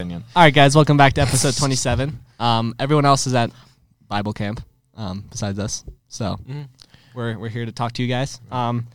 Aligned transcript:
opinion. 0.00 0.24
All 0.34 0.42
right, 0.42 0.52
guys, 0.52 0.74
welcome 0.74 0.96
back 0.96 1.12
to 1.12 1.20
episode 1.20 1.56
27. 1.56 2.18
Um, 2.40 2.74
everyone 2.80 3.04
else 3.04 3.28
is 3.28 3.34
at 3.34 3.52
Bible 4.08 4.32
camp 4.32 4.60
um, 4.96 5.22
besides 5.30 5.56
us, 5.60 5.84
so 6.08 6.36
we're 7.14 7.38
we're 7.38 7.48
here 7.48 7.64
to 7.64 7.70
talk 7.70 7.92
to 7.92 8.02
you 8.02 8.08
guys. 8.08 8.40
Um, 8.50 8.88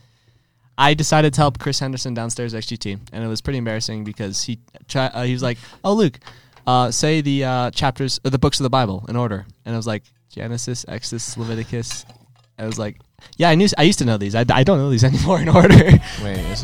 I 0.76 0.92
decided 0.92 1.32
to 1.32 1.40
help 1.40 1.58
Chris 1.58 1.78
Henderson 1.78 2.12
downstairs 2.12 2.52
at 2.52 2.64
XGT, 2.64 2.98
and 3.14 3.24
it 3.24 3.28
was 3.28 3.40
pretty 3.40 3.56
embarrassing 3.56 4.04
because 4.04 4.42
he 4.44 4.58
tri- 4.88 5.06
uh, 5.06 5.22
he 5.22 5.32
was 5.32 5.42
like, 5.42 5.56
"Oh, 5.82 5.94
Luke, 5.94 6.20
uh, 6.66 6.90
say 6.90 7.22
the 7.22 7.44
uh, 7.44 7.70
chapters 7.70 8.20
or 8.22 8.28
the 8.30 8.38
books 8.38 8.60
of 8.60 8.64
the 8.64 8.70
Bible 8.70 9.06
in 9.08 9.16
order," 9.16 9.46
and 9.64 9.74
I 9.74 9.78
was 9.78 9.86
like, 9.86 10.02
"Genesis, 10.28 10.84
Exodus, 10.86 11.34
Leviticus." 11.38 12.04
I 12.58 12.66
was 12.66 12.78
like, 12.78 13.00
"Yeah, 13.38 13.48
I 13.48 13.54
knew. 13.54 13.68
I 13.78 13.84
used 13.84 14.00
to 14.00 14.04
know 14.04 14.18
these. 14.18 14.34
I, 14.34 14.44
I 14.50 14.64
don't 14.64 14.76
know 14.76 14.90
these 14.90 15.04
anymore 15.10 15.40
in 15.40 15.48
order." 15.48 15.82
Wait, 16.22 16.62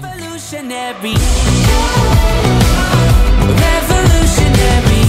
isn't 4.27 4.53
Revolutionary. 4.53 5.03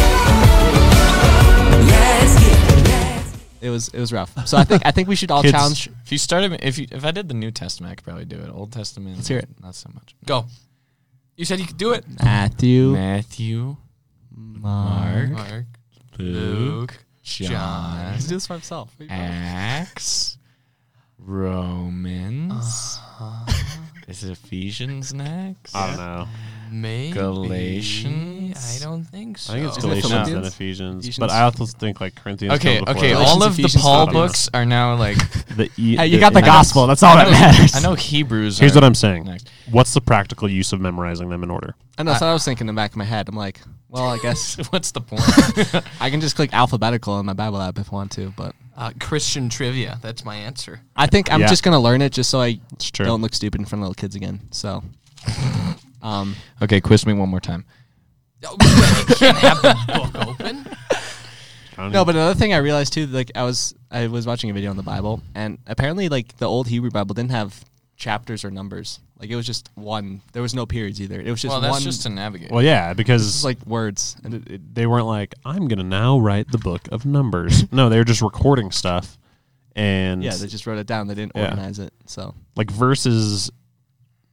Revolutionary. 0.00 1.90
Let's 1.90 2.34
get, 2.40 2.58
let's 2.88 3.36
it 3.60 3.70
was 3.70 3.88
it 3.88 4.00
was 4.00 4.12
rough. 4.12 4.46
So 4.46 4.56
I 4.56 4.64
think 4.64 4.82
I 4.86 4.90
think 4.90 5.08
we 5.08 5.16
should 5.16 5.30
all 5.30 5.42
Kids- 5.42 5.52
challenge. 5.52 5.88
if 6.04 6.12
you 6.12 6.18
started 6.18 6.58
if 6.64 6.78
you 6.78 6.86
if 6.90 7.04
I 7.04 7.10
did 7.10 7.28
the 7.28 7.34
New 7.34 7.50
Testament, 7.50 7.92
I 7.92 7.94
could 7.96 8.04
probably 8.04 8.24
do 8.24 8.36
it. 8.38 8.50
Old 8.50 8.72
Testament, 8.72 9.16
Let's 9.16 9.28
hear 9.28 9.38
it. 9.38 9.48
Not 9.62 9.74
so 9.74 9.90
much. 9.94 10.14
Go. 10.24 10.46
You 11.36 11.44
said 11.46 11.58
you 11.58 11.66
could 11.66 11.78
do 11.78 11.92
it. 11.92 12.04
Matthew, 12.22 12.90
Matthew, 12.92 13.76
Mark. 14.30 15.30
Mark, 15.30 15.64
Luke, 16.18 16.98
John. 17.22 17.48
John, 17.48 18.14
He's 18.14 18.26
doing 18.26 18.36
this 18.36 18.46
for 18.46 18.52
himself. 18.54 18.94
Acts, 19.08 20.36
Romans. 21.18 22.52
Uh-huh. 22.62 23.52
Is 24.08 24.24
it 24.24 24.32
Ephesians 24.32 25.14
next? 25.14 25.74
I 25.74 25.86
don't 25.86 25.96
know. 25.96 26.28
Maybe. 26.70 27.12
Galatians? 27.12 28.76
I 28.80 28.84
don't 28.84 29.04
think 29.04 29.38
so. 29.38 29.52
I 29.52 29.56
think 29.56 29.68
it's 29.68 29.78
Isn't 29.78 29.90
it 29.90 29.92
Galatians 30.02 30.12
and 30.12 30.26
Philippians? 30.26 30.54
Ephesians, 30.54 31.04
Ephesians? 31.04 31.18
but 31.18 31.30
I 31.30 31.42
also 31.42 31.66
think 31.66 32.00
like 32.00 32.14
Corinthians. 32.14 32.54
Okay, 32.54 32.76
comes 32.76 32.86
before 32.86 32.98
okay. 32.98 33.08
that. 33.14 33.16
All 33.16 33.38
Galatians, 33.38 33.44
of 33.46 33.56
the 33.56 33.62
Ephesians, 33.62 33.82
Paul 33.82 34.08
I 34.08 34.12
books 34.12 34.48
are 34.54 34.64
now 34.66 34.94
like. 34.96 35.16
The 35.56 35.68
e- 35.76 35.96
Hey, 35.96 36.06
you 36.06 36.20
got 36.20 36.32
the 36.32 36.38
I 36.38 36.42
know- 36.42 36.46
gospel. 36.46 36.86
That's 36.86 37.02
all 37.02 37.16
I 37.16 37.24
that 37.24 37.30
know- 37.32 37.38
matters. 37.38 37.74
I 37.74 37.80
know 37.80 37.94
Hebrews. 37.94 38.58
Here's 38.58 38.72
are 38.72 38.76
what 38.76 38.84
I'm 38.84 38.94
saying. 38.94 39.24
Next. 39.24 39.50
What's 39.70 39.92
the 39.94 40.00
practical 40.00 40.48
use 40.48 40.72
of 40.72 40.80
memorizing 40.80 41.28
them 41.28 41.42
in 41.42 41.50
order? 41.50 41.74
I 41.98 42.04
know. 42.04 42.14
So 42.14 42.26
I 42.28 42.32
was 42.32 42.44
thinking 42.44 42.68
in 42.68 42.74
the 42.74 42.78
back 42.78 42.92
of 42.92 42.96
my 42.96 43.04
head. 43.04 43.28
I'm 43.28 43.34
like, 43.36 43.60
well, 43.88 44.08
I 44.08 44.18
guess 44.18 44.56
What's 44.70 44.92
the 44.92 45.00
point? 45.00 45.22
I 46.00 46.08
can 46.10 46.20
just 46.20 46.36
click 46.36 46.54
alphabetical 46.54 47.18
in 47.18 47.26
my 47.26 47.32
Bible 47.32 47.60
app 47.60 47.78
if 47.78 47.92
I 47.92 47.96
want 47.96 48.12
to. 48.12 48.32
But 48.36 48.54
Uh, 48.76 48.92
Christian 49.00 49.48
trivia. 49.48 49.98
That's 50.02 50.24
my 50.24 50.36
answer. 50.36 50.80
I 50.94 51.06
think 51.08 51.30
I'm 51.32 51.40
Yeah. 51.40 51.48
just 51.48 51.62
gonna 51.64 51.80
learn 51.80 52.00
it 52.00 52.12
just 52.12 52.30
so 52.30 52.40
I 52.40 52.60
It's 52.74 52.90
true. 52.90 53.04
don't 53.06 53.20
look 53.22 53.34
stupid 53.34 53.60
in 53.60 53.66
front 53.66 53.80
of 53.82 53.88
little 53.88 53.94
kids 54.00 54.14
again. 54.14 54.40
So, 54.52 54.84
um, 56.02 56.36
okay, 56.62 56.80
quiz 56.80 57.06
me 57.06 57.12
one 57.12 57.28
more 57.28 57.40
time. 57.40 57.64
Oh, 58.44 58.56
you 59.08 59.14
can't 59.16 59.36
have 59.38 59.60
the 59.62 59.76
book 60.12 60.26
open. 60.28 60.66
No. 61.92 62.04
But 62.04 62.14
another 62.14 62.34
thing 62.34 62.52
I 62.52 62.58
realized 62.58 62.92
too, 62.92 63.06
like 63.06 63.30
I 63.34 63.42
was 63.44 63.74
I 63.90 64.06
was 64.06 64.26
watching 64.26 64.50
a 64.50 64.52
video 64.52 64.70
on 64.70 64.76
the 64.76 64.82
Bible, 64.82 65.22
and 65.34 65.58
apparently 65.66 66.08
like 66.10 66.36
the 66.36 66.46
old 66.46 66.68
Hebrew 66.68 66.90
Bible 66.90 67.14
didn't 67.14 67.30
have 67.30 67.64
chapters 67.96 68.44
or 68.44 68.50
numbers. 68.50 69.00
Like 69.18 69.30
it 69.30 69.36
was 69.36 69.46
just 69.46 69.70
one. 69.76 70.20
There 70.32 70.42
was 70.42 70.54
no 70.54 70.66
periods 70.66 71.00
either. 71.00 71.20
It 71.20 71.30
was 71.30 71.40
just 71.40 71.50
well, 71.52 71.60
that's 71.62 71.72
one. 71.72 71.82
just 71.82 72.02
to 72.02 72.10
navigate. 72.10 72.50
well, 72.50 72.62
yeah, 72.62 72.92
because 72.92 73.22
this 73.24 73.34
is 73.36 73.44
like 73.44 73.64
words. 73.66 74.16
And 74.24 74.34
it- 74.34 74.50
it- 74.50 74.74
they 74.74 74.86
weren't 74.86 75.06
like 75.06 75.34
I'm 75.44 75.68
gonna 75.68 75.82
now 75.84 76.18
write 76.18 76.50
the 76.50 76.58
book 76.58 76.82
of 76.92 77.06
Numbers. 77.06 77.70
no, 77.72 77.88
they 77.88 77.96
were 77.96 78.04
just 78.04 78.20
recording 78.22 78.70
stuff, 78.70 79.16
and 79.74 80.22
yeah, 80.22 80.34
they 80.34 80.46
just 80.48 80.66
wrote 80.66 80.78
it 80.78 80.86
down. 80.86 81.06
They 81.06 81.14
didn't 81.14 81.32
Yeah. 81.34 81.44
organize 81.50 81.78
it. 81.78 81.94
So 82.06 82.34
like 82.56 82.70
verses 82.70 83.50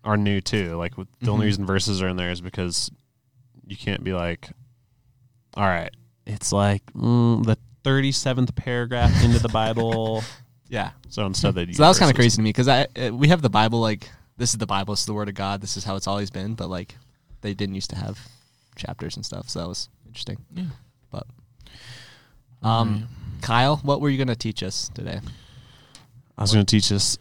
are 0.08 0.18
new 0.18 0.42
too. 0.42 0.76
Like 0.78 0.98
with, 0.98 1.08
the 1.20 1.30
only 1.32 1.44
Mhm. 1.44 1.50
reason 1.50 1.66
verses 1.66 2.02
are 2.02 2.08
in 2.08 2.16
there 2.18 2.32
is 2.32 2.42
because 2.42 2.90
you 3.66 3.76
can't 3.76 4.04
be 4.04 4.14
like, 4.14 4.50
all 5.56 5.66
right, 5.66 5.92
it's 6.26 6.52
like 6.52 6.84
mm, 6.94 7.46
the 7.46 7.58
thirty 7.84 8.12
seventh 8.12 8.56
paragraph 8.56 9.24
into 9.24 9.40
the 9.40 9.50
Bible. 9.50 10.24
yeah. 10.70 10.92
So 11.10 11.26
instead 11.26 11.56
they 11.56 11.72
So 11.74 11.84
that 11.84 11.90
was 11.90 12.00
kind 12.00 12.10
of 12.10 12.16
crazy 12.16 12.38
to 12.38 12.42
me 12.42 12.50
because 12.50 12.68
I 12.68 12.88
uh, 12.96 13.14
we 13.14 13.28
have 13.28 13.42
the 13.42 13.50
Bible 13.50 13.80
like 13.82 14.10
this 14.38 14.52
is 14.52 14.58
the 14.58 14.66
Bible, 14.68 14.94
this 14.94 15.02
is 15.02 15.06
the 15.08 15.14
Word 15.14 15.30
of 15.30 15.36
God, 15.36 15.62
this 15.62 15.78
is 15.78 15.84
how 15.84 15.96
it's 15.96 16.08
always 16.08 16.30
been. 16.32 16.54
But 16.56 16.70
like 16.70 16.96
they 17.42 17.54
didn't 17.54 17.76
used 17.76 17.90
to 17.92 17.96
have 17.98 18.18
chapters 18.76 19.16
and 19.18 19.26
stuff, 19.26 19.50
so 19.50 19.60
that 19.60 19.68
was 19.68 19.90
interesting. 20.06 20.38
Yeah. 20.56 20.64
But 21.12 21.28
um, 22.62 23.08
Kyle, 23.42 23.78
what 23.78 24.02
were 24.02 24.10
you 24.10 24.18
gonna 24.18 24.36
teach 24.36 24.64
us 24.64 24.90
today? 24.94 25.20
I 26.38 26.44
was 26.44 26.54
going 26.54 26.64
to 26.64 26.70
teach 26.70 26.92
us, 26.92 27.18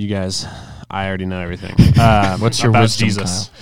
you 0.00 0.08
guys. 0.08 0.46
I 0.90 1.06
already 1.06 1.26
know 1.26 1.40
everything. 1.40 1.74
Um, 2.00 2.40
What's 2.40 2.60
your 2.62 2.70
about 2.70 2.82
wisdom, 2.82 3.08
Jesus? 3.08 3.50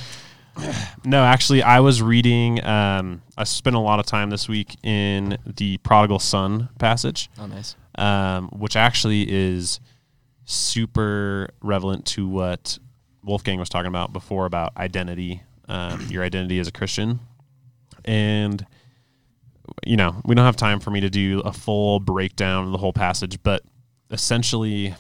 No, 1.05 1.23
actually, 1.23 1.63
I 1.63 1.79
was 1.79 2.03
reading. 2.03 2.65
Um, 2.65 3.23
I 3.37 3.45
spent 3.45 3.77
a 3.77 3.79
lot 3.79 4.01
of 4.01 4.07
time 4.07 4.31
this 4.31 4.49
week 4.49 4.75
in 4.83 5.39
the 5.47 5.77
prodigal 5.79 6.19
son 6.19 6.69
passage, 6.81 7.31
Oh, 7.39 7.47
nice. 7.47 7.77
um, 7.97 8.49
which 8.49 8.75
actually 8.75 9.25
is 9.31 9.79
super 10.47 11.51
relevant 11.63 12.07
to 12.07 12.27
what 12.27 12.77
Wolfgang 13.23 13.61
was 13.61 13.69
talking 13.69 13.87
about 13.87 14.13
before 14.13 14.47
about 14.47 14.77
identity, 14.77 15.43
um, 15.69 16.05
your 16.11 16.25
identity 16.25 16.59
as 16.59 16.67
a 16.67 16.73
Christian, 16.73 17.21
and 18.05 18.67
you 19.87 19.97
know 19.97 20.21
we 20.25 20.35
don't 20.35 20.45
have 20.45 20.57
time 20.57 20.81
for 20.81 20.91
me 20.91 20.99
to 21.03 21.11
do 21.11 21.39
a 21.41 21.53
full 21.53 22.01
breakdown 22.01 22.65
of 22.67 22.73
the 22.73 22.79
whole 22.79 22.93
passage, 22.93 23.41
but 23.45 23.63
essentially, 24.11 24.97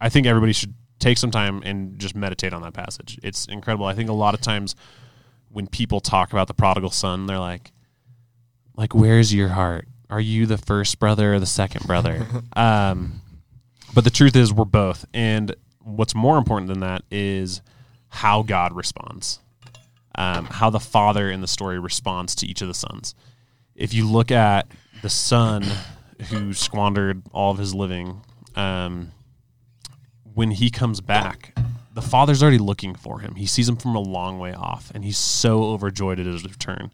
I 0.00 0.08
think 0.08 0.26
everybody 0.26 0.52
should 0.52 0.74
take 0.98 1.18
some 1.18 1.30
time 1.30 1.62
and 1.64 1.98
just 1.98 2.14
meditate 2.14 2.52
on 2.52 2.62
that 2.62 2.74
passage. 2.74 3.18
It's 3.22 3.46
incredible. 3.46 3.86
I 3.86 3.94
think 3.94 4.08
a 4.10 4.14
lot 4.14 4.34
of 4.34 4.40
times 4.40 4.74
when 5.50 5.66
people 5.66 6.00
talk 6.00 6.32
about 6.32 6.48
the 6.48 6.54
prodigal 6.54 6.90
son, 6.90 7.26
they're 7.26 7.38
like, 7.38 7.72
like, 8.76 8.94
where's 8.94 9.32
your 9.32 9.48
heart? 9.48 9.88
Are 10.10 10.20
you 10.20 10.46
the 10.46 10.58
first 10.58 10.98
brother 10.98 11.34
or 11.34 11.40
the 11.40 11.46
second 11.46 11.86
brother? 11.86 12.26
um, 12.56 13.20
but 13.94 14.04
the 14.04 14.10
truth 14.10 14.36
is, 14.36 14.52
we're 14.52 14.64
both. 14.64 15.06
And 15.14 15.54
what's 15.80 16.14
more 16.14 16.36
important 16.38 16.68
than 16.68 16.80
that 16.80 17.02
is 17.10 17.62
how 18.08 18.42
God 18.42 18.74
responds, 18.74 19.40
um, 20.16 20.46
how 20.46 20.70
the 20.70 20.80
father 20.80 21.30
in 21.30 21.40
the 21.40 21.46
story 21.46 21.78
responds 21.78 22.34
to 22.36 22.46
each 22.46 22.62
of 22.62 22.68
the 22.68 22.74
sons. 22.74 23.14
If 23.74 23.94
you 23.94 24.08
look 24.08 24.30
at 24.30 24.68
the 25.02 25.10
son 25.10 25.64
who 26.30 26.52
squandered 26.52 27.22
all 27.32 27.50
of 27.50 27.58
his 27.58 27.74
living, 27.74 28.20
um, 28.54 29.12
when 30.36 30.50
he 30.50 30.68
comes 30.70 31.00
back, 31.00 31.56
the 31.94 32.02
father's 32.02 32.42
already 32.42 32.58
looking 32.58 32.94
for 32.94 33.20
him. 33.20 33.36
He 33.36 33.46
sees 33.46 33.66
him 33.68 33.76
from 33.76 33.94
a 33.96 34.00
long 34.00 34.38
way 34.38 34.52
off, 34.52 34.92
and 34.94 35.02
he's 35.02 35.16
so 35.16 35.64
overjoyed 35.64 36.20
at 36.20 36.26
his 36.26 36.44
return. 36.44 36.92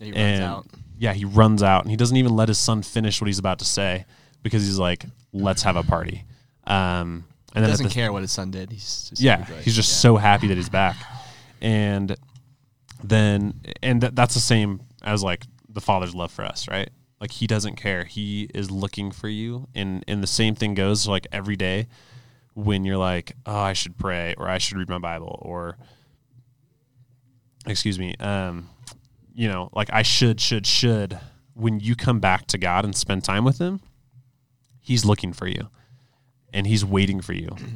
He 0.00 0.06
runs 0.06 0.16
and 0.18 0.42
out. 0.42 0.66
yeah, 0.98 1.12
he 1.12 1.24
runs 1.24 1.62
out, 1.62 1.82
and 1.82 1.90
he 1.92 1.96
doesn't 1.96 2.16
even 2.16 2.34
let 2.34 2.48
his 2.48 2.58
son 2.58 2.82
finish 2.82 3.20
what 3.20 3.28
he's 3.28 3.38
about 3.38 3.60
to 3.60 3.64
say 3.64 4.06
because 4.42 4.66
he's 4.66 4.78
like, 4.78 5.06
"Let's 5.32 5.62
have 5.62 5.76
a 5.76 5.84
party." 5.84 6.24
Um, 6.66 7.24
He 7.52 7.58
and 7.58 7.64
then 7.64 7.70
doesn't 7.70 7.86
the- 7.90 7.94
care 7.94 8.12
what 8.12 8.22
his 8.22 8.32
son 8.32 8.50
did. 8.50 8.72
He's 8.72 9.06
just 9.10 9.22
yeah, 9.22 9.44
he's 9.62 9.76
just 9.76 9.90
Yeah. 9.92 9.96
so 10.00 10.16
happy 10.16 10.48
that 10.48 10.56
he's 10.56 10.68
back, 10.68 10.96
and 11.62 12.16
then 13.02 13.60
and 13.82 14.00
th- 14.00 14.14
that's 14.14 14.34
the 14.34 14.40
same 14.40 14.80
as 15.02 15.22
like 15.22 15.44
the 15.68 15.80
father's 15.80 16.14
love 16.14 16.32
for 16.32 16.44
us, 16.44 16.66
right? 16.68 16.90
Like 17.20 17.30
he 17.30 17.46
doesn't 17.46 17.76
care. 17.76 18.04
He 18.04 18.48
is 18.52 18.70
looking 18.70 19.12
for 19.12 19.28
you, 19.28 19.68
and 19.76 20.04
and 20.08 20.22
the 20.22 20.26
same 20.26 20.54
thing 20.56 20.74
goes 20.74 21.06
like 21.06 21.26
every 21.30 21.56
day 21.56 21.86
when 22.54 22.84
you're 22.84 22.96
like, 22.96 23.36
oh, 23.46 23.56
I 23.58 23.72
should 23.72 23.96
pray 23.98 24.34
or 24.38 24.48
I 24.48 24.58
should 24.58 24.78
read 24.78 24.88
my 24.88 24.98
Bible 24.98 25.38
or 25.42 25.76
excuse 27.66 27.98
me, 27.98 28.14
um, 28.20 28.68
you 29.34 29.48
know, 29.48 29.70
like 29.72 29.90
I 29.92 30.02
should, 30.02 30.40
should, 30.40 30.66
should. 30.66 31.18
When 31.54 31.78
you 31.78 31.94
come 31.94 32.18
back 32.18 32.46
to 32.48 32.58
God 32.58 32.84
and 32.84 32.96
spend 32.96 33.22
time 33.24 33.44
with 33.44 33.58
Him, 33.58 33.80
He's 34.80 35.04
looking 35.04 35.32
for 35.32 35.46
you, 35.46 35.68
and 36.52 36.66
He's 36.66 36.84
waiting 36.84 37.20
for 37.20 37.32
you. 37.32 37.48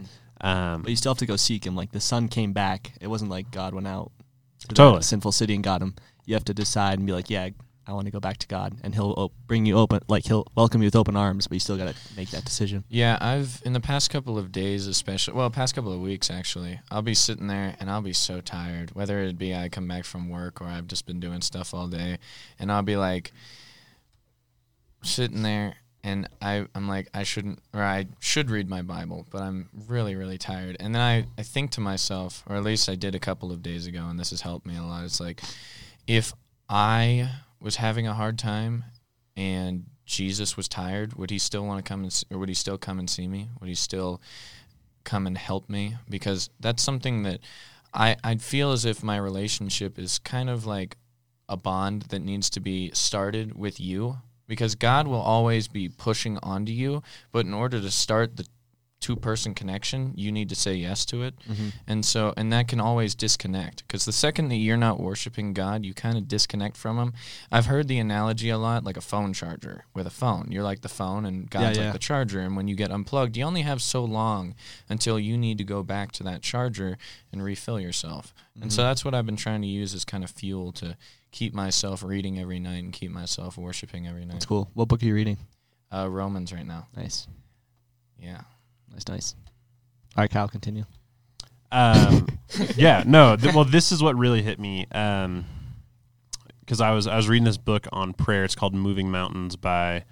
Um, 0.41 0.83
But 0.83 0.91
you 0.91 0.97
still 0.97 1.10
have 1.10 1.19
to 1.19 1.27
go 1.27 1.34
seek 1.34 1.66
him. 1.66 1.75
Like 1.75 1.91
the 1.91 2.00
son 2.00 2.28
came 2.28 2.53
back. 2.53 2.93
It 3.00 3.09
wasn't 3.09 3.28
like 3.33 3.50
God 3.50 3.75
went 3.75 3.89
out 3.89 4.12
to 4.60 4.69
Totally. 4.69 5.03
sinful 5.03 5.33
city 5.33 5.53
and 5.53 5.65
got 5.65 5.83
him. 5.83 5.97
You 6.27 6.34
have 6.34 6.45
to 6.45 6.55
decide 6.55 7.00
and 7.00 7.06
be 7.09 7.12
like, 7.12 7.28
yeah, 7.28 7.48
I 7.89 7.93
want 7.93 8.05
to 8.05 8.11
go 8.11 8.21
back 8.21 8.37
to 8.39 8.47
God, 8.47 8.77
and 8.83 8.95
He'll 8.95 9.15
op- 9.17 9.33
bring 9.47 9.65
you 9.65 9.79
open, 9.79 10.01
like 10.09 10.27
He'll 10.27 10.47
welcome 10.55 10.83
you 10.83 10.87
with 10.87 10.97
open 10.97 11.17
arms. 11.17 11.47
But 11.47 11.55
you 11.55 11.61
still 11.61 11.79
got 11.79 11.89
to 11.89 11.95
make 12.17 12.31
that 12.31 12.45
decision. 12.45 12.85
Yeah, 12.89 13.17
I've 13.21 13.63
in 13.65 13.73
the 13.73 13.81
past 13.81 14.11
couple 14.11 14.39
of 14.39 14.53
days, 14.53 14.87
especially 14.87 15.35
well, 15.35 15.49
past 15.51 15.75
couple 15.75 15.93
of 15.93 16.01
weeks 16.01 16.31
actually, 16.31 16.81
I'll 16.91 17.03
be 17.03 17.15
sitting 17.15 17.47
there 17.47 17.75
and 17.81 17.91
I'll 17.91 18.03
be 18.03 18.13
so 18.13 18.41
tired. 18.41 18.95
Whether 18.95 19.21
it 19.21 19.39
be 19.39 19.55
I 19.55 19.69
come 19.71 19.89
back 19.89 20.05
from 20.05 20.29
work 20.29 20.61
or 20.61 20.67
I've 20.67 20.87
just 20.87 21.07
been 21.07 21.19
doing 21.19 21.41
stuff 21.41 21.73
all 21.73 21.89
day, 21.89 22.19
and 22.59 22.71
I'll 22.71 22.83
be 22.83 22.97
like 22.97 23.33
sitting 25.03 25.43
there 25.43 25.77
and 26.05 26.29
I 26.41 26.67
I'm 26.75 26.89
like 26.89 27.09
I 27.15 27.23
shouldn't 27.23 27.61
or 27.73 27.83
I 27.83 28.07
should 28.21 28.51
read 28.51 28.69
my 28.69 28.83
Bible, 28.83 29.27
but 29.31 29.43
I'm 29.43 29.69
really 29.87 30.15
really 30.15 30.39
tired. 30.39 30.77
And 30.81 30.95
then 30.95 31.03
I 31.03 31.27
I 31.39 31.43
think 31.43 31.71
to 31.73 31.81
myself, 31.81 32.45
or 32.47 32.57
at 32.57 32.65
least 32.65 32.89
I 32.89 32.95
did 32.95 33.15
a 33.15 33.19
couple 33.19 33.51
of 33.51 33.63
days 33.63 33.87
ago, 33.87 34.07
and 34.09 34.19
this 34.19 34.31
has 34.31 34.43
helped 34.43 34.67
me 34.67 34.77
a 34.77 34.83
lot. 34.83 35.05
It's 35.05 35.21
like 35.21 35.41
if 36.07 36.33
I 36.69 37.31
was 37.60 37.77
having 37.77 38.07
a 38.07 38.15
hard 38.15 38.39
time 38.39 38.84
and 39.37 39.87
Jesus 40.05 40.57
was 40.57 40.69
tired, 40.69 41.15
would 41.15 41.31
he 41.31 41.39
still 41.39 41.65
want 41.66 41.84
to 41.84 41.89
come 41.89 42.01
and 42.01 42.10
s- 42.10 42.25
or 42.31 42.39
would 42.39 42.49
he 42.49 42.55
still 42.55 42.78
come 42.78 42.99
and 42.99 43.09
see 43.09 43.28
me? 43.28 43.51
Would 43.60 43.69
he 43.69 43.75
still 43.75 44.21
come 45.05 45.27
and 45.27 45.37
help 45.37 45.69
me? 45.69 45.97
Because 46.09 46.51
that's 46.60 46.83
something 46.83 47.22
that 47.25 47.41
I 47.93 48.16
I 48.25 48.37
feel 48.37 48.72
as 48.72 48.84
if 48.84 49.03
my 49.03 49.16
relationship 49.16 49.99
is 49.99 50.19
kind 50.19 50.49
of 50.51 50.66
like 50.66 50.97
a 51.49 51.57
bond 51.57 52.03
that 52.10 52.21
needs 52.21 52.51
to 52.51 52.60
be 52.60 52.91
started 52.93 53.57
with 53.57 53.81
you 53.81 54.19
because 54.47 54.75
God 54.75 55.07
will 55.07 55.21
always 55.21 55.69
be 55.69 55.89
pushing 55.89 56.39
onto 56.43 56.72
you. 56.72 57.03
But 57.33 57.47
in 57.47 57.54
order 57.54 57.81
to 57.81 57.91
start 57.91 58.37
the 58.37 58.47
two 59.00 59.16
person 59.16 59.54
connection, 59.54 60.12
you 60.16 60.33
need 60.33 60.48
to 60.48 60.54
say 60.54 60.74
yes 60.74 61.04
to 61.06 61.22
it. 61.22 61.34
And 61.86 62.04
so, 62.04 62.34
and 62.36 62.53
that 62.53 62.68
can 62.68 62.80
always 62.80 63.15
disconnect 63.15 63.86
because 63.86 64.04
the 64.04 64.12
second 64.12 64.48
that 64.48 64.56
you're 64.56 64.77
not 64.77 64.98
worshiping 65.00 65.53
God, 65.53 65.84
you 65.84 65.95
kind 65.95 66.18
of 66.18 66.27
disconnect 66.27 66.77
from 66.77 66.98
Him. 66.98 67.12
I've 67.50 67.66
heard 67.66 67.89
the 67.89 67.98
analogy 67.98 68.50
a 68.50 68.59
lot 68.59 68.84
like 68.84 68.97
a 68.97 69.00
phone 69.00 69.33
charger 69.33 69.84
with 69.95 70.06
a 70.06 70.10
phone. 70.10 70.48
You're 70.50 70.65
like 70.65 70.80
the 70.80 70.89
phone 70.89 71.24
and 71.24 71.48
God's 71.48 71.78
yeah. 71.78 71.84
like 71.84 71.92
the 71.92 71.98
charger. 71.98 72.41
And 72.41 72.56
when 72.56 72.68
you 72.68 72.74
get 72.74 72.91
unplugged, 72.91 73.36
you 73.36 73.45
only 73.45 73.62
have 73.62 73.80
so 73.80 74.04
long 74.04 74.54
until 74.89 75.18
you 75.18 75.39
need 75.39 75.59
to 75.59 75.65
go 75.65 75.83
back 75.83 76.12
to 76.12 76.22
that 76.24 76.42
charger 76.42 76.98
and 77.33 77.42
refill 77.42 77.78
yourself. 77.78 78.34
And 78.60 78.72
so 78.72 78.83
that's 78.83 79.04
what 79.04 79.15
I've 79.15 79.27
been 79.27 79.36
trying 79.36 79.62
to 79.62 79.68
use 79.68 79.94
as 79.94 80.04
kind 80.04 80.24
of 80.24 80.30
fuel 80.30 80.72
to 80.72 80.97
keep 81.30 81.54
myself 81.54 82.03
reading 82.03 82.41
every 82.41 82.59
night 82.59 82.83
and 82.83 82.92
keep 82.92 83.10
myself 83.10 83.56
worshiping 83.56 84.09
every 84.09 84.24
night. 84.24 84.34
That's 84.34 84.47
cool. 84.47 84.68
What 84.74 84.89
book 84.89 85.03
are 85.03 85.06
you 85.06 85.15
reading? 85.15 85.39
Uh, 85.92 86.09
Romans 86.10 86.53
right 86.53 86.66
now. 86.66 86.89
Nice, 86.97 87.27
Yeah. 88.18 88.42
Nice, 88.93 89.09
nice. 89.09 89.35
All 90.17 90.23
right, 90.23 90.31
Kyle, 90.31 90.49
continue. 90.49 90.85
Um, 91.71 92.27
yeah, 92.77 93.05
no. 93.07 93.37
Th- 93.37 93.55
well, 93.55 93.65
this 93.65 93.93
is 93.93 94.03
what 94.03 94.17
really 94.17 94.43
hit 94.43 94.59
me. 94.59 94.87
Um, 94.93 95.45
because 96.61 96.81
I 96.83 96.91
was 96.91 97.07
I 97.07 97.17
was 97.17 97.29
reading 97.29 97.45
this 97.45 97.57
book 97.57 97.87
on 97.93 98.13
prayer. 98.13 98.45
It's 98.45 98.55
called 98.55 98.75
Moving 98.75 99.11
Mountains 99.11 99.57
by 99.57 100.05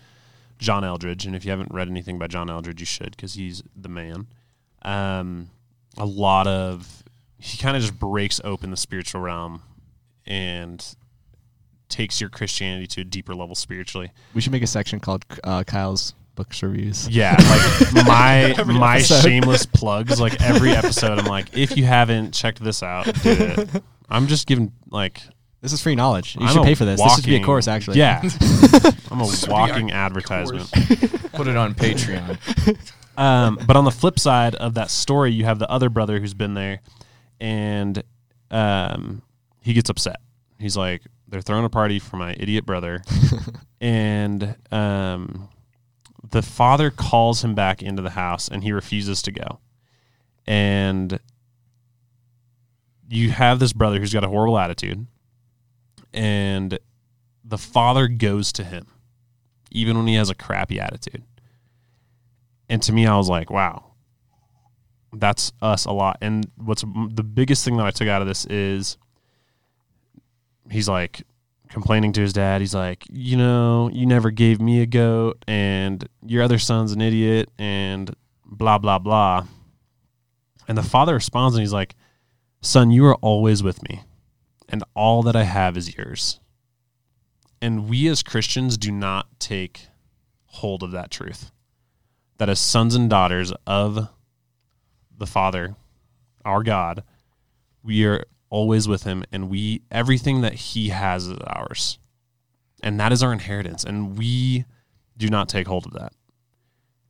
John 0.58 0.84
Eldredge, 0.84 1.26
and 1.26 1.36
if 1.36 1.44
you 1.44 1.50
haven't 1.50 1.72
read 1.72 1.88
anything 1.88 2.18
by 2.18 2.28
John 2.28 2.48
Eldredge, 2.48 2.80
you 2.80 2.86
should 2.86 3.10
because 3.10 3.34
he's 3.34 3.62
the 3.76 3.90
man. 3.90 4.26
Um, 4.80 5.50
a 5.98 6.06
lot 6.06 6.46
of 6.46 7.04
he 7.38 7.58
kind 7.58 7.76
of 7.76 7.82
just 7.82 7.98
breaks 7.98 8.40
open 8.42 8.70
the 8.70 8.76
spiritual 8.76 9.20
realm 9.20 9.62
and 10.24 10.96
takes 11.88 12.20
your 12.20 12.30
Christianity 12.30 12.86
to 12.86 13.02
a 13.02 13.04
deeper 13.04 13.34
level 13.34 13.54
spiritually. 13.54 14.10
We 14.34 14.40
should 14.40 14.52
make 14.52 14.62
a 14.62 14.66
section 14.66 14.98
called 14.98 15.24
uh, 15.44 15.62
Kyle's 15.64 16.14
books 16.36 16.62
reviews. 16.62 17.08
Yeah, 17.08 17.34
like 17.38 17.94
my 18.06 18.64
my 18.64 18.96
episode. 18.96 19.22
shameless 19.22 19.66
plugs. 19.66 20.20
Like 20.20 20.40
every 20.40 20.70
episode, 20.70 21.18
I'm 21.18 21.24
like, 21.26 21.56
if 21.56 21.76
you 21.76 21.84
haven't 21.84 22.32
checked 22.32 22.62
this 22.62 22.82
out, 22.82 23.06
do 23.06 23.12
it. 23.24 23.82
I'm 24.08 24.28
just 24.28 24.46
giving 24.46 24.70
like 24.90 25.20
This 25.62 25.72
is 25.72 25.82
free 25.82 25.96
knowledge. 25.96 26.36
You 26.36 26.46
I'm 26.46 26.54
should 26.54 26.62
pay 26.62 26.74
for 26.74 26.84
this. 26.84 27.00
this 27.02 27.16
should 27.16 27.24
be 27.24 27.36
a 27.36 27.42
course, 27.42 27.66
actually. 27.66 27.98
Yeah, 27.98 28.22
I'm 29.10 29.20
a 29.20 29.28
walking 29.48 29.90
advertisement. 29.90 30.70
Put 31.32 31.48
it 31.48 31.56
on 31.56 31.74
Patreon. 31.74 32.38
Um, 33.18 33.58
but 33.66 33.76
on 33.76 33.84
the 33.84 33.90
flip 33.90 34.18
side 34.18 34.54
of 34.54 34.74
that 34.74 34.90
story, 34.90 35.32
you 35.32 35.44
have 35.44 35.58
the 35.58 35.68
other 35.70 35.88
brother 35.88 36.20
who's 36.20 36.34
been 36.34 36.54
there, 36.54 36.80
and 37.40 38.02
um, 38.50 39.22
he 39.62 39.72
gets 39.72 39.90
upset. 39.90 40.16
He's 40.58 40.76
like, 40.76 41.02
"They're 41.26 41.40
throwing 41.40 41.64
a 41.64 41.70
party 41.70 41.98
for 41.98 42.16
my 42.16 42.36
idiot 42.38 42.64
brother," 42.66 43.02
and 43.80 44.54
um, 44.70 45.48
the 46.30 46.42
father 46.42 46.90
calls 46.90 47.44
him 47.44 47.54
back 47.54 47.82
into 47.82 48.02
the 48.02 48.10
house, 48.10 48.48
and 48.48 48.62
he 48.62 48.72
refuses 48.72 49.22
to 49.22 49.32
go. 49.32 49.60
And 50.46 51.18
you 53.08 53.30
have 53.30 53.58
this 53.58 53.72
brother 53.72 53.98
who's 53.98 54.12
got 54.12 54.24
a 54.24 54.28
horrible 54.28 54.58
attitude, 54.58 55.06
and 56.12 56.78
the 57.44 57.58
father 57.58 58.08
goes 58.08 58.52
to 58.52 58.64
him, 58.64 58.86
even 59.70 59.96
when 59.96 60.06
he 60.06 60.14
has 60.14 60.30
a 60.30 60.34
crappy 60.34 60.80
attitude. 60.80 61.22
And 62.68 62.82
to 62.82 62.92
me, 62.92 63.06
I 63.06 63.16
was 63.16 63.28
like, 63.28 63.50
wow, 63.50 63.92
that's 65.12 65.52
us 65.62 65.84
a 65.84 65.92
lot. 65.92 66.18
And 66.20 66.50
what's 66.56 66.82
the 66.82 67.22
biggest 67.22 67.64
thing 67.64 67.76
that 67.76 67.86
I 67.86 67.90
took 67.90 68.08
out 68.08 68.22
of 68.22 68.28
this 68.28 68.44
is 68.46 68.98
he's 70.70 70.88
like 70.88 71.22
complaining 71.68 72.12
to 72.12 72.20
his 72.20 72.32
dad. 72.32 72.60
He's 72.60 72.74
like, 72.74 73.04
you 73.10 73.36
know, 73.36 73.90
you 73.92 74.06
never 74.06 74.30
gave 74.30 74.60
me 74.60 74.80
a 74.80 74.86
goat, 74.86 75.44
and 75.46 76.08
your 76.24 76.42
other 76.42 76.58
son's 76.58 76.92
an 76.92 77.00
idiot, 77.00 77.50
and 77.58 78.14
blah, 78.44 78.78
blah, 78.78 78.98
blah. 78.98 79.46
And 80.68 80.76
the 80.76 80.82
father 80.82 81.14
responds 81.14 81.54
and 81.54 81.62
he's 81.62 81.72
like, 81.72 81.94
son, 82.60 82.90
you 82.90 83.06
are 83.06 83.16
always 83.16 83.62
with 83.62 83.82
me, 83.88 84.02
and 84.68 84.82
all 84.94 85.22
that 85.22 85.36
I 85.36 85.44
have 85.44 85.76
is 85.76 85.96
yours. 85.96 86.40
And 87.60 87.88
we 87.88 88.08
as 88.08 88.22
Christians 88.22 88.76
do 88.76 88.90
not 88.92 89.38
take 89.38 89.86
hold 90.46 90.82
of 90.82 90.90
that 90.92 91.10
truth 91.10 91.50
that 92.38 92.48
as 92.48 92.60
sons 92.60 92.94
and 92.94 93.08
daughters 93.08 93.52
of 93.66 94.08
the 95.16 95.26
Father, 95.26 95.74
our 96.44 96.62
God, 96.62 97.02
we 97.82 98.04
are 98.04 98.24
always 98.48 98.86
with 98.88 99.02
him 99.02 99.24
and 99.32 99.50
we 99.50 99.82
everything 99.90 100.40
that 100.42 100.54
he 100.54 100.90
has 100.90 101.26
is 101.26 101.38
ours. 101.46 101.98
And 102.82 103.00
that 103.00 103.12
is 103.12 103.22
our 103.22 103.32
inheritance 103.32 103.84
and 103.84 104.16
we 104.16 104.64
do 105.16 105.28
not 105.28 105.48
take 105.48 105.66
hold 105.66 105.86
of 105.86 105.92
that. 105.94 106.12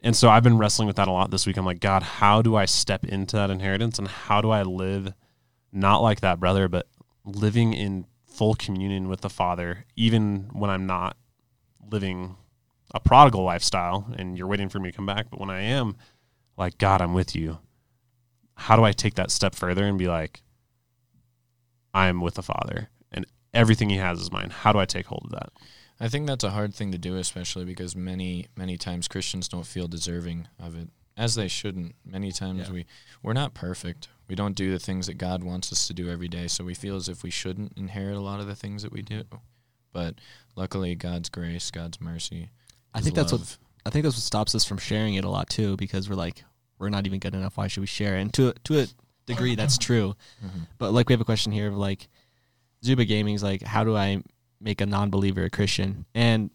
And 0.02 0.14
so 0.14 0.28
I've 0.28 0.42
been 0.42 0.58
wrestling 0.58 0.86
with 0.86 0.96
that 0.96 1.08
a 1.08 1.12
lot 1.12 1.30
this 1.30 1.46
week. 1.46 1.56
I'm 1.56 1.66
like, 1.66 1.80
God, 1.80 2.02
how 2.02 2.40
do 2.40 2.54
I 2.54 2.64
step 2.64 3.04
into 3.04 3.36
that 3.36 3.50
inheritance 3.50 3.98
and 3.98 4.06
how 4.06 4.40
do 4.40 4.50
I 4.50 4.62
live 4.62 5.12
not 5.72 5.98
like 5.98 6.20
that 6.20 6.40
brother, 6.40 6.68
but 6.68 6.86
living 7.24 7.72
in 7.72 8.06
full 8.24 8.54
communion 8.54 9.08
with 9.08 9.22
the 9.22 9.30
Father, 9.30 9.84
even 9.96 10.48
when 10.52 10.70
I'm 10.70 10.86
not 10.86 11.16
living 11.90 12.36
a 12.94 13.00
prodigal 13.00 13.42
lifestyle 13.42 14.12
and 14.16 14.38
you're 14.38 14.46
waiting 14.46 14.68
for 14.68 14.78
me 14.78 14.90
to 14.90 14.96
come 14.96 15.06
back. 15.06 15.26
But 15.30 15.40
when 15.40 15.50
I 15.50 15.62
am, 15.62 15.96
like, 16.56 16.78
God, 16.78 17.02
I'm 17.02 17.14
with 17.14 17.34
you. 17.34 17.58
How 18.54 18.76
do 18.76 18.84
I 18.84 18.92
take 18.92 19.14
that 19.14 19.30
step 19.30 19.54
further 19.54 19.84
and 19.84 19.98
be 19.98 20.08
like, 20.08 20.42
I'm 21.96 22.20
with 22.20 22.34
the 22.34 22.42
Father 22.42 22.90
and 23.10 23.24
everything 23.54 23.88
He 23.90 23.96
has 23.96 24.20
is 24.20 24.30
mine? 24.30 24.50
How 24.50 24.72
do 24.72 24.78
I 24.78 24.84
take 24.84 25.06
hold 25.06 25.22
of 25.24 25.30
that? 25.32 25.50
I 25.98 26.08
think 26.08 26.26
that's 26.26 26.44
a 26.44 26.50
hard 26.50 26.74
thing 26.74 26.92
to 26.92 26.98
do, 26.98 27.16
especially 27.16 27.64
because 27.64 27.96
many, 27.96 28.48
many 28.54 28.76
times 28.76 29.08
Christians 29.08 29.48
don't 29.48 29.66
feel 29.66 29.88
deserving 29.88 30.46
of 30.60 30.76
it, 30.76 30.88
as 31.16 31.36
they 31.36 31.48
shouldn't. 31.48 31.94
Many 32.04 32.32
times 32.32 32.66
Yeah. 32.68 32.72
we 32.72 32.86
we're 33.22 33.32
not 33.32 33.54
perfect. 33.54 34.08
We 34.28 34.34
don't 34.34 34.54
do 34.54 34.70
the 34.70 34.78
things 34.78 35.06
that 35.06 35.14
God 35.14 35.42
wants 35.42 35.72
us 35.72 35.86
to 35.86 35.94
do 35.94 36.10
every 36.10 36.28
day, 36.28 36.48
so 36.48 36.64
we 36.64 36.74
feel 36.74 36.96
as 36.96 37.08
if 37.08 37.22
we 37.22 37.30
shouldn't 37.30 37.72
inherit 37.78 38.16
a 38.16 38.20
lot 38.20 38.40
of 38.40 38.46
the 38.46 38.54
things 38.56 38.82
that 38.82 38.92
we 38.92 39.00
do. 39.00 39.22
But 39.92 40.16
luckily, 40.54 40.94
God's 40.94 41.30
grace, 41.30 41.70
God's 41.70 41.98
mercy. 42.00 42.50
I 42.92 42.98
His 42.98 43.06
think 43.06 43.16
that's 43.16 43.32
what. 43.32 43.56
I 43.86 43.90
think 43.90 44.02
that's 44.02 44.16
what 44.16 44.22
stops 44.22 44.54
us 44.54 44.64
from 44.66 44.78
sharing 44.78 45.14
it 45.14 45.24
a 45.24 45.30
lot 45.30 45.48
too, 45.48 45.76
because 45.76 46.10
we're 46.10 46.16
like, 46.16 46.44
we're 46.78 46.90
not 46.90 47.06
even 47.06 47.20
good 47.20 47.34
enough. 47.34 47.56
Why 47.56 47.68
should 47.68 47.80
we 47.80 47.86
share? 47.86 48.18
it? 48.18 48.20
And 48.20 48.34
to 48.34 48.48
a, 48.48 48.52
to 48.64 48.80
a 48.80 48.86
degree, 49.26 49.54
that's 49.54 49.78
true. 49.78 50.14
Mhm. 50.44 50.66
But 50.78 50.92
like, 50.92 51.08
we 51.08 51.12
have 51.12 51.20
a 51.20 51.24
question 51.24 51.52
here 51.52 51.68
of 51.68 51.76
like, 51.76 52.08
Zuba 52.84 53.04
Gaming's 53.04 53.42
like, 53.42 53.62
how 53.62 53.84
do 53.84 53.96
I 53.96 54.22
make 54.60 54.80
a 54.80 54.86
non-believer 54.86 55.44
a 55.44 55.50
Christian? 55.50 56.06
And 56.14 56.50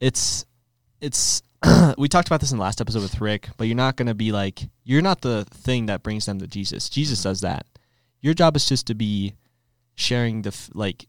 it's 0.00 0.44
it's 1.00 1.42
we 1.98 2.08
talked 2.08 2.28
about 2.28 2.40
this 2.40 2.50
in 2.52 2.58
the 2.58 2.62
last 2.62 2.80
episode 2.80 3.02
with 3.02 3.20
Rick, 3.20 3.48
but 3.56 3.66
you're 3.66 3.76
not 3.76 3.96
gonna 3.96 4.14
be 4.14 4.32
like, 4.32 4.60
you're 4.84 5.02
not 5.02 5.20
the 5.22 5.44
thing 5.50 5.86
that 5.86 6.02
brings 6.02 6.26
them 6.26 6.38
to 6.40 6.46
Jesus. 6.46 6.88
Jesus 6.88 7.22
does 7.22 7.40
that. 7.40 7.66
Your 8.20 8.34
job 8.34 8.56
is 8.56 8.66
just 8.68 8.86
to 8.88 8.94
be 8.94 9.34
sharing 9.96 10.42
the 10.42 10.48
f- 10.48 10.70
like, 10.74 11.06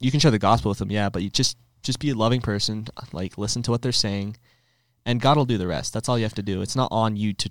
you 0.00 0.10
can 0.10 0.20
share 0.20 0.30
the 0.30 0.38
gospel 0.38 0.70
with 0.70 0.78
them, 0.78 0.90
yeah, 0.90 1.08
but 1.10 1.22
you 1.22 1.30
just 1.30 1.56
just 1.82 1.98
be 1.98 2.10
a 2.10 2.14
loving 2.14 2.40
person, 2.40 2.86
like 3.12 3.38
listen 3.38 3.62
to 3.62 3.70
what 3.70 3.82
they're 3.82 3.92
saying, 3.92 4.36
and 5.06 5.20
God 5.20 5.36
will 5.36 5.44
do 5.46 5.58
the 5.58 5.66
rest. 5.66 5.92
That's 5.92 6.08
all 6.08 6.18
you 6.18 6.24
have 6.24 6.34
to 6.34 6.42
do. 6.42 6.60
It's 6.62 6.76
not 6.76 6.88
on 6.90 7.16
you 7.16 7.32
to, 7.34 7.50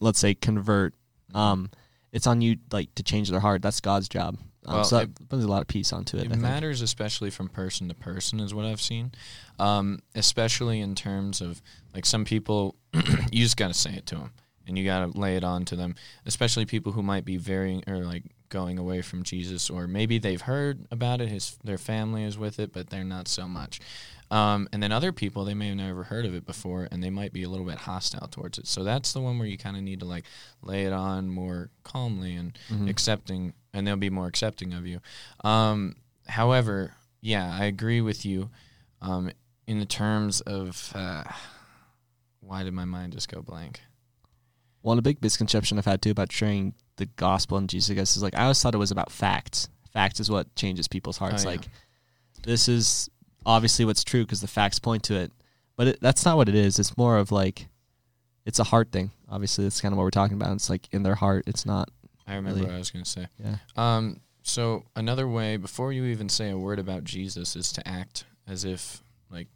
let's 0.00 0.18
say, 0.18 0.34
convert. 0.34 0.94
Um, 1.34 1.70
it's 2.12 2.26
on 2.26 2.40
you 2.40 2.58
like 2.72 2.94
to 2.94 3.02
change 3.02 3.28
their 3.30 3.40
heart. 3.40 3.60
That's 3.62 3.80
God's 3.80 4.08
job. 4.08 4.38
Um, 4.66 4.74
Well, 4.76 4.84
so 4.84 4.98
it- 4.98 5.14
that 5.14 5.28
brings 5.28 5.44
a 5.44 5.48
lot 5.48 5.60
of 5.62 5.68
peace 5.68 5.92
onto 5.92 6.16
it. 6.16 6.20
I 6.20 6.24
It 6.24 6.28
think. 6.30 6.40
matters, 6.42 6.80
especially 6.80 7.30
from 7.30 7.48
person 7.48 7.88
to 7.88 7.94
person, 7.94 8.40
is 8.40 8.54
what 8.54 8.64
I've 8.64 8.80
seen. 8.80 9.12
Um, 9.58 9.98
especially 10.14 10.80
in 10.80 10.94
terms 10.94 11.40
of 11.40 11.60
like 11.94 12.06
some 12.06 12.24
people, 12.24 12.76
you 13.32 13.42
just 13.42 13.56
got 13.56 13.68
to 13.68 13.74
say 13.74 13.92
it 13.94 14.06
to 14.06 14.14
them, 14.14 14.30
and 14.66 14.78
you 14.78 14.84
got 14.84 15.12
to 15.12 15.18
lay 15.18 15.36
it 15.36 15.44
on 15.44 15.64
to 15.66 15.76
them. 15.76 15.96
Especially 16.24 16.64
people 16.64 16.92
who 16.92 17.02
might 17.02 17.24
be 17.24 17.36
varying 17.36 17.82
or 17.86 17.98
like 18.04 18.22
going 18.48 18.78
away 18.78 19.02
from 19.02 19.22
Jesus, 19.24 19.68
or 19.68 19.86
maybe 19.88 20.18
they've 20.18 20.40
heard 20.42 20.86
about 20.90 21.20
it, 21.20 21.28
his 21.28 21.58
their 21.64 21.78
family 21.78 22.22
is 22.22 22.38
with 22.38 22.58
it, 22.60 22.72
but 22.72 22.88
they're 22.90 23.02
not 23.04 23.26
so 23.28 23.48
much. 23.48 23.80
Um, 24.34 24.68
and 24.72 24.82
then 24.82 24.90
other 24.90 25.12
people, 25.12 25.44
they 25.44 25.54
may 25.54 25.68
have 25.68 25.76
never 25.76 26.02
heard 26.04 26.24
of 26.26 26.34
it 26.34 26.44
before, 26.44 26.88
and 26.90 27.02
they 27.02 27.10
might 27.10 27.32
be 27.32 27.44
a 27.44 27.48
little 27.48 27.64
bit 27.66 27.78
hostile 27.78 28.26
towards 28.26 28.58
it. 28.58 28.66
So 28.66 28.82
that's 28.82 29.12
the 29.12 29.20
one 29.20 29.38
where 29.38 29.46
you 29.46 29.56
kind 29.56 29.76
of 29.76 29.82
need 29.82 30.00
to 30.00 30.06
like 30.06 30.24
lay 30.60 30.86
it 30.86 30.92
on 30.92 31.28
more 31.28 31.70
calmly 31.84 32.34
and 32.34 32.58
Mhm. 32.68 32.88
accepting, 32.90 33.52
and 33.72 33.86
they'll 33.86 33.96
be 33.96 34.10
more 34.10 34.26
accepting 34.26 34.72
of 34.72 34.86
you. 34.86 35.00
Um, 35.44 35.96
however, 36.26 36.94
yeah, 37.20 37.54
I 37.56 37.64
agree 37.66 38.00
with 38.00 38.24
you 38.26 38.50
um, 39.00 39.30
in 39.68 39.78
the 39.78 39.86
terms 39.86 40.40
of 40.40 40.90
uh, 40.96 41.24
why 42.40 42.62
did 42.64 42.74
my 42.74 42.84
mind 42.84 43.12
just 43.12 43.28
go 43.28 43.40
blank? 43.40 43.82
Well, 44.82 44.98
a 44.98 45.02
big 45.02 45.22
misconception 45.22 45.78
I've 45.78 45.84
had 45.86 46.02
too 46.02 46.10
about 46.10 46.32
sharing 46.32 46.74
the 46.96 47.06
gospel 47.06 47.56
and 47.56 47.68
Jesus 47.68 47.90
I 47.90 47.94
guess, 47.94 48.16
is 48.16 48.22
like 48.22 48.34
I 48.34 48.42
always 48.42 48.60
thought 48.60 48.74
it 48.74 48.78
was 48.78 48.90
about 48.90 49.10
facts. 49.12 49.68
Facts 49.92 50.18
is 50.20 50.28
what 50.30 50.54
changes 50.56 50.88
people's 50.88 51.18
hearts. 51.18 51.44
Oh, 51.44 51.50
yeah. 51.50 51.56
Like 51.56 51.68
this 52.42 52.68
is 52.68 53.08
obviously 53.46 53.84
what's 53.84 54.04
true 54.04 54.22
because 54.24 54.40
the 54.40 54.46
facts 54.48 54.78
point 54.78 55.02
to 55.04 55.14
it, 55.14 55.32
but 55.76 55.86
it, 55.88 55.98
that's 56.00 56.24
not 56.24 56.36
what 56.36 56.48
it 56.48 56.54
is. 56.54 56.78
It's 56.78 56.96
more 56.96 57.18
of 57.18 57.32
like 57.32 57.68
it's 58.44 58.58
a 58.58 58.64
heart 58.64 58.90
thing. 58.92 59.10
Obviously, 59.28 59.64
that's 59.64 59.80
kind 59.80 59.92
of 59.92 59.96
what 59.98 60.04
we're 60.04 60.10
talking 60.10 60.36
about. 60.36 60.52
It's 60.52 60.68
like 60.70 60.88
in 60.92 61.02
their 61.02 61.14
heart. 61.14 61.44
It's 61.46 61.64
not. 61.66 61.88
I 62.26 62.34
remember 62.36 62.56
Really? 62.60 62.66
what 62.70 62.74
I 62.76 62.78
was 62.78 62.90
going 62.90 63.04
to 63.04 63.10
say. 63.10 63.26
Yeah. 63.42 63.56
Um, 63.76 64.20
So 64.42 64.84
another 64.94 65.26
way 65.26 65.56
before 65.56 65.92
you 65.92 66.04
even 66.04 66.28
say 66.28 66.50
a 66.50 66.58
word 66.58 66.78
about 66.78 67.04
Jesus 67.04 67.56
is 67.56 67.72
to 67.72 67.86
act 67.88 68.24
as 68.46 68.64
if 68.64 69.02
like 69.30 69.48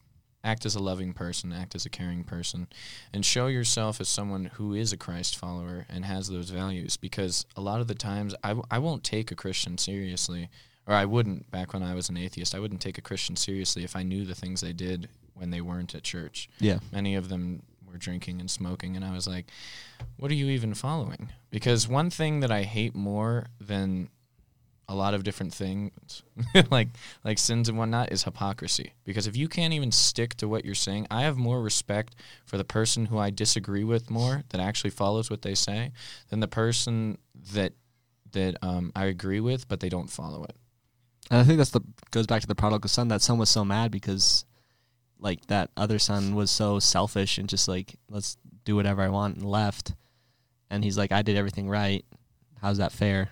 act 0.42 0.64
as 0.64 0.74
a 0.74 0.78
loving 0.82 1.12
person, 1.12 1.52
act 1.52 1.74
as 1.74 1.84
a 1.84 1.90
caring 1.90 2.24
person 2.24 2.66
and 3.12 3.24
show 3.24 3.46
yourself 3.48 4.00
as 4.00 4.08
someone 4.08 4.46
who 4.54 4.72
is 4.72 4.92
a 4.92 4.96
Christ 4.96 5.36
follower 5.36 5.84
and 5.90 6.04
has 6.06 6.28
those 6.28 6.48
values 6.50 6.96
because 6.96 7.44
a 7.56 7.60
lot 7.60 7.80
of 7.82 7.88
the 7.88 7.94
times 7.94 8.34
I, 8.42 8.48
w- 8.48 8.64
I 8.70 8.78
won't 8.78 9.04
take 9.04 9.30
a 9.30 9.34
Christian 9.36 9.76
seriously 9.76 10.48
or 10.88 10.94
I 10.94 11.04
wouldn't 11.04 11.50
back 11.50 11.74
when 11.74 11.82
I 11.82 11.94
was 11.94 12.08
an 12.08 12.16
atheist. 12.16 12.54
I 12.54 12.58
wouldn't 12.58 12.80
take 12.80 12.98
a 12.98 13.02
Christian 13.02 13.36
seriously 13.36 13.84
if 13.84 13.94
I 13.94 14.02
knew 14.02 14.24
the 14.24 14.34
things 14.34 14.62
they 14.62 14.72
did 14.72 15.08
when 15.34 15.50
they 15.50 15.60
weren't 15.60 15.94
at 15.94 16.02
church. 16.02 16.48
Yeah. 16.58 16.78
Many 16.90 17.14
of 17.14 17.28
them 17.28 17.62
were 17.86 17.98
drinking 17.98 18.40
and 18.40 18.50
smoking 18.50 18.96
and 18.96 19.04
I 19.04 19.12
was 19.12 19.28
like, 19.28 19.46
what 20.16 20.30
are 20.30 20.34
you 20.34 20.46
even 20.46 20.72
following? 20.74 21.30
Because 21.50 21.86
one 21.86 22.08
thing 22.08 22.40
that 22.40 22.50
I 22.50 22.62
hate 22.62 22.94
more 22.94 23.46
than 23.60 24.08
a 24.88 24.94
lot 24.94 25.12
of 25.12 25.22
different 25.22 25.52
things 25.52 26.22
like 26.70 26.88
like 27.22 27.38
sins 27.38 27.68
and 27.68 27.76
whatnot 27.76 28.10
is 28.10 28.24
hypocrisy 28.24 28.94
because 29.04 29.26
if 29.26 29.36
you 29.36 29.46
can't 29.46 29.74
even 29.74 29.92
stick 29.92 30.34
to 30.34 30.48
what 30.48 30.64
you're 30.64 30.74
saying 30.74 31.06
i 31.10 31.20
have 31.22 31.36
more 31.36 31.60
respect 31.60 32.14
for 32.46 32.56
the 32.56 32.64
person 32.64 33.04
who 33.04 33.18
i 33.18 33.28
disagree 33.28 33.84
with 33.84 34.08
more 34.08 34.44
that 34.48 34.62
actually 34.62 34.88
follows 34.88 35.28
what 35.28 35.42
they 35.42 35.54
say 35.54 35.92
than 36.30 36.40
the 36.40 36.48
person 36.48 37.18
that 37.52 37.74
that 38.32 38.56
um, 38.62 38.90
i 38.96 39.04
agree 39.04 39.40
with 39.40 39.68
but 39.68 39.80
they 39.80 39.90
don't 39.90 40.08
follow 40.08 40.42
it 40.44 40.56
And 41.30 41.40
I 41.40 41.44
think 41.44 41.58
that's 41.58 41.70
the 41.70 41.80
goes 42.10 42.26
back 42.26 42.40
to 42.40 42.46
the 42.46 42.54
prodigal 42.54 42.88
son. 42.88 43.08
That 43.08 43.22
son 43.22 43.38
was 43.38 43.50
so 43.50 43.64
mad 43.64 43.90
because 43.90 44.44
like 45.20 45.46
that 45.46 45.70
other 45.76 45.98
son 45.98 46.34
was 46.34 46.50
so 46.50 46.78
selfish 46.78 47.38
and 47.38 47.48
just 47.48 47.68
like 47.68 47.96
let's 48.08 48.36
do 48.64 48.76
whatever 48.76 49.02
I 49.02 49.08
want 49.08 49.36
and 49.36 49.44
left. 49.44 49.94
And 50.70 50.84
he's 50.84 50.96
like, 50.98 51.12
I 51.12 51.22
did 51.22 51.36
everything 51.36 51.68
right. 51.68 52.04
How's 52.60 52.78
that 52.78 52.92
fair? 52.92 53.30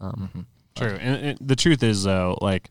Um, 0.00 0.30
Mhm. 0.34 0.46
True. 0.76 0.96
And, 1.00 1.24
and 1.26 1.38
the 1.40 1.56
truth 1.56 1.82
is, 1.82 2.04
though, 2.04 2.38
like 2.40 2.70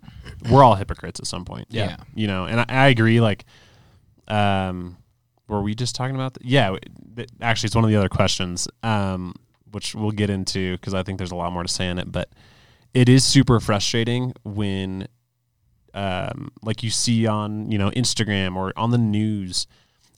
we're 0.50 0.64
all 0.64 0.76
hypocrites 0.76 1.20
at 1.20 1.28
some 1.28 1.44
point. 1.46 1.68
Yeah. 1.70 1.98
You 2.16 2.28
know, 2.28 2.46
and 2.46 2.62
I, 2.62 2.66
I 2.70 2.88
agree. 2.88 3.20
Like, 3.22 3.46
um, 4.28 4.98
were 5.48 5.62
we 5.62 5.76
just 5.76 5.96
talking 5.96 6.16
about? 6.16 6.34
That? 6.36 6.46
Yeah. 6.46 6.78
th- 7.16 7.30
Actually, 7.42 7.68
it's 7.68 7.76
one 7.76 7.84
of 7.84 7.90
the 7.90 7.98
other 7.98 8.10
questions, 8.10 8.68
um, 8.84 9.36
which 9.72 9.96
we'll 9.96 10.12
get 10.12 10.30
into 10.30 10.78
because 10.78 10.94
I 10.94 11.04
think 11.04 11.18
there's 11.18 11.32
a 11.32 11.36
lot 11.36 11.52
more 11.52 11.64
to 11.64 11.70
say 11.72 11.90
in 11.90 12.00
it. 12.00 12.12
But 12.12 12.30
it 12.94 13.10
is 13.10 13.24
super 13.24 13.60
frustrating 13.60 14.34
when, 14.44 15.08
um, 15.94 16.52
like 16.62 16.84
you 16.84 16.90
see 16.90 17.28
on 17.28 17.72
you 17.72 17.78
know 17.78 17.90
Instagram 17.92 18.56
or 18.56 18.74
on 18.76 18.92
the 18.92 18.98
news, 18.98 19.68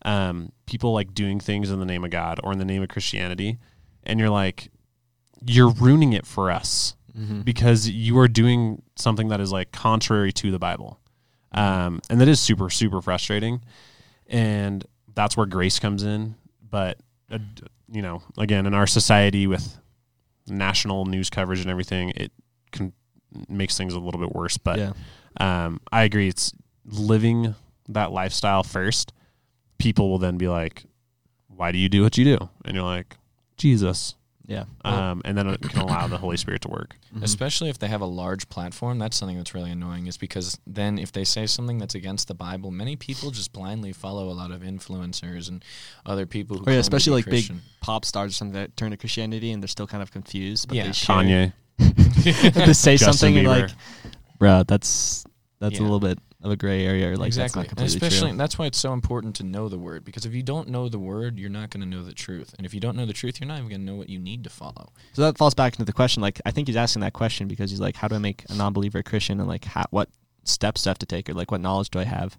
um, 0.04 0.52
people 0.66 0.94
like 0.94 1.14
doing 1.14 1.40
things 1.40 1.70
in 1.70 1.80
the 1.80 1.86
name 1.86 2.04
of 2.04 2.12
God 2.12 2.40
or 2.44 2.52
in 2.52 2.60
the 2.60 2.66
name 2.66 2.82
of 2.82 2.90
Christianity, 2.90 3.58
and 4.04 4.20
you're 4.20 4.30
like, 4.30 4.72
you're 5.46 5.72
ruining 5.72 6.14
it 6.14 6.26
for 6.26 6.52
us 6.52 6.96
mhm. 7.18 7.44
because 7.44 7.90
you 7.90 8.18
are 8.20 8.28
doing 8.28 8.82
something 8.96 9.30
that 9.30 9.40
is 9.40 9.52
like 9.52 9.72
contrary 9.72 10.32
to 10.34 10.52
the 10.52 10.60
Bible. 10.60 11.00
Um, 11.54 12.02
and 12.10 12.22
that 12.22 12.28
is 12.28 12.40
super, 12.40 12.70
super 12.70 13.02
frustrating. 13.02 13.62
And 14.28 14.86
that's 15.14 15.36
where 15.36 15.46
grace 15.46 15.80
comes 15.80 16.04
in. 16.04 16.36
But, 16.70 16.98
uh, 17.30 17.40
you 17.92 18.02
know, 18.02 18.22
again, 18.38 18.66
in 18.66 18.74
our 18.74 18.88
society 18.88 19.48
with 19.48 19.78
national 20.48 21.06
news 21.06 21.30
coverage 21.30 21.60
and 21.60 21.70
everything, 21.70 22.12
it 22.16 22.32
makes 23.48 23.78
things 23.78 23.94
a 23.94 24.00
little 24.00 24.20
bit 24.20 24.34
worse. 24.34 24.58
But 24.58 24.80
yeah. 24.80 24.94
um, 25.38 25.80
I 25.92 26.04
agree. 26.04 26.28
It's 26.28 26.54
living 26.86 27.56
that 27.90 28.12
lifestyle 28.12 28.64
first. 28.64 29.14
People 29.78 30.10
will 30.10 30.20
then 30.20 30.38
be 30.38 30.48
like, 30.48 30.86
why 31.48 31.72
do 31.72 31.78
you 31.78 31.90
do 31.90 32.04
what 32.04 32.18
you 32.18 32.26
do? 32.26 32.50
And 32.66 32.76
you're 32.76 32.86
like, 32.86 33.18
Jesus. 33.58 34.16
Yeah. 34.52 34.66
Um, 34.84 35.22
and 35.24 35.38
then 35.38 35.48
it 35.48 35.62
can 35.62 35.80
allow 35.80 36.08
the 36.08 36.18
Holy 36.18 36.36
Spirit 36.38 36.62
to 36.64 36.68
work. 36.70 36.98
Mhm. 37.16 37.24
especially 37.24 37.70
if 37.70 37.78
they 37.80 37.88
have 37.88 38.02
a 38.02 38.06
large 38.24 38.48
platform 38.50 38.98
that's 39.00 39.18
something 39.18 39.38
that's 39.38 39.54
really 39.54 39.72
annoying 39.72 40.08
is 40.08 40.18
because 40.18 40.58
then 40.66 40.98
if 40.98 41.12
they 41.12 41.24
say 41.26 41.46
something 41.46 41.78
that's 41.78 41.94
against 41.96 42.28
the 42.30 42.34
bible 42.34 42.72
many 42.72 42.96
people 42.96 43.32
just 43.32 43.52
blindly 43.54 43.92
follow 43.94 44.30
a 44.30 44.36
lot 44.42 44.50
of 44.52 44.62
influencers 44.62 45.50
and 45.50 45.64
other 46.06 46.26
people 46.26 46.56
who 46.58 46.62
Or 46.64 46.66
claim 46.66 46.74
yeah, 46.76 46.80
especially 46.80 47.14
like 47.14 47.26
Christian. 47.26 47.58
big 47.58 47.64
pop 47.82 48.06
stars 48.06 48.32
or 48.32 48.34
something 48.34 48.54
that 48.54 48.76
turn 48.78 48.92
to 48.92 48.98
Christianity 48.98 49.52
and 49.52 49.62
they're 49.62 49.68
still 49.68 49.88
kind 49.88 50.02
of 50.04 50.12
confused. 50.12 50.68
But 50.70 50.78
Yeah. 50.78 50.86
they 50.88 50.92
share, 50.94 51.16
Kanye. 51.18 51.54
they 52.66 52.74
say 52.74 52.98
Justin 52.98 53.14
something 53.14 53.36
Bieber. 53.44 53.62
like, 53.62 53.70
bro, 54.40 54.64
that's 54.64 55.26
that's 55.60 55.80
a 55.80 55.82
little 55.84 56.00
bit 56.00 56.18
of 56.44 56.52
a 56.52 56.56
gray 56.56 56.86
area. 56.86 57.12
Or 57.12 57.18
like 57.18 57.28
exactly. 57.28 57.44
that's 57.44 57.56
not 57.56 57.62
And 57.62 57.70
completely 57.70 57.96
especially 58.08 58.30
true. 58.32 58.38
that's 58.38 58.58
why 58.58 58.66
it's 58.66 58.78
so 58.80 58.94
important 58.94 59.36
to 59.38 59.44
know 59.44 59.70
the 59.70 59.78
word 59.78 60.04
because 60.04 60.26
if 60.26 60.34
you 60.34 60.42
don't 60.44 60.70
know 60.70 60.90
the 60.90 60.98
word, 61.00 61.38
you're 61.38 61.50
not 61.50 61.70
going 61.70 61.82
to 61.82 61.88
know 61.88 62.04
the 62.04 62.14
truth. 62.14 62.54
And 62.58 62.66
if 62.66 62.74
you 62.74 62.80
don't 62.80 62.96
know 62.98 63.06
the 63.06 63.14
truth, 63.14 63.40
you're 63.40 63.48
not 63.48 63.58
even 63.60 63.70
going 63.70 63.82
to 63.82 63.86
know 63.86 63.96
what 63.96 64.10
you 64.10 64.18
need 64.20 64.44
to 64.46 64.50
follow. 64.50 64.92
So 65.14 65.22
that 65.22 65.38
falls 65.38 65.54
back 65.54 65.74
into 65.74 65.86
the 65.86 65.94
question. 65.94 66.22
Like, 66.22 66.42
I 66.46 66.52
think 66.52 66.68
he's 66.68 66.76
asking 66.78 67.02
that 67.02 67.14
question 67.14 67.48
because 67.48 67.70
he's 67.70 67.80
like, 67.80 67.96
how 67.96 68.08
do 68.08 68.16
I 68.16 68.20
make 68.20 68.44
a 68.50 68.56
non-believer 68.56 69.00
a 69.00 69.04
Christian, 69.04 69.40
and 69.40 69.48
like, 69.48 69.66
how, 69.66 69.86
what 69.92 70.10
steps 70.44 70.84
do 70.84 70.90
I 70.90 70.92
have 70.92 71.00
to 71.00 71.06
take, 71.06 71.30
or 71.30 71.34
like, 71.34 71.52
what 71.52 71.62
knowledge 71.62 71.90
do 71.92 72.00
I 72.00 72.06
have? 72.06 72.38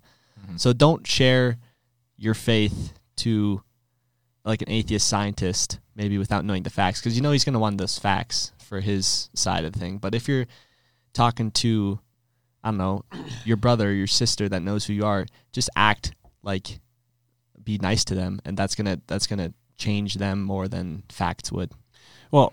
Mhm. 0.50 0.58
So 0.58 0.72
don't 0.72 1.06
share 1.06 1.58
your 2.16 2.34
faith 2.34 2.92
to 3.18 3.62
like 4.44 4.62
an 4.62 4.68
atheist 4.70 5.06
scientist, 5.06 5.78
maybe 5.94 6.18
without 6.18 6.44
knowing 6.44 6.64
the 6.64 6.70
facts, 6.70 7.00
because 7.00 7.14
you 7.14 7.22
know 7.22 7.30
he's 7.30 7.44
going 7.44 7.52
to 7.52 7.60
want 7.60 7.78
those 7.78 7.96
facts 7.98 8.50
for 8.58 8.80
his 8.80 9.30
side 9.34 9.64
of 9.64 9.72
the 9.72 9.78
thing. 9.78 9.98
But 9.98 10.14
if 10.16 10.26
you're 10.26 10.46
talking 11.12 11.50
to, 11.52 12.00
I 12.62 12.68
don't 12.70 12.78
know, 12.78 13.04
your 13.44 13.56
brother, 13.56 13.92
your 13.92 14.06
sister 14.06 14.48
that 14.48 14.62
knows 14.62 14.84
who 14.84 14.92
you 14.92 15.04
are, 15.04 15.26
just 15.52 15.68
act 15.76 16.14
like, 16.42 16.80
be 17.62 17.78
nice 17.78 18.04
to 18.06 18.14
them, 18.14 18.40
and 18.44 18.56
that's 18.56 18.74
gonna 18.74 19.00
that's 19.06 19.26
gonna 19.26 19.52
change 19.76 20.14
them 20.14 20.42
more 20.42 20.68
than 20.68 21.02
facts 21.08 21.50
would. 21.50 21.72
Well, 22.30 22.52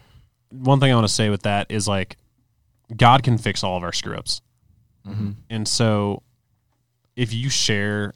one 0.50 0.80
thing 0.80 0.92
I 0.92 0.96
want 0.96 1.08
to 1.08 1.14
say 1.14 1.30
with 1.30 1.44
that 1.44 1.68
is 1.70 1.88
like, 1.88 2.18
God 2.96 3.24
can 3.24 3.38
fix 3.38 3.64
all 3.64 3.78
of 3.78 3.84
our 3.84 3.94
screw 3.94 4.16
ups. 4.16 4.42
Mm-hmm. 5.08 5.32
And 5.50 5.68
so 5.68 6.24
if 7.16 7.34
you 7.34 7.50
share 7.50 8.14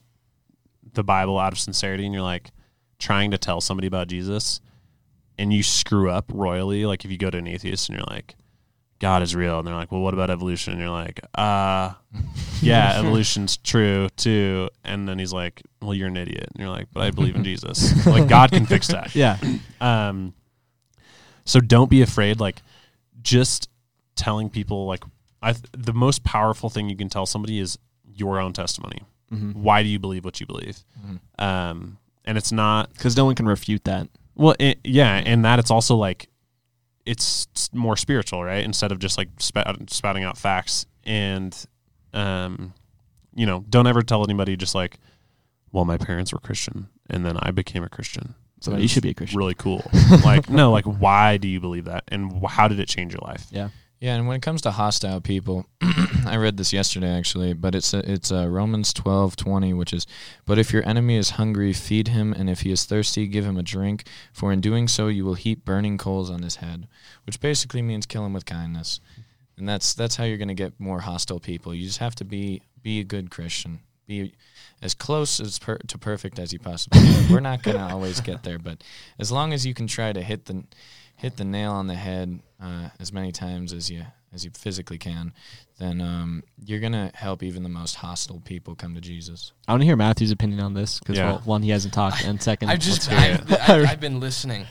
the 0.93 1.03
Bible 1.03 1.37
out 1.39 1.53
of 1.53 1.59
sincerity 1.59 2.05
and 2.05 2.13
you're 2.13 2.23
like 2.23 2.51
trying 2.99 3.31
to 3.31 3.37
tell 3.37 3.61
somebody 3.61 3.87
about 3.87 4.07
Jesus 4.07 4.61
and 5.37 5.53
you 5.53 5.63
screw 5.63 6.09
up 6.09 6.31
royally, 6.33 6.85
like 6.85 7.05
if 7.05 7.11
you 7.11 7.17
go 7.17 7.29
to 7.29 7.37
an 7.37 7.47
atheist 7.47 7.89
and 7.89 7.97
you're 7.97 8.07
like, 8.07 8.35
God 9.03 9.21
is 9.21 9.35
real, 9.35 9.59
and 9.59 9.67
they're 9.67 9.75
like, 9.75 9.91
Well, 9.91 9.99
what 10.01 10.13
about 10.13 10.29
evolution? 10.29 10.71
And 10.71 10.81
you're 10.81 10.89
like, 10.89 11.19
uh 11.35 11.91
yeah, 12.61 12.99
evolution's 12.99 13.57
true 13.57 14.07
too. 14.15 14.69
And 14.85 15.07
then 15.09 15.19
he's 15.19 15.33
like, 15.33 15.61
Well, 15.81 15.93
you're 15.93 16.07
an 16.07 16.15
idiot. 16.15 16.47
And 16.53 16.59
you're 16.61 16.69
like, 16.69 16.87
But 16.93 17.03
I 17.03 17.11
believe 17.11 17.35
in 17.35 17.43
Jesus. 17.51 18.05
Like 18.07 18.29
God 18.29 18.51
can 18.51 18.65
fix 18.65 18.87
that. 18.87 19.13
Yeah. 19.13 19.37
Um, 19.81 20.33
so 21.43 21.59
don't 21.59 21.89
be 21.89 22.01
afraid. 22.01 22.39
Like, 22.39 22.61
just 23.21 23.69
telling 24.15 24.49
people 24.49 24.85
like 24.85 25.03
I 25.41 25.51
th- 25.51 25.65
the 25.77 25.93
most 25.93 26.23
powerful 26.23 26.69
thing 26.69 26.89
you 26.89 26.95
can 26.95 27.09
tell 27.09 27.25
somebody 27.25 27.59
is 27.59 27.77
your 28.05 28.39
own 28.39 28.53
testimony. 28.53 28.99
Mm-hmm. 29.33 29.61
Why 29.61 29.83
do 29.83 29.89
you 29.89 29.99
believe 29.99 30.23
what 30.23 30.39
you 30.39 30.45
believe? 30.45 30.77
Mhm. 31.05 31.19
Um, 31.43 31.97
and 32.23 32.37
it's 32.37 32.51
not 32.53 32.93
Because 32.93 33.17
no 33.17 33.25
one 33.25 33.35
can 33.35 33.47
refute 33.47 33.83
that. 33.83 34.07
well, 34.35 34.55
it, 34.59 34.79
yeah, 34.85 35.21
and 35.25 35.43
that 35.43 35.59
it's 35.59 35.71
also 35.71 35.97
like 35.97 36.29
it's 37.05 37.47
more 37.73 37.97
spiritual, 37.97 38.43
right? 38.43 38.63
Instead 38.63 38.91
of 38.91 38.99
just 38.99 39.17
like 39.17 39.29
spouting 39.37 40.23
out 40.23 40.37
facts 40.37 40.85
and 41.03 41.65
um, 42.13 42.73
you 43.35 43.45
know, 43.45 43.65
don't 43.69 43.87
ever 43.87 44.01
tell 44.01 44.23
anybody 44.23 44.55
just 44.55 44.75
like, 44.75 44.99
well, 45.71 45.85
my 45.85 45.97
parents 45.97 46.31
were 46.31 46.39
Christian 46.39 46.87
and 47.09 47.25
then 47.25 47.37
I 47.39 47.51
became 47.51 47.83
a 47.83 47.89
Christian. 47.89 48.35
So 48.61 48.77
you 48.77 48.87
should 48.87 49.03
be 49.03 49.09
a 49.09 49.13
Christian. 49.13 49.37
Really 49.37 49.55
cool. 49.55 49.83
like, 50.23 50.49
no, 50.49 50.71
like, 50.71 50.85
why 50.85 51.35
do 51.35 51.49
you 51.49 51.59
believe 51.59 51.83
that, 51.85 52.05
and 52.07 52.45
how 52.47 52.69
did 52.69 52.79
it 52.79 52.87
change 52.87 53.11
your 53.11 53.19
life? 53.21 53.45
Yeah. 53.51 53.69
Yeah, 54.03 54.15
and 54.15 54.27
when 54.27 54.35
it 54.35 54.41
comes 54.41 54.61
to 54.63 54.71
hostile 54.71 55.21
people, 55.21 55.65
I 56.25 56.35
read 56.35 56.57
this 56.57 56.73
yesterday 56.73 57.07
actually, 57.07 57.53
but 57.53 57.73
it's 57.73 57.93
uh, 57.93 58.01
it's 58.03 58.33
uh, 58.33 58.49
Romans 58.49 58.91
twelve 58.91 59.37
twenty, 59.37 59.71
which 59.71 59.93
is, 59.93 60.05
but 60.45 60.59
if 60.59 60.73
your 60.73 60.85
enemy 60.85 61.15
is 61.15 61.29
hungry, 61.29 61.71
feed 61.71 62.09
him, 62.09 62.33
and 62.33 62.49
if 62.49 62.63
he 62.63 62.71
is 62.73 62.83
thirsty, 62.83 63.27
give 63.27 63.45
him 63.45 63.55
a 63.55 63.63
drink. 63.63 64.03
For 64.33 64.51
in 64.51 64.59
doing 64.59 64.89
so, 64.89 65.07
you 65.07 65.23
will 65.23 65.35
heap 65.35 65.63
burning 65.63 65.97
coals 65.97 66.29
on 66.29 66.41
his 66.41 66.57
head, 66.57 66.89
which 67.25 67.39
basically 67.39 67.81
means 67.81 68.05
kill 68.05 68.25
him 68.25 68.33
with 68.33 68.45
kindness, 68.45 68.99
and 69.55 69.69
that's 69.69 69.93
that's 69.93 70.17
how 70.17 70.25
you're 70.25 70.35
going 70.35 70.49
to 70.49 70.53
get 70.53 70.77
more 70.77 70.99
hostile 70.99 71.39
people. 71.39 71.73
You 71.73 71.87
just 71.87 71.99
have 71.99 72.15
to 72.15 72.25
be 72.25 72.61
be 72.81 72.99
a 72.99 73.05
good 73.05 73.31
Christian, 73.31 73.79
be 74.05 74.33
as 74.81 74.93
close 74.93 75.39
as 75.39 75.59
per- 75.59 75.77
to 75.77 75.97
perfect 75.97 76.39
as 76.39 76.51
you 76.51 76.59
possibly 76.59 76.99
can. 76.99 77.31
We're 77.31 77.39
not 77.39 77.63
going 77.63 77.77
to 77.87 77.93
always 77.93 78.19
get 78.19 78.43
there, 78.43 78.59
but 78.59 78.83
as 79.17 79.31
long 79.31 79.53
as 79.53 79.65
you 79.65 79.73
can 79.73 79.87
try 79.87 80.11
to 80.11 80.21
hit 80.21 80.43
the 80.43 80.65
hit 81.23 81.37
the 81.37 81.43
nail 81.45 81.71
on 81.71 81.87
the 81.87 81.95
head 81.95 82.39
uh, 82.61 82.89
as 82.99 83.11
many 83.11 83.31
times 83.31 83.73
as 83.73 83.89
you 83.89 84.05
as 84.33 84.43
you 84.43 84.51
physically 84.51 84.97
can, 84.97 85.31
then 85.77 86.01
um, 86.01 86.43
you're 86.63 86.79
gonna 86.79 87.11
help 87.13 87.41
even 87.43 87.63
the 87.63 87.69
most 87.69 87.95
hostile 87.95 88.41
people 88.43 88.75
come 88.75 88.93
to 88.95 89.01
Jesus. 89.01 89.51
I 89.67 89.71
want 89.73 89.81
to 89.81 89.85
hear 89.85 89.95
Matthew's 89.95 90.31
opinion 90.31 90.59
on 90.59 90.73
this 90.73 90.99
because 90.99 91.17
Yeah. 91.17 91.31
well, 91.33 91.41
one, 91.45 91.61
he 91.63 91.69
hasn't 91.69 91.93
talked, 91.93 92.25
and 92.25 92.41
second, 92.41 92.69
I've 92.69 92.79
just 92.79 93.11
I've, 93.11 93.51
I've, 93.51 93.85
I've 93.89 93.99
been 93.99 94.19
listening. 94.27 94.65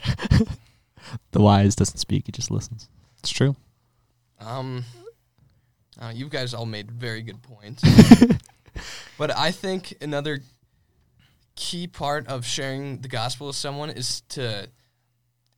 the 1.31 1.41
wise 1.41 1.75
doesn't 1.75 1.99
speak; 1.99 2.25
he 2.27 2.33
just 2.33 2.51
listens. 2.51 2.89
It's 3.21 3.31
true. 3.31 3.57
Um, 4.41 4.85
uh, 6.01 6.13
you 6.15 6.29
guys 6.29 6.53
all 6.55 6.67
made 6.67 6.91
very 6.91 7.23
good 7.23 7.41
points. 7.43 7.83
but 9.19 9.31
I 9.37 9.53
think 9.53 9.95
another 10.01 10.41
key 11.55 11.87
part 11.87 12.27
of 12.27 12.45
sharing 12.45 13.01
the 13.03 13.09
gospel 13.09 13.47
with 13.49 13.57
someone 13.57 13.91
is 13.91 14.23
to 14.31 14.69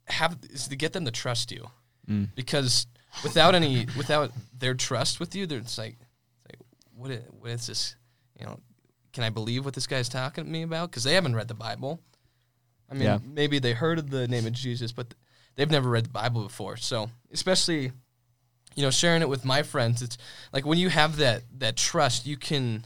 have 0.07 0.37
is 0.51 0.69
to 0.69 0.77
get 0.77 0.93
them 0.93 1.05
to 1.05 1.11
trust 1.11 1.51
you 1.53 1.69
Mm. 2.09 2.29
because 2.35 2.87
without 3.23 3.55
any 3.55 3.87
without 3.97 4.31
their 4.59 4.75
trust 4.75 5.21
with 5.21 5.35
you, 5.35 5.47
they're 5.47 5.61
just 5.61 5.79
like, 5.79 5.97
like 6.47 6.61
what 6.95 7.11
is, 7.11 7.23
what 7.39 7.51
is 7.51 7.67
this? 7.67 7.97
You 8.39 8.45
know, 8.47 8.61
can 9.15 9.25
I 9.25 9.31
believe 9.31 9.65
what 9.65 9.73
this 9.75 9.87
guy's 9.87 10.09
talking 10.09 10.45
to 10.45 10.51
me 10.51 10.63
about? 10.63 10.91
Because 10.91 11.05
they 11.05 11.15
haven't 11.15 11.35
read 11.37 11.49
the 11.49 11.55
Bible. 11.55 12.01
I 12.91 12.95
mean, 12.95 13.05
Yeah. 13.05 13.19
maybe 13.25 13.59
they 13.59 13.73
heard 13.73 13.99
of 13.99 14.11
the 14.11 14.29
name 14.29 14.47
of 14.47 14.53
Jesus, 14.53 14.93
but 14.93 15.15
they've 15.55 15.71
never 15.71 15.89
read 15.89 16.05
the 16.05 16.11
Bible 16.11 16.43
before. 16.43 16.77
So, 16.77 17.11
especially, 17.33 17.93
you 18.75 18.83
know, 18.83 18.91
sharing 18.91 19.23
it 19.23 19.29
with 19.29 19.45
my 19.45 19.63
friends, 19.63 20.03
it's 20.03 20.19
like 20.53 20.67
when 20.67 20.79
you 20.79 20.91
have 20.91 21.17
that 21.17 21.45
that 21.59 21.77
trust, 21.77 22.27
you 22.27 22.37
can. 22.37 22.85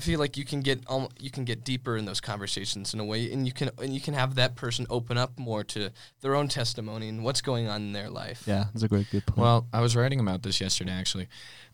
I 0.00 0.02
feel 0.02 0.18
like 0.18 0.38
you 0.38 0.46
can 0.46 0.62
get 0.62 0.82
um, 0.88 1.08
you 1.18 1.30
can 1.30 1.44
get 1.44 1.62
deeper 1.62 1.94
in 1.94 2.06
those 2.06 2.22
conversations 2.22 2.94
in 2.94 3.00
a 3.00 3.04
way, 3.04 3.30
and 3.30 3.46
you 3.46 3.52
can 3.52 3.68
and 3.78 3.92
you 3.92 4.00
can 4.00 4.14
have 4.14 4.34
that 4.36 4.56
person 4.56 4.86
open 4.88 5.18
up 5.18 5.38
more 5.38 5.62
to 5.64 5.90
their 6.22 6.34
own 6.34 6.48
testimony 6.48 7.10
and 7.10 7.22
what's 7.22 7.42
going 7.42 7.68
on 7.68 7.82
in 7.82 7.92
their 7.92 8.08
life. 8.08 8.44
Yeah, 8.46 8.64
that's 8.72 8.82
a 8.82 8.88
great 8.88 9.10
good 9.10 9.26
point. 9.26 9.36
Well, 9.38 9.66
I 9.74 9.82
was 9.82 9.94
writing 9.94 10.18
about 10.18 10.42
this 10.42 10.58
yesterday, 10.58 10.92
actually, 10.92 11.28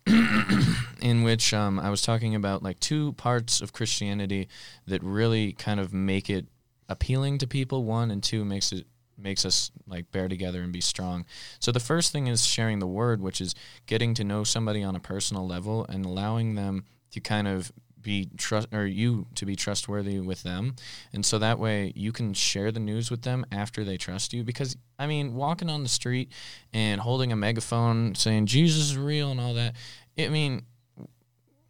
in 1.01 1.23
which 1.23 1.55
um, 1.55 1.79
I 1.79 1.89
was 1.89 2.03
talking 2.03 2.35
about 2.35 2.65
like 2.65 2.81
two 2.81 3.13
parts 3.13 3.61
of 3.61 3.73
Christianity 3.73 4.49
that 4.89 5.05
really 5.05 5.53
kind 5.53 5.79
of 5.79 5.95
make 5.95 6.29
it 6.29 6.47
appealing 6.89 7.39
to 7.39 7.47
people. 7.47 7.85
One 7.85 8.11
and 8.11 8.25
two 8.25 8.45
makes 8.45 8.73
it 8.73 8.89
makes 9.17 9.45
us 9.45 9.71
like 9.87 10.11
bear 10.11 10.27
together 10.27 10.63
and 10.63 10.73
be 10.73 10.81
strong. 10.81 11.27
So 11.61 11.71
the 11.71 11.79
first 11.79 12.11
thing 12.11 12.27
is 12.27 12.45
sharing 12.45 12.81
the 12.81 12.89
word, 12.89 13.21
which 13.21 13.41
is 13.41 13.55
getting 13.87 14.15
to 14.15 14.25
know 14.25 14.43
somebody 14.43 14.83
on 14.83 14.97
a 14.97 15.01
personal 15.01 15.47
level 15.47 15.87
and 15.89 16.05
allowing 16.05 16.57
them 16.57 16.87
to 17.13 17.21
kind 17.21 17.47
of 17.47 17.71
be 18.07 18.31
trust 18.37 18.69
or 18.73 18.87
you 18.87 19.27
to 19.35 19.45
be 19.45 19.57
trustworthy 19.57 20.21
with 20.21 20.45
them 20.45 20.77
and 21.13 21.27
so 21.27 21.39
that 21.41 21.59
way 21.59 21.93
you 21.97 22.13
can 22.13 22.33
share 22.33 22.71
the 22.71 22.79
news 22.79 23.11
with 23.11 23.23
them 23.23 23.45
after 23.51 23.83
they 23.83 23.97
trust 23.97 24.33
you 24.33 24.45
because 24.45 24.77
i 24.97 25.09
mean 25.09 25.35
walking 25.35 25.69
on 25.69 25.83
the 25.83 25.89
street 25.89 26.31
and 26.73 27.01
holding 27.01 27.33
a 27.33 27.37
megaphone 27.37 28.15
saying 28.15 28.47
jesus 28.47 28.91
is 28.91 28.97
real 28.97 29.33
and 29.33 29.41
all 29.41 29.55
that 29.55 29.75
i 30.17 30.29
mean 30.29 30.63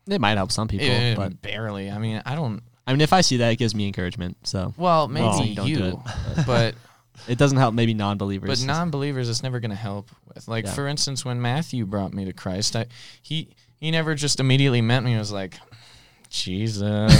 it 0.06 0.20
might 0.20 0.36
help 0.36 0.52
some 0.52 0.68
people, 0.68 0.86
eh, 0.86 1.14
but 1.16 1.40
barely 1.40 1.90
i 1.90 1.96
mean 1.98 2.22
i 2.26 2.34
don't 2.34 2.62
I 2.88 2.92
mean, 2.92 3.00
if 3.00 3.12
I 3.12 3.20
see 3.22 3.38
that, 3.38 3.50
it 3.50 3.56
gives 3.56 3.74
me 3.74 3.88
encouragement. 3.88 4.36
So 4.46 4.72
well 4.76 5.08
maybe 5.08 5.26
Well, 5.26 5.54
don't 5.54 5.66
do 5.66 5.72
you 5.72 6.02
but 6.46 6.76
it 7.28 7.36
doesn't 7.36 7.58
help 7.58 7.74
maybe 7.74 7.94
non-believers. 7.94 8.60
But 8.60 8.64
non-believers, 8.64 9.28
it's 9.28 9.42
never 9.42 9.58
going 9.58 9.70
to 9.70 9.76
help 9.76 10.10
with. 10.32 10.46
Like 10.46 10.66
Yeah. 10.66 10.72
for 10.72 10.86
instance, 10.86 11.24
when 11.24 11.42
Matthew 11.42 11.84
brought 11.84 12.14
me 12.14 12.24
to 12.26 12.32
Christ, 12.32 12.76
I 12.76 12.86
he 13.22 13.48
he 13.76 13.90
never 13.90 14.14
just 14.14 14.40
immediately 14.40 14.80
met 14.80 15.02
me. 15.02 15.12
and 15.12 15.18
was 15.18 15.32
like, 15.32 15.58
Jesus. 16.42 17.12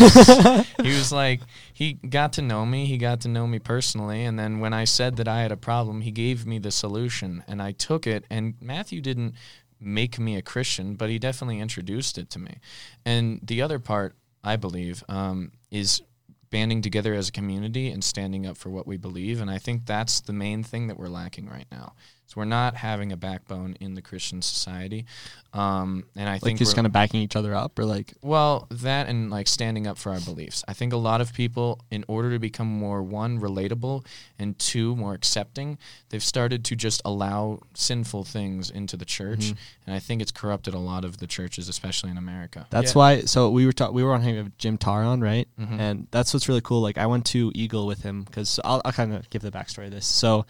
he 0.83 0.89
was 0.89 1.13
like, 1.13 1.41
he 1.73 1.95
got 1.95 2.35
to 2.35 2.43
know 2.43 2.65
me. 2.67 2.87
He 2.87 2.99
got 2.99 3.21
to 3.23 3.29
know 3.29 3.47
me 3.47 3.59
personally, 3.59 4.25
and 4.25 4.39
then 4.39 4.61
when 4.61 4.73
I 4.73 4.85
said 4.85 5.17
that 5.17 5.29
I 5.29 5.41
had 5.41 5.53
a 5.53 5.57
problem, 5.57 6.01
he 6.01 6.11
gave 6.11 6.47
me 6.47 6.59
the 6.59 6.71
solution, 6.71 7.45
and 7.47 7.61
I 7.61 7.73
took 7.73 8.07
it. 8.07 8.25
And 8.31 8.55
Matthew 8.61 9.01
didn't 9.01 9.35
make 9.81 10.19
me 10.19 10.37
a 10.37 10.43
Christian, 10.43 10.95
but 10.95 11.11
he 11.11 11.19
definitely 11.19 11.61
introduced 11.61 12.19
it 12.19 12.31
to 12.31 12.39
me. 12.39 12.59
And 13.05 13.41
the 13.43 13.63
other 13.63 13.79
part, 13.79 14.17
I 14.43 14.57
believe, 14.57 15.05
um, 15.09 15.53
is 15.71 16.03
banding 16.51 16.81
together 16.81 17.15
as 17.15 17.29
a 17.29 17.33
community 17.33 17.91
and 17.91 18.03
standing 18.03 18.47
up 18.47 18.57
for 18.57 18.71
what 18.71 18.87
we 18.87 18.97
believe. 18.97 19.41
And 19.41 19.51
I 19.51 19.59
think 19.59 19.85
that's 19.85 20.21
the 20.21 20.33
main 20.33 20.63
thing 20.63 20.87
that 20.87 20.99
we're 20.99 21.09
lacking 21.09 21.49
right 21.49 21.67
now. 21.71 21.95
So 22.29 22.35
we're 22.41 22.45
not 22.45 22.75
having 22.75 23.13
a 23.13 23.17
backbone 23.17 23.77
in 23.81 23.95
the 23.95 24.03
Christian 24.03 24.43
society. 24.43 25.07
Um, 25.53 26.05
and 26.17 26.29
I 26.29 26.33
like 26.35 26.43
think 26.43 26.59
just 26.59 26.75
kind 26.75 26.87
of 26.87 26.93
backing 26.93 27.21
each 27.23 27.37
other 27.37 27.55
up, 27.55 27.79
or 27.79 27.85
like 27.85 28.15
well, 28.21 28.67
that 28.71 29.09
and 29.09 29.31
like 29.31 29.47
standing 29.49 29.87
up 29.87 29.97
for 29.97 30.13
our 30.13 30.21
beliefs. 30.21 30.65
I 30.69 30.73
think 30.75 30.93
a 30.93 30.97
lot 30.99 31.21
of 31.21 31.33
people, 31.33 31.81
in 31.91 32.05
order 32.09 32.31
to 32.33 32.39
become 32.39 32.67
more 32.67 33.03
one 33.03 33.41
relatable 33.41 34.05
and 34.39 34.59
two 34.59 34.97
more 34.97 35.15
accepting, 35.15 35.79
they've 36.11 36.23
started 36.23 36.65
to 36.67 36.77
just 36.77 37.01
allow 37.05 37.61
sinful 37.75 38.25
things 38.25 38.71
into 38.71 38.97
the 38.97 39.05
church, 39.07 39.27
Mm-hmm. 39.47 39.59
and 39.87 39.95
I 39.95 39.99
think 40.01 40.21
it's 40.21 40.33
corrupted 40.33 40.75
a 40.75 40.79
lot 40.79 41.05
of 41.05 41.19
the 41.19 41.27
churches, 41.27 41.69
especially 41.69 42.11
in 42.11 42.19
America. 42.19 42.67
That's 42.71 42.91
Yeah. 42.93 42.99
why. 42.99 43.21
So 43.23 43.49
we 43.51 43.65
were 43.67 43.73
ta- 43.73 43.91
we 43.91 44.03
were 44.03 44.13
on 44.13 44.21
hanging 44.23 44.45
with 44.45 44.59
Jim 44.59 44.77
Taron, 44.79 45.23
right? 45.23 45.49
Mhm. 45.59 45.79
And 45.79 46.07
that's 46.11 46.35
what's 46.35 46.49
really 46.49 46.61
cool. 46.61 46.81
Like 46.83 46.99
I 46.99 47.07
went 47.07 47.25
to 47.27 47.51
Eagle 47.55 47.87
with 47.87 48.03
him 48.03 48.25
because 48.25 48.59
I'll, 48.65 48.83
I'll 48.85 48.93
kind 48.93 49.15
of 49.15 49.31
give 49.31 49.43
the 49.43 49.51
backstory 49.53 49.87
of 49.87 49.93
this. 49.93 50.07
So 50.07 50.45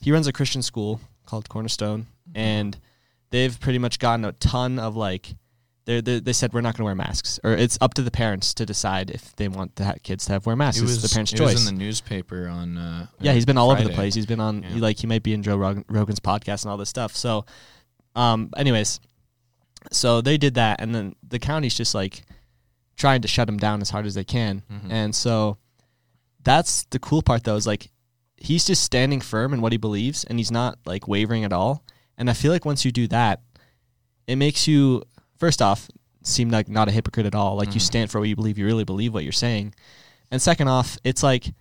he 0.00 0.10
runs 0.12 0.26
a 0.26 0.32
Christian 0.32 0.62
school 0.62 1.00
called 1.26 1.48
Cornerstone, 1.48 2.06
and 2.34 2.78
they've 3.30 3.58
pretty 3.60 3.78
much 3.78 3.98
gotten 3.98 4.24
a 4.24 4.32
ton 4.32 4.78
of 4.78 4.96
like. 4.96 5.34
They 5.84 6.00
they 6.00 6.20
they 6.20 6.32
said 6.32 6.52
we're 6.52 6.60
not 6.60 6.74
going 6.76 6.82
to 6.82 6.84
wear 6.84 6.94
masks, 6.94 7.40
or 7.42 7.52
it's 7.54 7.76
up 7.80 7.94
to 7.94 8.02
the 8.02 8.10
parents 8.12 8.54
to 8.54 8.64
decide 8.64 9.10
if 9.10 9.34
they 9.34 9.48
want 9.48 9.74
the 9.74 9.84
ha- 9.84 9.94
kids 10.04 10.26
to 10.26 10.32
have 10.34 10.46
wear 10.46 10.54
masks. 10.54 10.80
It 10.80 10.84
It's 10.84 10.92
was 10.92 11.02
the 11.02 11.08
parents' 11.12 11.32
it 11.32 11.38
choice. 11.38 11.54
was 11.54 11.66
in 11.68 11.74
the 11.76 11.84
newspaper 11.84 12.46
on. 12.46 12.78
Uh, 12.78 13.06
Yeah, 13.20 13.32
uh, 13.32 13.34
he's 13.34 13.44
been 13.46 13.58
all 13.58 13.70
over 13.72 13.82
the 13.82 13.90
place. 13.90 14.14
He's 14.14 14.26
been 14.26 14.38
on 14.38 14.62
Yeah. 14.62 14.68
he, 14.68 14.80
like 14.80 14.98
he 14.98 15.08
might 15.08 15.24
be 15.24 15.32
in 15.34 15.42
Joe 15.42 15.56
Rog- 15.56 15.84
Rogan's 15.88 16.20
podcast 16.20 16.62
and 16.62 16.70
all 16.70 16.76
this 16.76 16.88
stuff. 16.88 17.16
So, 17.16 17.46
um, 18.14 18.50
anyways, 18.56 19.00
so 19.90 20.20
they 20.20 20.38
did 20.38 20.54
that, 20.54 20.80
and 20.80 20.94
then 20.94 21.16
the 21.28 21.40
county's 21.40 21.74
just 21.74 21.96
like 21.96 22.22
trying 22.96 23.22
to 23.22 23.26
shut 23.28 23.48
him 23.48 23.56
down 23.56 23.80
as 23.80 23.90
hard 23.90 24.06
as 24.06 24.14
they 24.14 24.22
can, 24.24 24.62
Mhm. 24.72 24.90
and 24.92 25.14
so 25.16 25.56
that's 26.44 26.84
the 26.90 27.00
cool 27.00 27.22
part 27.22 27.42
though 27.42 27.56
is 27.56 27.66
like 27.66 27.90
he's 28.42 28.64
just 28.66 28.82
standing 28.82 29.20
firm 29.20 29.52
in 29.54 29.60
what 29.60 29.72
he 29.72 29.78
believes, 29.78 30.24
and 30.24 30.38
he's 30.38 30.50
not 30.50 30.78
like 30.84 31.06
wavering 31.08 31.44
at 31.44 31.52
all. 31.52 31.84
And 32.18 32.28
I 32.28 32.32
feel 32.34 32.52
like 32.52 32.64
once 32.64 32.84
you 32.84 32.92
do 32.92 33.06
that, 33.08 33.40
it 34.26 34.36
makes 34.36 34.66
you 34.68 35.02
first 35.38 35.62
off 35.62 35.88
seem 36.22 36.50
like 36.50 36.68
not 36.68 36.88
a 36.88 36.92
hypocrite 36.92 37.26
at 37.26 37.34
all. 37.34 37.56
Like 37.56 37.74
you 37.74 37.80
Mhm. 37.80 37.84
stand 37.84 38.10
for 38.10 38.20
what 38.20 38.28
you 38.28 38.36
believe, 38.36 38.58
you 38.58 38.64
really 38.66 38.84
believe 38.84 39.12
what 39.12 39.24
you're 39.24 39.32
saying. 39.32 39.74
And 40.30 40.40
second 40.40 40.68
off, 40.68 40.96
it's 41.04 41.22
like 41.22 41.52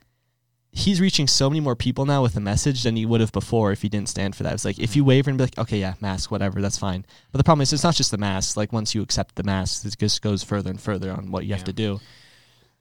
he's 0.72 1.02
reaching 1.02 1.28
so 1.28 1.50
many 1.50 1.60
more 1.60 1.76
people 1.76 2.06
now 2.06 2.22
with 2.22 2.34
the 2.34 2.39
message 2.39 2.84
than 2.84 2.96
he 2.96 3.06
would 3.06 3.20
have 3.22 3.32
before 3.32 3.72
if 3.74 3.82
he 3.82 3.89
didn't 3.89 4.08
stand 4.08 4.36
for 4.36 4.44
that. 4.44 4.54
It's 4.54 4.63
like 4.63 4.80
if 4.80 4.96
you 4.96 5.04
waver 5.04 5.30
and 5.30 5.38
be 5.38 5.44
like, 5.46 5.58
okay, 5.58 5.80
yeah, 5.80 5.96
mask, 6.00 6.32
whatever, 6.32 6.62
that's 6.62 6.78
fine. 6.78 7.06
But 7.32 7.39
the 7.39 7.44
problem 7.44 7.62
is, 7.62 7.74
it's 7.74 7.84
not 7.84 7.96
just 7.96 8.12
the 8.12 8.17
mask. 8.17 8.56
Like 8.56 8.72
once 8.72 8.96
you 8.96 9.02
accept 9.02 9.36
the 9.36 9.44
mask, 9.44 9.84
it 9.86 9.98
just 9.98 10.22
goes 10.22 10.44
further 10.44 10.70
and 10.70 10.80
further 10.80 11.12
on 11.12 11.32
what 11.32 11.46
you 11.46 11.54
have 11.54 11.65
to 11.65 11.74
do. 11.74 12.00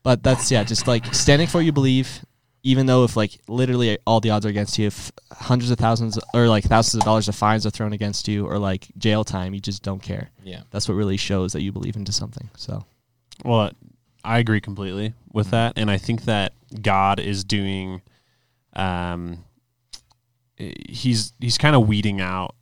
But 0.03 0.23
that's 0.23 0.51
yeah, 0.51 0.63
just 0.65 0.87
like 0.87 1.13
standing 1.15 1.49
for 1.49 1.59
what 1.59 1.65
you 1.65 1.73
believe, 1.73 2.25
even 2.63 2.87
though 2.87 3.05
if 3.05 3.17
like 3.17 3.41
literally 3.49 3.99
all 4.07 4.21
the 4.21 4.31
odds 4.31 4.45
are 4.45 4.51
against 4.51 4.79
you, 4.79 4.87
if 4.87 5.11
hundreds 5.33 5.71
of 5.71 5.79
thousands 5.79 6.19
or 6.35 6.47
like 6.49 6.65
thousands 6.65 7.01
of 7.01 7.05
dollars 7.07 7.27
of 7.29 7.35
fines 7.35 7.65
are 7.67 7.71
thrown 7.71 7.93
against 7.93 8.29
you 8.29 8.47
or 8.47 8.59
like 8.59 8.89
jail 8.99 9.25
time, 9.25 9.55
you 9.55 9.61
just 9.61 9.83
don't 9.83 10.03
care. 10.03 10.31
Yeah. 10.45 10.63
That's 10.71 10.89
what 10.89 10.95
really 10.95 11.17
shows 11.17 11.53
that 11.55 11.63
you 11.63 11.73
believe 11.73 11.97
into 11.97 12.13
something. 12.13 12.51
So 12.57 12.85
Well, 13.45 13.71
I 14.23 14.39
agree 14.39 14.61
completely 14.61 15.15
with 15.33 15.51
that, 15.53 15.73
and 15.77 15.91
I 15.91 15.97
think 15.97 16.23
that 16.25 16.53
God 16.83 17.19
is 17.21 17.43
doing, 17.45 18.03
um, 18.75 19.45
he's 20.59 21.33
he's 21.41 21.57
kind 21.57 21.75
of 21.75 21.89
weeding 21.89 22.21
out 22.21 22.55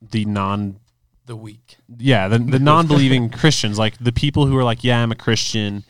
the 0.00 0.24
non, 0.24 0.78
The 1.26 1.34
weak. 1.34 1.78
yeah, 1.98 2.28
the 2.28 2.38
the 2.38 2.58
non-believing 2.58 3.30
Christians, 3.40 3.78
like 3.78 3.98
the 3.98 4.12
people 4.12 4.46
who 4.46 4.56
are 4.56 4.64
like, 4.64 4.84
yeah, 4.84 5.02
I'm 5.02 5.10
a 5.10 5.16
Christian, 5.16 5.82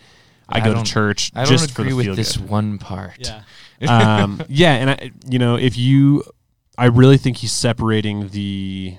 I, 0.48 0.60
I 0.60 0.64
go 0.64 0.74
to 0.74 0.82
church 0.82 1.32
I 1.34 1.44
don't 1.44 1.52
just 1.52 1.72
for 1.72 1.82
agree 1.82 1.92
the 1.92 1.96
with 1.96 2.06
feel 2.06 2.14
this 2.14 2.36
good. 2.36 2.48
one 2.48 2.78
part. 2.78 3.30
um, 3.88 4.42
yeah, 4.48 4.74
and 4.74 4.90
I, 4.90 5.10
you 5.28 5.38
know, 5.38 5.56
if 5.56 5.76
you, 5.76 6.24
I 6.78 6.86
really 6.86 7.16
think 7.16 7.38
he's 7.38 7.52
separating 7.52 8.28
the 8.28 8.98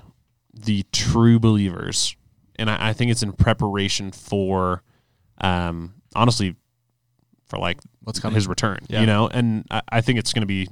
the 0.53 0.83
true 0.91 1.39
believers, 1.39 2.15
and 2.57 2.69
I, 2.69 2.89
I 2.89 2.93
think 2.93 3.11
it's 3.11 3.23
in 3.23 3.33
preparation 3.33 4.11
for, 4.11 4.83
um, 5.39 5.95
honestly, 6.15 6.55
for 7.45 7.59
like 7.59 7.79
what's 8.03 8.19
coming? 8.19 8.35
his 8.35 8.47
return. 8.47 8.79
Yeah. 8.87 9.01
You 9.01 9.05
know, 9.05 9.27
and 9.27 9.65
I, 9.69 9.81
I 9.89 10.01
think 10.01 10.19
it's 10.19 10.33
going 10.33 10.41
to 10.41 10.47
be 10.47 10.67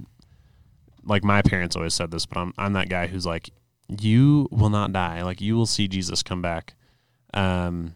like 1.04 1.24
my 1.24 1.42
parents 1.42 1.76
always 1.76 1.94
said 1.94 2.12
this, 2.12 2.26
but 2.26 2.38
I'm 2.38 2.54
I'm 2.58 2.74
that 2.74 2.90
guy 2.90 3.08
who's 3.08 3.26
like, 3.26 3.50
you 3.88 4.48
will 4.52 4.70
not 4.70 4.92
die. 4.92 5.24
Like 5.24 5.42
you 5.42 5.56
will 5.56 5.66
see 5.66 5.88
Jesus 5.88 6.24
come 6.24 6.42
back. 6.42 6.74
Um, 7.34 7.96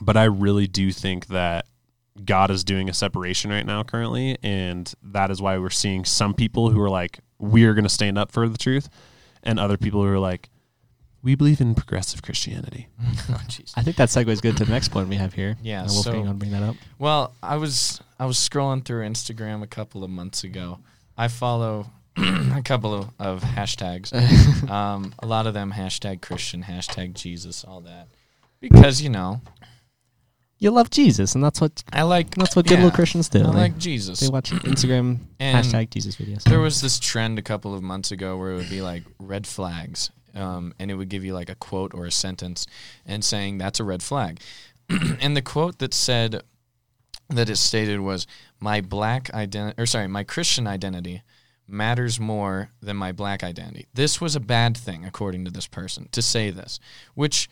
but 0.00 0.16
I 0.16 0.24
really 0.24 0.66
do 0.66 0.90
think 0.90 1.26
that 1.28 1.66
God 2.22 2.50
is 2.50 2.62
doing 2.62 2.88
a 2.88 2.94
separation 2.94 3.50
right 3.50 3.66
now 3.66 3.82
currently, 3.82 4.38
and 4.42 4.92
that 5.02 5.30
is 5.30 5.42
why 5.42 5.58
we're 5.58 5.70
seeing 5.70 6.04
some 6.04 6.34
people 6.34 6.70
who 6.70 6.80
are 6.80 6.90
like, 6.90 7.20
we 7.38 7.64
are 7.64 7.74
going 7.74 7.84
to 7.84 7.90
stand 7.90 8.18
up 8.18 8.30
for 8.30 8.48
the 8.48 8.58
truth, 8.58 8.88
and 9.42 9.58
other 9.58 9.76
people 9.76 10.02
who 10.02 10.08
are 10.08 10.18
like, 10.18 10.50
we 11.22 11.34
believe 11.34 11.60
in 11.60 11.74
progressive 11.74 12.22
Christianity. 12.22 12.88
oh. 13.30 13.40
I 13.76 13.82
think 13.82 13.96
that 13.96 14.10
segues 14.10 14.42
good 14.42 14.58
to 14.58 14.64
the 14.66 14.70
next 14.70 14.88
point 14.90 15.08
we 15.08 15.16
have 15.16 15.32
here. 15.32 15.56
Yeah, 15.62 15.82
And 15.82 15.90
Wolfgang, 15.90 16.14
so- 16.14 16.22
want 16.22 16.38
bring 16.38 16.52
that 16.52 16.62
up? 16.62 16.76
Well, 16.98 17.32
I 17.42 17.56
was 17.56 18.00
I 18.18 18.26
was 18.26 18.36
scrolling 18.36 18.84
through 18.84 19.06
Instagram 19.06 19.62
a 19.62 19.66
couple 19.66 20.04
of 20.04 20.10
months 20.10 20.44
ago. 20.44 20.80
I 21.16 21.28
follow 21.28 21.86
a 22.16 22.62
couple 22.62 22.94
of, 22.94 23.10
of 23.18 23.42
hashtags. 23.42 24.12
um, 24.70 25.14
a 25.18 25.26
lot 25.26 25.46
of 25.46 25.54
them 25.54 25.72
hashtag 25.72 26.20
Christian, 26.20 26.62
hashtag 26.62 27.14
Jesus, 27.14 27.64
all 27.64 27.80
that. 27.80 28.08
Because 28.60 29.00
you 29.00 29.08
know, 29.08 29.40
You 30.64 30.70
love 30.70 30.88
Jesus, 30.88 31.34
and 31.34 31.44
that's 31.44 31.60
what 31.60 31.84
I 31.92 32.04
like 32.04 32.34
that's 32.36 32.56
what 32.56 32.64
good 32.64 32.78
yeah, 32.78 32.84
little 32.84 32.96
Christians 32.96 33.28
do. 33.28 33.40
I 33.40 33.42
They- 33.42 33.48
like 33.48 33.76
Jesus. 33.76 34.20
They 34.20 34.28
watch 34.28 34.50
Instagram 34.50 35.18
And 35.38 35.62
hashtag 35.62 35.90
Jesus 35.90 36.16
videos. 36.16 36.42
There 36.44 36.58
was 36.58 36.80
this 36.80 36.98
trend 36.98 37.38
a 37.38 37.42
couple 37.42 37.74
of 37.74 37.82
months 37.82 38.10
ago 38.10 38.38
where 38.38 38.52
it 38.52 38.56
would 38.56 38.70
be 38.70 38.80
like 38.80 39.02
red 39.18 39.46
flags, 39.46 40.10
um, 40.34 40.72
and 40.78 40.90
it 40.90 40.94
would 40.94 41.10
give 41.10 41.22
you 41.22 41.34
like 41.34 41.50
a 41.50 41.54
quote 41.54 41.92
or 41.92 42.06
a 42.06 42.10
sentence, 42.10 42.66
and 43.04 43.22
saying 43.22 43.58
that's 43.58 43.78
a 43.78 43.84
red 43.84 44.02
flag. 44.02 44.40
and 45.20 45.36
the 45.36 45.42
quote 45.42 45.80
that 45.80 45.92
said 45.92 46.40
that 47.28 47.50
it 47.50 47.56
stated 47.56 48.00
was 48.00 48.26
my 48.58 48.80
black 48.80 49.34
identity, 49.34 49.82
or 49.82 49.84
sorry, 49.84 50.08
my 50.08 50.24
Christian 50.24 50.66
identity 50.66 51.22
matters 51.68 52.18
more 52.18 52.70
than 52.80 52.96
my 52.96 53.12
black 53.12 53.44
identity. 53.44 53.86
This 53.92 54.18
was 54.18 54.34
a 54.34 54.40
bad 54.40 54.78
thing, 54.78 55.04
according 55.04 55.44
to 55.44 55.50
this 55.50 55.66
person, 55.66 56.08
to 56.12 56.22
say 56.22 56.48
this, 56.48 56.80
which 57.14 57.50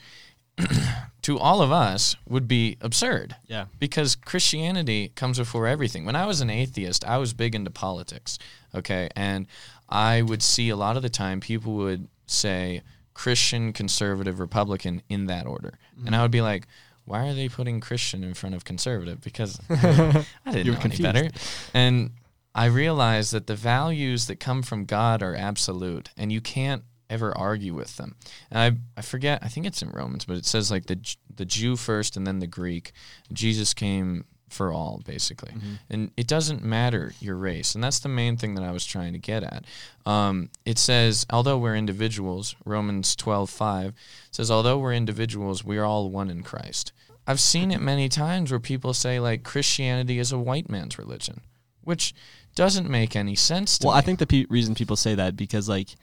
to 1.23 1.39
all 1.39 1.63
of 1.63 1.71
us 1.73 2.17
would 2.29 2.49
be 2.49 2.77
absurd. 2.81 3.37
Yeah. 3.47 3.67
Because 3.79 4.17
Christianity 4.17 5.13
comes 5.15 5.39
before 5.39 5.67
everything. 5.67 6.05
When 6.05 6.17
I 6.17 6.27
was 6.27 6.41
an 6.41 6.51
atheist, 6.51 7.05
I 7.05 7.19
was 7.19 7.33
big 7.33 7.55
into 7.55 7.71
politics. 7.71 8.39
Okay. 8.75 9.09
And 9.15 9.47
I 9.89 10.23
would 10.23 10.43
see 10.43 10.69
a 10.69 10.77
lot 10.77 10.97
of 10.97 11.03
the 11.03 11.11
time 11.11 11.41
people 11.41 11.75
would 11.75 12.09
say 12.27 12.83
Christian, 13.15 13.73
conservative, 13.73 14.41
Republican 14.41 15.03
in 15.09 15.27
that 15.27 15.47
order. 15.47 15.79
And 16.07 16.17
I 16.17 16.23
would 16.23 16.31
be 16.31 16.41
like, 16.41 16.67
why 17.05 17.29
are 17.29 17.35
they 17.35 17.49
putting 17.49 17.81
Christian 17.81 18.25
in 18.25 18.35
front 18.35 18.55
of 18.55 18.65
conservative? 18.65 19.21
Because 19.23 19.61
I 19.71 20.25
didn't 20.47 20.67
know 20.67 20.73
were 20.73 20.79
any 20.85 20.97
better. 20.97 21.29
And 21.75 22.13
I 22.55 22.67
realized 22.67 23.33
that 23.33 23.47
the 23.47 23.57
values 23.57 24.27
that 24.27 24.37
come 24.37 24.63
from 24.63 24.85
God 24.85 25.23
are 25.23 25.35
absolute, 25.35 26.11
and 26.17 26.31
you 26.31 26.41
can't 26.41 26.85
ever 27.13 27.37
argue 27.37 27.75
with 27.75 27.97
them. 27.99 28.17
And 28.51 28.59
I, 28.59 28.99
I 28.99 29.03
forget, 29.03 29.39
I 29.43 29.49
think 29.49 29.67
it's 29.67 29.83
in 29.83 29.91
Romans, 29.91 30.25
but 30.25 30.37
it 30.37 30.47
says 30.47 30.71
like 30.71 30.87
the 30.87 30.99
the 31.35 31.45
Jew 31.45 31.77
first 31.77 32.17
and 32.17 32.27
then 32.27 32.41
the 32.41 32.47
Greek. 32.61 32.93
Jesus 33.33 33.75
came 33.75 34.25
for 34.49 34.71
all, 34.71 35.01
basically, 35.07 35.55
and 35.89 36.11
it 36.17 36.27
doesn't 36.27 36.63
matter 36.63 37.13
your 37.21 37.37
race, 37.37 37.75
and 37.75 37.83
that's 37.83 38.01
the 38.01 38.09
main 38.09 38.37
thing 38.37 38.55
that 38.57 38.65
I 38.65 38.71
was 38.71 38.85
trying 38.85 39.15
to 39.15 39.19
get 39.19 39.43
at. 39.43 39.65
Um, 40.05 40.51
it 40.67 40.79
says, 40.79 41.25
although 41.31 41.57
we're 41.57 41.75
individuals, 41.77 42.55
Romans 42.67 43.17
twelve 43.17 43.49
five 43.49 43.95
says, 44.31 44.51
although 44.51 44.79
we're 44.79 44.93
individuals, 44.93 45.65
we 45.65 45.79
are 45.79 45.87
all 45.87 46.11
one 46.11 46.29
in 46.31 46.43
Christ. 46.43 46.93
I've 47.27 47.41
seen 47.41 47.71
it 47.71 47.81
many 47.81 48.09
times 48.09 48.51
where 48.51 48.61
people 48.61 48.93
say 48.93 49.21
like 49.21 49.43
Christianity 49.43 50.19
is 50.19 50.33
a 50.33 50.39
white 50.39 50.69
man's 50.69 50.99
religion, 50.99 51.41
which 51.81 52.15
doesn't 52.55 52.91
make 52.91 53.17
any 53.17 53.35
sense 53.37 53.79
to 53.79 53.87
Well, 53.87 53.97
me. 53.97 54.01
I 54.01 54.03
think 54.03 54.19
the 54.19 54.27
pe- 54.27 54.47
reason 54.51 54.75
people 54.75 54.97
say 54.97 55.15
that 55.15 55.35
because 55.35 55.67
like 55.67 55.95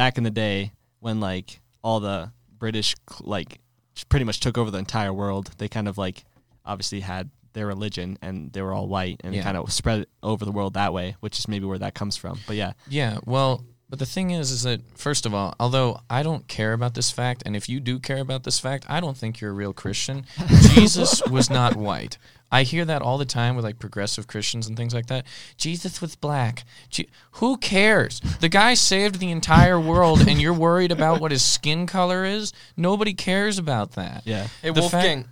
back 0.00 0.16
in 0.16 0.24
the 0.24 0.30
day 0.30 0.72
when 1.00 1.20
like 1.20 1.60
all 1.84 2.00
the 2.00 2.32
British 2.58 2.94
like 3.20 3.60
pretty 4.08 4.24
much 4.24 4.40
took 4.40 4.56
over 4.56 4.70
the 4.70 4.78
entire 4.78 5.12
world, 5.12 5.50
they 5.58 5.68
kind 5.68 5.86
of 5.86 5.98
like 5.98 6.24
obviously 6.64 7.00
had 7.00 7.28
their 7.52 7.66
religion 7.66 8.16
and 8.22 8.50
they 8.54 8.62
were 8.62 8.72
all 8.72 8.88
white 8.88 9.20
and 9.22 9.34
Yeah. 9.34 9.42
kind 9.42 9.58
of 9.58 9.70
spread 9.70 10.00
it 10.00 10.08
over 10.22 10.46
the 10.46 10.52
world 10.52 10.72
that 10.74 10.94
way, 10.94 11.16
which 11.20 11.38
is 11.38 11.48
maybe 11.48 11.66
where 11.66 11.78
that 11.78 11.94
comes 11.94 12.16
from. 12.16 12.38
But 12.46 12.56
yeah, 12.56 12.72
Yeah, 12.88 13.18
well, 13.26 13.62
but 13.90 13.98
the 13.98 14.06
thing 14.06 14.30
is, 14.30 14.50
is 14.50 14.62
that 14.62 14.80
first 14.96 15.26
of 15.26 15.34
all, 15.34 15.54
although 15.60 16.00
I 16.08 16.22
don't 16.22 16.46
care 16.48 16.72
about 16.72 16.94
this 16.94 17.10
fact, 17.10 17.42
and 17.44 17.54
if 17.56 17.68
you 17.68 17.80
do 17.80 17.98
care 17.98 18.20
about 18.20 18.44
this 18.44 18.58
fact, 18.60 18.86
I 18.88 19.00
don't 19.00 19.16
think 19.16 19.40
you're 19.40 19.50
a 19.50 19.54
real 19.54 19.72
Christian. 19.72 20.24
Jesus 20.74 21.20
was 21.26 21.50
not 21.50 21.76
white. 21.76 22.16
I 22.52 22.62
hear 22.64 22.84
that 22.84 23.02
all 23.02 23.16
the 23.18 23.24
time 23.24 23.54
with 23.54 23.64
like 23.64 23.78
progressive 23.78 24.26
Christians 24.26 24.66
and 24.66 24.76
things 24.76 24.92
like 24.94 25.06
that. 25.06 25.24
Jesus 25.56 26.00
was 26.00 26.16
black. 26.16 26.64
Je- 26.88 27.08
Who 27.32 27.56
cares? 27.56 28.20
The 28.40 28.48
guy 28.48 28.74
saved 28.74 29.20
the 29.20 29.30
entire 29.30 29.78
world, 29.78 30.26
and 30.26 30.40
you're 30.40 30.52
worried 30.54 30.90
about 30.92 31.20
what 31.20 31.30
his 31.30 31.42
skin 31.44 31.86
color 31.86 32.24
is. 32.24 32.52
Nobody 32.76 33.14
cares 33.14 33.58
about 33.58 33.92
that. 33.92 34.22
yeah. 34.24 34.48
Hey, 34.62 34.70
The 34.70 34.82
fact- 34.82 34.92
Wolfgang, 34.92 35.24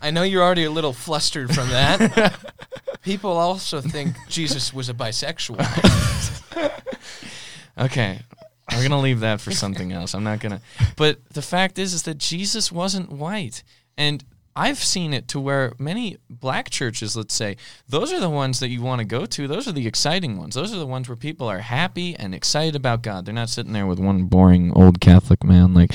I 0.00 0.10
know 0.10 0.22
you're 0.22 0.42
already 0.42 0.64
a 0.64 0.70
little 0.70 0.92
flustered 0.92 1.54
from 1.54 1.68
that. 1.70 2.36
People 3.02 3.32
also 3.32 3.80
think 3.80 4.14
Jesus 4.28 4.72
was 4.72 4.88
a 4.88 4.94
bisexual. 4.94 5.58
Okay. 7.78 8.20
We're 8.70 8.82
gonna 8.82 9.00
leave 9.00 9.20
that 9.20 9.40
for 9.40 9.50
something 9.50 9.92
else. 9.92 10.14
I'm 10.14 10.24
not 10.24 10.40
gonna. 10.40 10.60
But 10.96 11.18
the 11.30 11.42
fact 11.42 11.78
is, 11.78 11.92
is 11.92 12.04
that 12.04 12.18
Jesus 12.18 12.70
wasn't 12.72 13.10
white, 13.10 13.62
and 13.96 14.24
I've 14.54 14.78
seen 14.78 15.14
it 15.14 15.28
to 15.28 15.40
where 15.40 15.72
many 15.78 16.18
black 16.28 16.68
churches, 16.68 17.16
let's 17.16 17.32
say, 17.34 17.56
those 17.88 18.12
are 18.12 18.20
the 18.20 18.28
ones 18.28 18.60
that 18.60 18.68
you 18.68 18.82
want 18.82 18.98
to 18.98 19.06
go 19.06 19.24
to. 19.24 19.48
Those 19.48 19.66
are 19.66 19.72
the 19.72 19.86
exciting 19.86 20.36
ones. 20.36 20.54
Those 20.54 20.74
are 20.74 20.78
the 20.78 20.86
ones 20.86 21.08
where 21.08 21.16
people 21.16 21.48
are 21.48 21.60
happy 21.60 22.14
and 22.14 22.34
excited 22.34 22.76
about 22.76 23.00
God. 23.00 23.24
They're 23.24 23.32
not 23.32 23.48
sitting 23.48 23.72
there 23.72 23.86
with 23.86 23.98
one 23.98 24.24
boring 24.24 24.70
old 24.74 25.00
Catholic 25.00 25.42
man 25.42 25.72
like, 25.72 25.92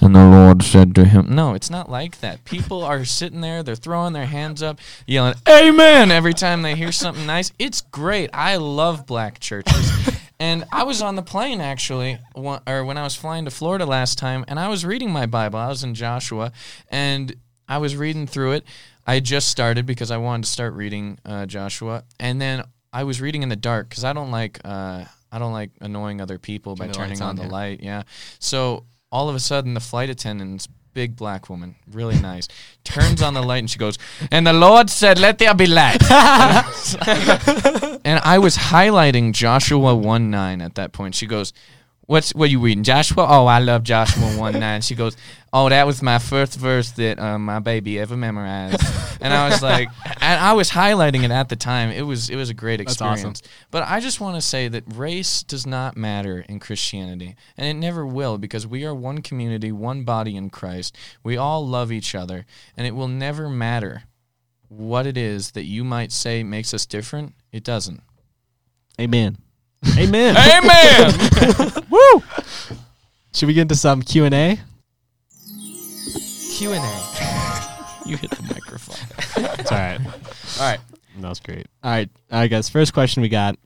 and 0.00 0.14
the 0.14 0.26
Lord 0.26 0.62
said 0.62 0.94
to 0.96 1.06
him. 1.06 1.34
No, 1.34 1.54
it's 1.54 1.70
not 1.70 1.90
like 1.90 2.20
that. 2.20 2.44
People 2.44 2.84
are 2.84 3.06
sitting 3.06 3.40
there, 3.40 3.62
they're 3.62 3.74
throwing 3.74 4.12
their 4.12 4.26
hands 4.26 4.62
up, 4.62 4.78
yelling 5.06 5.34
"Amen" 5.48 6.10
every 6.10 6.34
time 6.34 6.60
they 6.60 6.74
hear 6.74 6.92
something 6.92 7.26
nice. 7.26 7.50
It's 7.58 7.80
great. 7.80 8.28
I 8.34 8.56
love 8.56 9.06
black 9.06 9.40
churches. 9.40 10.10
And 10.38 10.64
I 10.70 10.82
was 10.84 11.00
on 11.00 11.16
the 11.16 11.22
plane 11.22 11.60
actually, 11.60 12.18
one- 12.34 12.60
or 12.66 12.84
when 12.84 12.98
I 12.98 13.04
was 13.04 13.16
flying 13.16 13.44
to 13.46 13.50
Florida 13.50 13.86
last 13.86 14.18
time, 14.18 14.44
and 14.48 14.60
I 14.60 14.68
was 14.68 14.84
reading 14.84 15.10
my 15.10 15.26
Bible. 15.26 15.58
I 15.58 15.68
was 15.68 15.82
in 15.82 15.94
Joshua, 15.94 16.52
and 16.88 17.34
I 17.68 17.78
was 17.78 17.96
reading 17.96 18.26
through 18.26 18.52
it. 18.52 18.64
I 19.06 19.20
just 19.20 19.48
started 19.48 19.86
because 19.86 20.10
I 20.10 20.16
wanted 20.18 20.44
to 20.44 20.50
start 20.50 20.74
reading 20.74 21.18
uh, 21.24 21.46
Joshua, 21.46 22.04
and 22.20 22.40
then 22.40 22.64
I 22.92 23.04
was 23.04 23.20
reading 23.20 23.42
in 23.42 23.48
the 23.48 23.56
dark 23.56 23.88
because 23.88 24.04
I 24.04 24.12
don't 24.12 24.30
like 24.30 24.60
uh, 24.64 25.04
I 25.32 25.38
don't 25.38 25.52
like 25.52 25.70
annoying 25.80 26.20
other 26.20 26.38
people 26.38 26.76
by 26.76 26.88
turning 26.88 27.22
on 27.22 27.30
on, 27.30 27.36
the 27.36 27.44
yeah. 27.44 27.48
light. 27.48 27.80
Yeah. 27.82 28.02
So 28.38 28.84
all 29.10 29.28
of 29.28 29.34
a 29.34 29.40
sudden, 29.40 29.74
the 29.74 29.80
flight 29.80 30.10
attendant's 30.10 30.68
big 30.96 31.14
black 31.14 31.50
woman, 31.50 31.76
really 31.92 32.18
nice, 32.18 32.48
turns 32.82 33.20
on 33.20 33.34
the 33.34 33.42
light 33.42 33.58
and 33.58 33.70
she 33.70 33.78
goes, 33.78 33.98
"And 34.30 34.46
the 34.46 34.54
Lord 34.54 34.88
said, 34.88 35.18
Let 35.18 35.36
there 35.36 35.52
be 35.52 35.66
light." 35.66 36.02
and 38.02 38.18
I 38.24 38.38
was 38.40 38.56
highlighting 38.56 39.34
Joshua 39.34 39.94
one 39.94 40.30
nine 40.30 40.62
at 40.62 40.74
that 40.76 40.92
point. 40.92 41.14
She 41.14 41.26
goes, 41.26 41.52
"What's 42.06 42.34
what 42.34 42.48
are 42.48 42.52
you 42.52 42.60
reading, 42.60 42.82
Joshua?" 42.82 43.26
Oh, 43.28 43.44
I 43.44 43.58
love 43.58 43.82
Joshua 43.82 44.38
one 44.38 44.58
nine. 44.58 44.80
She 44.80 44.94
goes, 44.94 45.18
"Oh, 45.56 45.68
that 45.68 45.86
was 45.86 46.02
my 46.02 46.18
first 46.18 46.58
verse 46.58 46.90
that 46.92 47.18
uh, 47.18 47.38
my 47.38 47.58
baby 47.58 47.98
ever 47.98 48.16
memorized." 48.16 48.82
and 49.20 49.32
I 49.32 49.48
was 49.48 49.62
like, 49.62 49.88
and 50.20 50.40
I 50.40 50.52
was 50.52 50.70
highlighting 50.70 51.24
it 51.24 51.30
at 51.30 51.48
the 51.48 51.56
time. 51.56 51.90
It 51.90 52.02
was 52.02 52.28
it 52.28 52.36
was 52.36 52.50
a 52.50 52.54
great 52.54 52.78
That's 52.78 53.00
awesome. 53.00 53.30
experience. 53.30 53.42
But 53.70 53.84
I 53.84 54.00
just 54.00 54.20
want 54.20 54.36
to 54.36 54.40
say 54.40 54.68
that 54.68 54.84
race 54.86 55.42
does 55.42 55.66
not 55.66 55.96
matter 55.96 56.44
in 56.48 56.60
Christianity, 56.60 57.36
and 57.56 57.66
it 57.66 57.74
never 57.74 58.06
will 58.06 58.38
because 58.38 58.66
we 58.66 58.84
are 58.84 58.94
one 58.94 59.22
community, 59.22 59.72
one 59.72 60.04
body 60.04 60.36
in 60.36 60.50
Christ. 60.50 60.96
We 61.22 61.36
all 61.36 61.66
love 61.66 61.90
each 61.90 62.14
other, 62.14 62.44
and 62.76 62.86
it 62.86 62.94
will 62.94 63.08
never 63.08 63.48
matter 63.48 64.04
what 64.68 65.06
it 65.06 65.16
is 65.16 65.52
that 65.52 65.64
you 65.64 65.84
might 65.84 66.12
say 66.12 66.42
makes 66.42 66.74
us 66.74 66.86
different. 66.86 67.34
It 67.52 67.64
doesn't. 67.64 68.02
Amen. 69.00 69.38
Amen. 69.96 70.36
Amen. 70.38 71.84
Woo! 71.90 72.22
Should 73.32 73.46
we 73.46 73.54
get 73.54 73.62
into 73.62 73.74
some 73.74 74.02
Q 74.02 74.24
and 74.24 74.34
A? 74.34 74.60
Q 76.56 76.72
and 76.72 76.82
A. 76.82 77.68
you 78.06 78.16
hit 78.16 78.30
the 78.30 78.42
microphone. 78.44 78.96
It's 79.58 79.70
all 79.70 79.76
right. 79.76 80.00
All 80.58 80.70
right. 80.70 80.80
That 81.18 81.28
was 81.28 81.38
great. 81.38 81.66
All 81.82 81.90
right, 81.90 82.08
all 82.32 82.38
right, 82.38 82.50
guys. 82.50 82.70
First 82.70 82.94
question 82.94 83.20
we 83.20 83.28
got. 83.28 83.58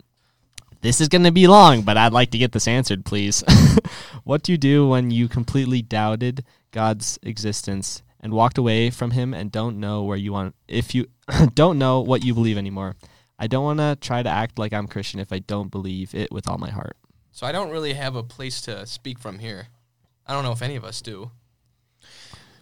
This 0.81 1.00
is 1.00 1.07
going 1.07 1.22
to 1.22 1.31
be 1.31 1.46
long, 1.46 1.83
but 1.83 1.96
I'd 1.96 2.12
like 2.12 2.33
to 2.33 2.38
get 2.38 2.50
this 2.50 2.66
answered, 2.66 3.05
please. 3.05 3.44
what 4.24 4.42
do 4.42 4.50
you 4.50 4.59
do 4.59 4.88
when 4.88 5.12
you 5.12 5.29
completely 5.29 5.83
doubted 5.83 6.44
God's 6.72 7.16
existence 7.22 8.03
and 8.18 8.33
walked 8.33 8.59
away 8.59 8.90
from 8.90 9.12
Him 9.12 9.35
and 9.35 9.53
don't 9.53 9.79
know 9.79 10.03
where 10.03 10.16
you 10.16 10.33
want? 10.33 10.57
If 10.66 10.92
you 10.92 11.07
don't 11.55 11.79
know 11.79 12.00
what 12.00 12.24
you 12.24 12.35
believe 12.35 12.59
anymore, 12.59 12.96
I 13.38 13.46
don't 13.46 13.62
want 13.62 13.79
to 13.79 13.98
try 14.00 14.24
to 14.24 14.29
act 14.29 14.59
like 14.59 14.72
I'm 14.72 14.88
Christian 14.88 15.20
if 15.20 15.33
I 15.33 15.38
don't 15.38 15.70
believe 15.70 16.12
it 16.12 16.33
with 16.33 16.48
all 16.48 16.59
my 16.59 16.70
heart. 16.70 16.96
So 17.31 17.46
I 17.46 17.53
don't 17.53 17.70
really 17.70 17.92
have 17.92 18.16
a 18.16 18.24
place 18.24 18.61
to 18.62 18.85
speak 18.85 19.20
from 19.20 19.38
here. 19.38 19.68
I 20.26 20.33
don't 20.33 20.42
know 20.42 20.53
if 20.53 20.62
any 20.62 20.74
of 20.74 20.85
us 20.85 21.00
do. 21.00 21.31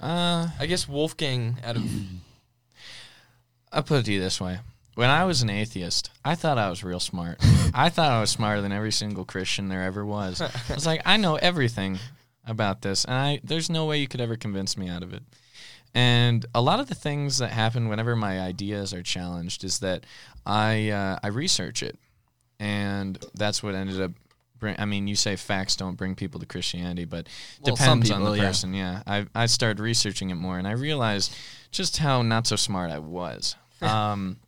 Uh, 0.00 0.48
I 0.58 0.66
guess 0.66 0.88
Wolfgang 0.88 1.56
out 1.64 1.76
of 1.76 1.84
I'll 3.72 3.82
put 3.82 4.00
it 4.00 4.04
to 4.06 4.12
you 4.12 4.20
this 4.20 4.40
way. 4.40 4.58
When 4.94 5.10
I 5.10 5.24
was 5.24 5.42
an 5.42 5.50
atheist, 5.50 6.10
I 6.24 6.34
thought 6.34 6.58
I 6.58 6.70
was 6.70 6.82
real 6.82 7.00
smart. 7.00 7.38
I 7.74 7.88
thought 7.88 8.10
I 8.10 8.20
was 8.20 8.30
smarter 8.30 8.60
than 8.60 8.72
every 8.72 8.90
single 8.90 9.24
Christian 9.24 9.68
there 9.68 9.82
ever 9.82 10.04
was. 10.04 10.40
I 10.70 10.74
was 10.74 10.86
like, 10.86 11.02
I 11.04 11.16
know 11.16 11.36
everything 11.36 11.98
about 12.46 12.82
this, 12.82 13.04
and 13.04 13.14
I 13.14 13.40
there's 13.44 13.70
no 13.70 13.84
way 13.84 13.98
you 13.98 14.08
could 14.08 14.20
ever 14.20 14.36
convince 14.36 14.76
me 14.76 14.88
out 14.88 15.02
of 15.02 15.12
it. 15.12 15.22
And 15.94 16.44
a 16.54 16.60
lot 16.60 16.80
of 16.80 16.88
the 16.88 16.94
things 16.94 17.38
that 17.38 17.50
happen 17.50 17.88
whenever 17.88 18.14
my 18.16 18.40
ideas 18.40 18.92
are 18.92 19.02
challenged 19.02 19.64
is 19.64 19.78
that 19.80 20.04
I 20.44 20.90
uh, 20.90 21.18
I 21.22 21.28
research 21.28 21.82
it, 21.82 21.98
and 22.58 23.18
that's 23.34 23.62
what 23.62 23.74
ended 23.74 24.00
up. 24.00 24.12
Bring, 24.58 24.76
I 24.78 24.84
mean, 24.84 25.06
you 25.06 25.16
say 25.16 25.36
facts 25.36 25.76
don't 25.76 25.96
bring 25.96 26.14
people 26.14 26.40
to 26.40 26.46
Christianity, 26.46 27.04
but 27.04 27.28
Well, 27.62 27.74
depends 27.76 28.10
on 28.10 28.18
people, 28.18 28.32
the 28.32 28.38
yeah. 28.38 28.46
person. 28.46 28.74
Yeah, 28.74 29.02
I 29.06 29.26
I 29.34 29.46
started 29.46 29.80
researching 29.80 30.30
it 30.30 30.34
more, 30.36 30.58
and 30.58 30.66
I 30.66 30.72
realized 30.72 31.34
just 31.70 31.98
how 31.98 32.22
not 32.22 32.46
so 32.46 32.56
smart 32.56 32.90
I 32.90 32.98
was. 32.98 33.54
Um, 33.80 34.38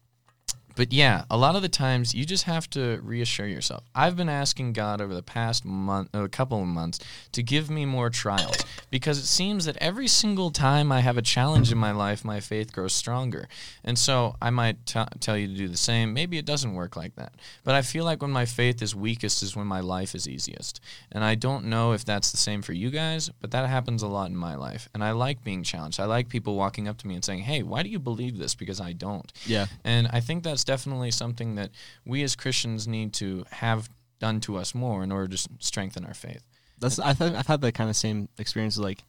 but 0.81 0.95
yeah, 0.95 1.25
a 1.31 1.37
lot 1.37 1.57
of 1.57 1.61
the 1.61 1.69
times 1.69 2.15
you 2.15 2.25
just 2.25 2.45
have 2.45 2.71
to 2.71 3.01
reassure 3.03 3.47
yourself. 3.47 3.85
I've 3.95 4.17
been 4.17 4.31
asking 4.31 4.73
God 4.73 5.03
over 5.03 5.13
the 5.13 5.23
past 5.23 5.63
month, 5.63 6.09
a 6.15 6.27
couple 6.27 6.63
of 6.63 6.69
months, 6.69 6.99
to 7.33 7.43
give 7.43 7.69
me 7.69 7.85
more 7.85 8.09
trials 8.09 8.57
because 8.91 9.19
it 9.19 9.27
seems 9.27 9.67
that 9.67 9.77
every 9.77 10.09
single 10.09 10.51
time 10.51 10.91
I 10.91 11.01
have 11.01 11.19
a 11.19 11.23
challenge 11.23 11.71
in 11.71 11.77
my 11.77 11.93
life, 11.93 12.25
my 12.25 12.41
faith 12.41 12.73
grows 12.73 12.95
stronger. 12.95 13.47
And 13.85 13.99
so 13.99 14.37
I 14.41 14.49
might 14.49 14.87
t- 14.87 15.05
tell 15.21 15.37
you 15.37 15.49
to 15.49 15.55
do 15.55 15.69
the 15.69 15.77
same. 15.77 16.15
Maybe 16.15 16.39
it 16.39 16.47
doesn't 16.47 16.73
work 16.73 16.97
like 16.97 17.15
that, 17.17 17.35
but 17.63 17.75
I 17.75 17.83
feel 17.83 18.07
like 18.07 18.23
when 18.23 18.31
my 18.31 18.47
faith 18.47 18.81
is 18.81 18.95
weakest 18.95 19.43
is 19.43 19.55
when 19.55 19.67
my 19.67 19.81
life 19.81 20.15
is 20.15 20.27
easiest. 20.27 20.81
And 21.13 21.23
I 21.23 21.35
don't 21.35 21.67
know 21.67 21.93
if 21.93 22.07
that's 22.07 22.31
the 22.31 22.39
same 22.39 22.63
for 22.63 22.73
you 22.73 22.89
guys, 22.89 23.29
but 23.43 23.51
that 23.51 23.69
happens 23.69 24.03
a 24.03 24.09
lot 24.09 24.31
in 24.31 24.37
my 24.37 24.55
life. 24.55 24.89
And 24.95 25.05
I 25.05 25.11
like 25.11 25.45
being 25.45 25.63
challenged. 25.63 26.01
I 26.01 26.07
like 26.07 26.31
people 26.31 26.55
walking 26.55 26.89
up 26.89 26.97
to 26.99 27.07
me 27.07 27.17
and 27.17 27.23
saying, 27.23 27.41
"Hey, 27.41 27.63
why 27.63 27.83
do 27.83 27.91
you 27.91 27.99
believe 27.99 28.39
this?" 28.39 28.55
Because 28.55 28.81
I 28.81 28.95
don't. 28.95 29.31
Yeah. 29.45 29.67
And 29.85 30.09
I 30.11 30.21
think 30.21 30.43
that's 30.43 30.65
definitely 30.71 31.11
something 31.11 31.57
that 31.57 31.71
we 32.05 32.23
as 32.23 32.37
Christians 32.37 32.87
need 32.87 33.13
to 33.15 33.45
have 33.51 33.91
done 34.21 34.39
to 34.43 34.57
us 34.57 34.73
more 34.73 35.03
in 35.03 35.11
order 35.11 35.37
to 35.37 35.49
strengthen 35.59 36.05
our 36.05 36.15
faith. 36.15 36.45
That's 36.79 37.01
I 37.01 37.13
think 37.13 37.35
I've 37.35 37.49
had 37.49 37.61
the 37.61 37.73
kind 37.73 37.91
of 37.91 37.97
same 37.97 38.29
experience. 38.39 38.79
Like, 38.79 39.03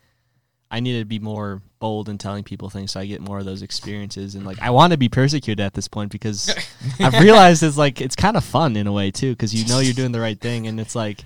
I 0.71 0.80
need 0.80 0.97
to 0.97 1.06
be 1.06 1.19
more 1.19 1.62
bold 1.78 2.10
in 2.10 2.17
telling 2.17 2.43
people 2.43 2.71
things, 2.71 2.93
so 2.93 3.00
I 3.00 3.06
get 3.06 3.21
more 3.21 3.38
of 3.38 3.45
those 3.45 3.62
experiences. 3.62 4.34
And 4.34 4.43
like, 4.43 4.60
I 4.60 4.71
want 4.71 4.91
to 4.93 4.97
be 4.97 5.08
persecuted 5.08 5.63
at 5.63 5.76
this 5.76 5.88
point 5.88 6.12
because 6.12 6.52
I've 7.00 7.21
realized 7.21 7.62
it's 7.62 7.78
like 7.78 8.02
it's 8.02 8.15
kind 8.15 8.36
of 8.36 8.43
fun 8.43 8.76
in 8.76 8.88
a 8.88 8.91
way 8.91 9.12
too, 9.12 9.34
because 9.34 9.54
you 9.54 9.67
know 9.71 9.82
you're 9.82 9.93
doing 9.93 10.13
the 10.13 10.19
right 10.19 10.39
thing, 10.41 10.65
and 10.65 10.80
it's 10.80 10.95
like, 10.95 11.24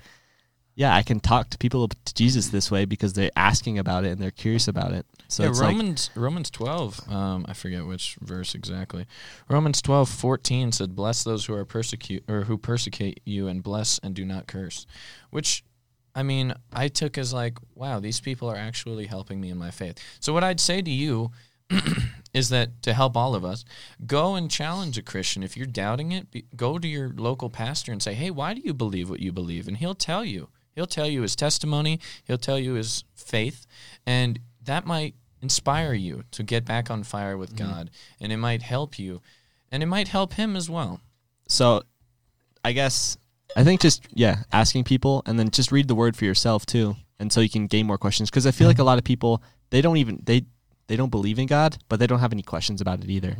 yeah, 0.75 0.93
I 0.93 1.01
can 1.01 1.21
talk 1.21 1.49
to 1.51 1.57
people 1.57 1.87
to 1.87 2.13
Jesus 2.13 2.49
this 2.49 2.69
way 2.69 2.83
because 2.83 3.13
they're 3.13 3.31
asking 3.37 3.79
about 3.79 4.03
it 4.03 4.09
and 4.09 4.19
they're 4.19 4.31
curious 4.31 4.67
about 4.67 4.91
it. 4.91 5.05
So 5.27 5.43
yeah, 5.43 5.49
it's 5.49 5.59
like, 5.59 5.71
Romans 5.71 6.09
Romans 6.15 6.49
twelve. 6.49 6.99
Um, 7.09 7.45
I 7.47 7.53
forget 7.53 7.85
which 7.85 8.17
verse 8.21 8.55
exactly. 8.55 9.05
Romans 9.49 9.81
twelve 9.81 10.09
fourteen 10.09 10.71
said, 10.71 10.95
"Bless 10.95 11.23
those 11.23 11.45
who 11.45 11.53
are 11.53 11.65
persecute 11.65 12.23
or 12.27 12.41
who 12.43 12.57
persecute 12.57 13.19
you, 13.25 13.47
and 13.47 13.63
bless 13.63 13.99
and 13.99 14.13
do 14.15 14.25
not 14.25 14.47
curse." 14.47 14.85
Which, 15.29 15.63
I 16.13 16.23
mean, 16.23 16.53
I 16.71 16.87
took 16.87 17.17
as 17.17 17.33
like, 17.33 17.57
wow, 17.73 17.99
these 17.99 18.19
people 18.19 18.49
are 18.49 18.55
actually 18.55 19.07
helping 19.07 19.41
me 19.41 19.49
in 19.49 19.57
my 19.57 19.71
faith. 19.71 19.97
So 20.19 20.33
what 20.33 20.43
I'd 20.43 20.59
say 20.59 20.81
to 20.81 20.91
you 20.91 21.31
is 22.33 22.49
that 22.49 22.81
to 22.83 22.93
help 22.93 23.17
all 23.17 23.33
of 23.35 23.43
us, 23.43 23.65
go 24.05 24.35
and 24.35 24.51
challenge 24.51 24.97
a 24.97 25.01
Christian 25.01 25.41
if 25.41 25.57
you're 25.57 25.65
doubting 25.65 26.11
it. 26.11 26.29
Be, 26.31 26.45
go 26.55 26.77
to 26.77 26.87
your 26.87 27.09
local 27.09 27.49
pastor 27.49 27.91
and 27.91 28.01
say, 28.01 28.13
"Hey, 28.13 28.29
why 28.29 28.53
do 28.53 28.61
you 28.63 28.73
believe 28.73 29.09
what 29.09 29.19
you 29.19 29.31
believe?" 29.31 29.67
And 29.67 29.77
he'll 29.77 29.95
tell 29.95 30.23
you. 30.23 30.49
He'll 30.75 30.85
tell 30.85 31.07
you 31.07 31.21
his 31.21 31.37
testimony. 31.37 32.01
He'll 32.25 32.37
tell 32.37 32.59
you 32.59 32.73
his 32.73 33.05
faith, 33.15 33.65
and 34.05 34.39
that 34.65 34.85
might 34.85 35.15
inspire 35.41 35.93
you 35.93 36.23
to 36.31 36.43
get 36.43 36.65
back 36.65 36.89
on 36.89 37.03
fire 37.03 37.37
with 37.37 37.55
God, 37.55 37.89
and 38.19 38.31
it 38.31 38.37
might 38.37 38.61
help 38.63 38.97
you, 38.97 39.21
and 39.71 39.83
it 39.83 39.85
might 39.87 40.07
help 40.07 40.33
him 40.33 40.55
as 40.55 40.69
well. 40.69 41.01
so 41.47 41.83
I 42.63 42.71
guess 42.71 43.17
I 43.55 43.63
think 43.63 43.79
just 43.81 44.07
yeah, 44.13 44.43
asking 44.51 44.85
people 44.85 45.21
and 45.27 45.37
then 45.37 45.49
just 45.51 45.71
read 45.71 45.87
the 45.87 45.95
word 45.95 46.15
for 46.17 46.25
yourself 46.25 46.65
too, 46.65 46.95
and 47.19 47.31
so 47.31 47.41
you 47.41 47.49
can 47.49 47.67
gain 47.67 47.85
more 47.85 47.97
questions. 47.99 48.29
Because 48.29 48.47
I 48.47 48.51
feel 48.51 48.67
like 48.67 48.79
a 48.79 48.83
lot 48.83 48.97
of 48.97 49.03
people 49.03 49.43
they 49.69 49.81
don't 49.81 49.97
even 49.97 50.19
they 50.23 50.45
they 50.87 50.95
don't 50.95 51.11
believe 51.11 51.37
in 51.39 51.45
God, 51.47 51.77
but 51.89 51.99
they 51.99 52.07
don't 52.07 52.19
have 52.19 52.33
any 52.33 52.41
questions 52.43 52.81
about 52.81 53.03
it 53.03 53.09
either. 53.09 53.37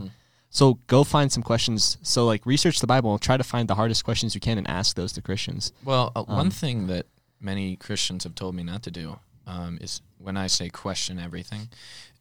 So 0.52 0.76
go 0.88 1.04
find 1.04 1.32
some 1.32 1.44
questions. 1.44 1.98
So 2.02 2.26
like 2.26 2.46
research 2.46 2.80
the 2.80 2.88
Bible 2.88 3.12
and 3.14 3.22
try 3.22 3.36
to 3.36 3.44
find 3.44 3.68
the 3.68 3.76
hardest 3.76 4.06
questions 4.06 4.36
you 4.36 4.42
can 4.42 4.58
and 4.58 4.68
ask 4.70 4.96
those 4.96 5.12
to 5.14 5.22
Christians. 5.22 5.74
Well, 5.84 6.12
uh, 6.16 6.24
one 6.24 6.40
Um, 6.48 6.52
thing 6.52 6.88
that 6.88 7.08
many 7.42 7.76
Christians 7.76 8.24
have 8.24 8.36
told 8.36 8.56
me 8.56 8.64
not 8.64 8.82
to 8.84 8.92
do 8.92 9.20
um, 9.48 9.78
is 9.82 10.02
when 10.18 10.38
I 10.38 10.48
say 10.48 10.70
question 10.70 11.20
everything. 11.20 11.70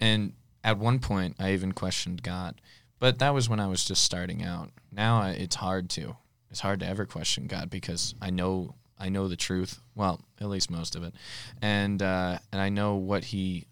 And 0.01 0.33
at 0.63 0.79
one 0.79 0.99
point, 0.99 1.37
I 1.39 1.53
even 1.53 1.73
questioned 1.73 2.23
God. 2.23 2.61
But 2.99 3.19
that 3.19 3.35
was 3.35 3.49
when 3.49 3.61
I 3.61 3.67
was 3.67 3.85
just 3.85 4.03
starting 4.03 4.43
out. 4.43 4.71
Now 4.91 5.21
I, 5.21 5.31
it's 5.31 5.57
hard 5.57 5.91
to. 5.91 6.17
It's 6.51 6.61
hard 6.61 6.81
to 6.81 6.87
ever 6.87 7.05
question 7.05 7.47
God 7.49 7.69
because 7.69 8.15
I 8.23 8.31
know 8.31 8.77
I 8.99 9.09
know 9.09 9.29
the 9.29 9.37
truth. 9.37 9.81
Well, 9.95 10.21
at 10.41 10.49
least 10.49 10.71
most 10.71 10.95
of 10.95 11.03
it, 11.03 11.15
and 11.61 12.01
uh, 12.01 12.39
and 12.53 12.61
I 12.63 12.69
know 12.69 12.95
what 12.95 13.25
he 13.25 13.67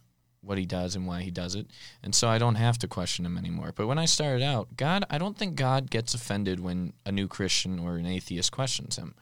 what 0.45 0.59
he 0.59 0.67
does 0.67 0.97
and 0.97 1.07
why 1.07 1.23
he 1.23 1.31
does 1.31 1.55
it, 1.55 1.69
and 2.03 2.13
so 2.13 2.29
I 2.29 2.39
don't 2.39 2.57
have 2.57 2.77
to 2.79 2.89
question 2.89 3.25
him 3.25 3.39
anymore. 3.39 3.73
But 3.75 3.87
when 3.87 3.99
I 3.99 4.07
started 4.07 4.43
out, 4.43 4.77
God, 4.77 5.05
I 5.09 5.19
don't 5.19 5.39
think 5.39 5.55
God 5.55 5.91
gets 5.91 6.13
offended 6.15 6.59
when 6.59 6.93
a 7.07 7.13
new 7.13 7.29
Christian 7.29 7.79
or 7.79 7.97
an 7.97 8.07
atheist 8.07 8.51
questions 8.51 8.97
him. 8.97 9.15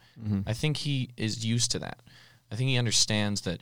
I 0.47 0.55
think 0.55 0.79
he 0.79 1.11
is 1.19 1.45
used 1.45 1.71
to 1.73 1.79
that. 1.81 2.01
I 2.51 2.57
think 2.57 2.71
he 2.71 2.79
understands 2.79 3.43
that 3.43 3.61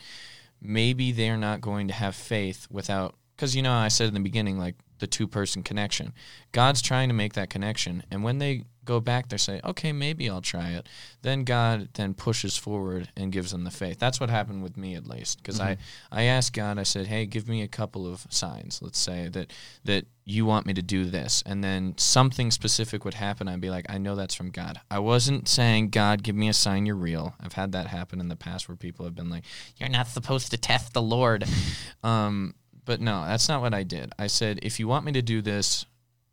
maybe 0.61 1.13
they're 1.13 1.37
not 1.37 1.61
going 1.61 1.89
to 1.89 1.95
have 1.95 2.15
faith 2.15 2.67
without 2.71 3.15
because 3.37 3.55
you 3.55 3.63
know 3.63 3.73
I 3.73 3.89
said 3.89 4.09
in 4.09 4.15
the 4.15 4.21
beginning 4.21 4.59
like 4.59 4.77
the 4.99 5.07
two 5.07 5.27
person 5.27 5.63
connection. 5.63 6.13
God's 6.53 6.83
trying 6.83 7.09
to 7.09 7.15
make 7.15 7.35
that 7.35 7.51
connection, 7.51 8.03
and 8.11 8.23
when 8.23 8.39
they 8.39 8.65
go 8.89 9.01
back, 9.01 9.29
they 9.29 9.37
say, 9.37 9.61
"Okay, 9.63 9.93
maybe 9.93 10.31
I'll 10.31 10.41
try 10.41 10.71
it." 10.71 10.89
Then 11.21 11.45
God 11.45 11.91
then 11.93 12.15
pushes 12.15 12.57
forward 12.57 13.11
and 13.17 13.31
gives 13.31 13.53
them 13.53 13.65
the 13.65 13.71
faith. 13.71 13.99
That's 13.99 14.19
what 14.19 14.31
happened 14.31 14.63
with 14.63 14.79
me 14.79 14.95
at 14.95 15.07
least, 15.07 15.39
because 15.39 15.61
I 15.61 15.77
I 16.11 16.23
asked 16.23 16.55
God. 16.55 16.79
I 16.79 16.85
said, 16.85 17.07
"Hey, 17.07 17.27
give 17.27 17.49
me 17.49 17.63
a 17.63 17.69
couple 17.69 18.11
of 18.11 18.27
signs. 18.31 18.81
Let's 18.81 18.99
say 18.99 19.29
that 19.29 19.53
that 19.85 20.07
you 20.25 20.47
want 20.47 20.67
me 20.67 20.73
to 20.73 20.83
do 20.83 21.05
this," 21.05 21.43
and 21.45 21.63
then 21.63 21.95
something 21.99 22.51
specific 22.51 23.05
would 23.05 23.15
happen. 23.15 23.47
I'd 23.47 23.61
be 23.61 23.71
like, 23.71 23.87
"I 23.91 23.99
know 23.99 24.17
that's 24.17 24.35
from 24.35 24.51
God." 24.51 24.81
I 24.91 25.01
wasn't 25.01 25.49
saying, 25.49 25.91
"God, 25.91 26.23
give 26.23 26.35
me 26.35 26.49
a 26.49 26.55
sign 26.55 26.87
you're 26.87 26.97
real." 26.97 27.35
I've 27.41 27.53
had 27.53 27.73
that 27.73 27.89
happen 27.89 28.21
in 28.21 28.29
the 28.29 28.37
past 28.37 28.69
where 28.69 28.77
people 28.77 29.05
have 29.05 29.15
been 29.15 29.31
like, 29.31 29.45
"You're 29.77 29.91
not 29.91 30.09
supposed 30.09 30.51
to 30.51 30.57
test 30.57 30.95
the 30.95 31.03
Lord." 31.03 31.45
um, 32.03 32.55
but 32.89 33.03
no, 33.03 33.23
that's 33.27 33.51
not 33.51 33.61
what 33.61 33.75
I 33.75 33.83
did. 33.83 34.13
I 34.19 34.29
said, 34.29 34.61
if 34.63 34.81
you 34.81 34.89
want 34.89 35.05
me 35.05 35.13
to 35.13 35.21
do 35.21 35.43
this, 35.43 35.85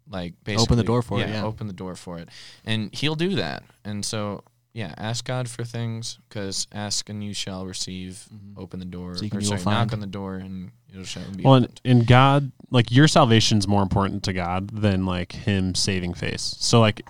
like 0.10 0.36
basically 0.46 0.64
open 0.64 0.78
the 0.78 0.86
door 0.86 1.02
for 1.02 1.20
it, 1.20 1.28
yeah. 1.28 1.44
open 1.44 1.68
the 1.68 1.74
door 1.74 1.98
for 1.98 2.18
it, 2.18 2.30
and 2.64 2.96
He'll 2.96 3.16
do 3.16 3.36
that. 3.36 3.64
And 3.84 4.06
so, 4.06 4.46
yeah, 4.72 4.94
ask 4.98 5.26
God 5.26 5.50
for 5.50 5.66
things 5.66 6.18
because 6.30 6.66
ask 6.72 7.10
and 7.10 7.22
you 7.22 7.34
shall 7.34 7.66
receive. 7.66 8.26
Mm-hmm. 8.34 8.58
Open 8.58 8.80
the 8.80 8.86
door, 8.86 9.18
Seek 9.18 9.34
or 9.34 9.40
and 9.40 9.46
you 9.46 9.58
sorry, 9.58 9.76
knock 9.76 9.92
on 9.92 10.00
the 10.00 10.08
door 10.08 10.36
and 10.36 10.72
it 10.94 11.06
shall 11.06 11.30
be 11.36 11.44
Well, 11.44 11.56
and, 11.56 11.66
opened. 11.66 11.82
and 11.84 12.08
God, 12.08 12.54
like 12.72 12.90
your 12.90 13.10
salvation's 13.10 13.68
more 13.68 13.84
important 13.84 14.24
to 14.24 14.32
God 14.32 14.70
than 14.70 15.06
like 15.06 15.34
Him 15.34 15.76
saving 15.76 16.14
face. 16.14 16.56
So 16.60 16.80
like, 16.80 17.06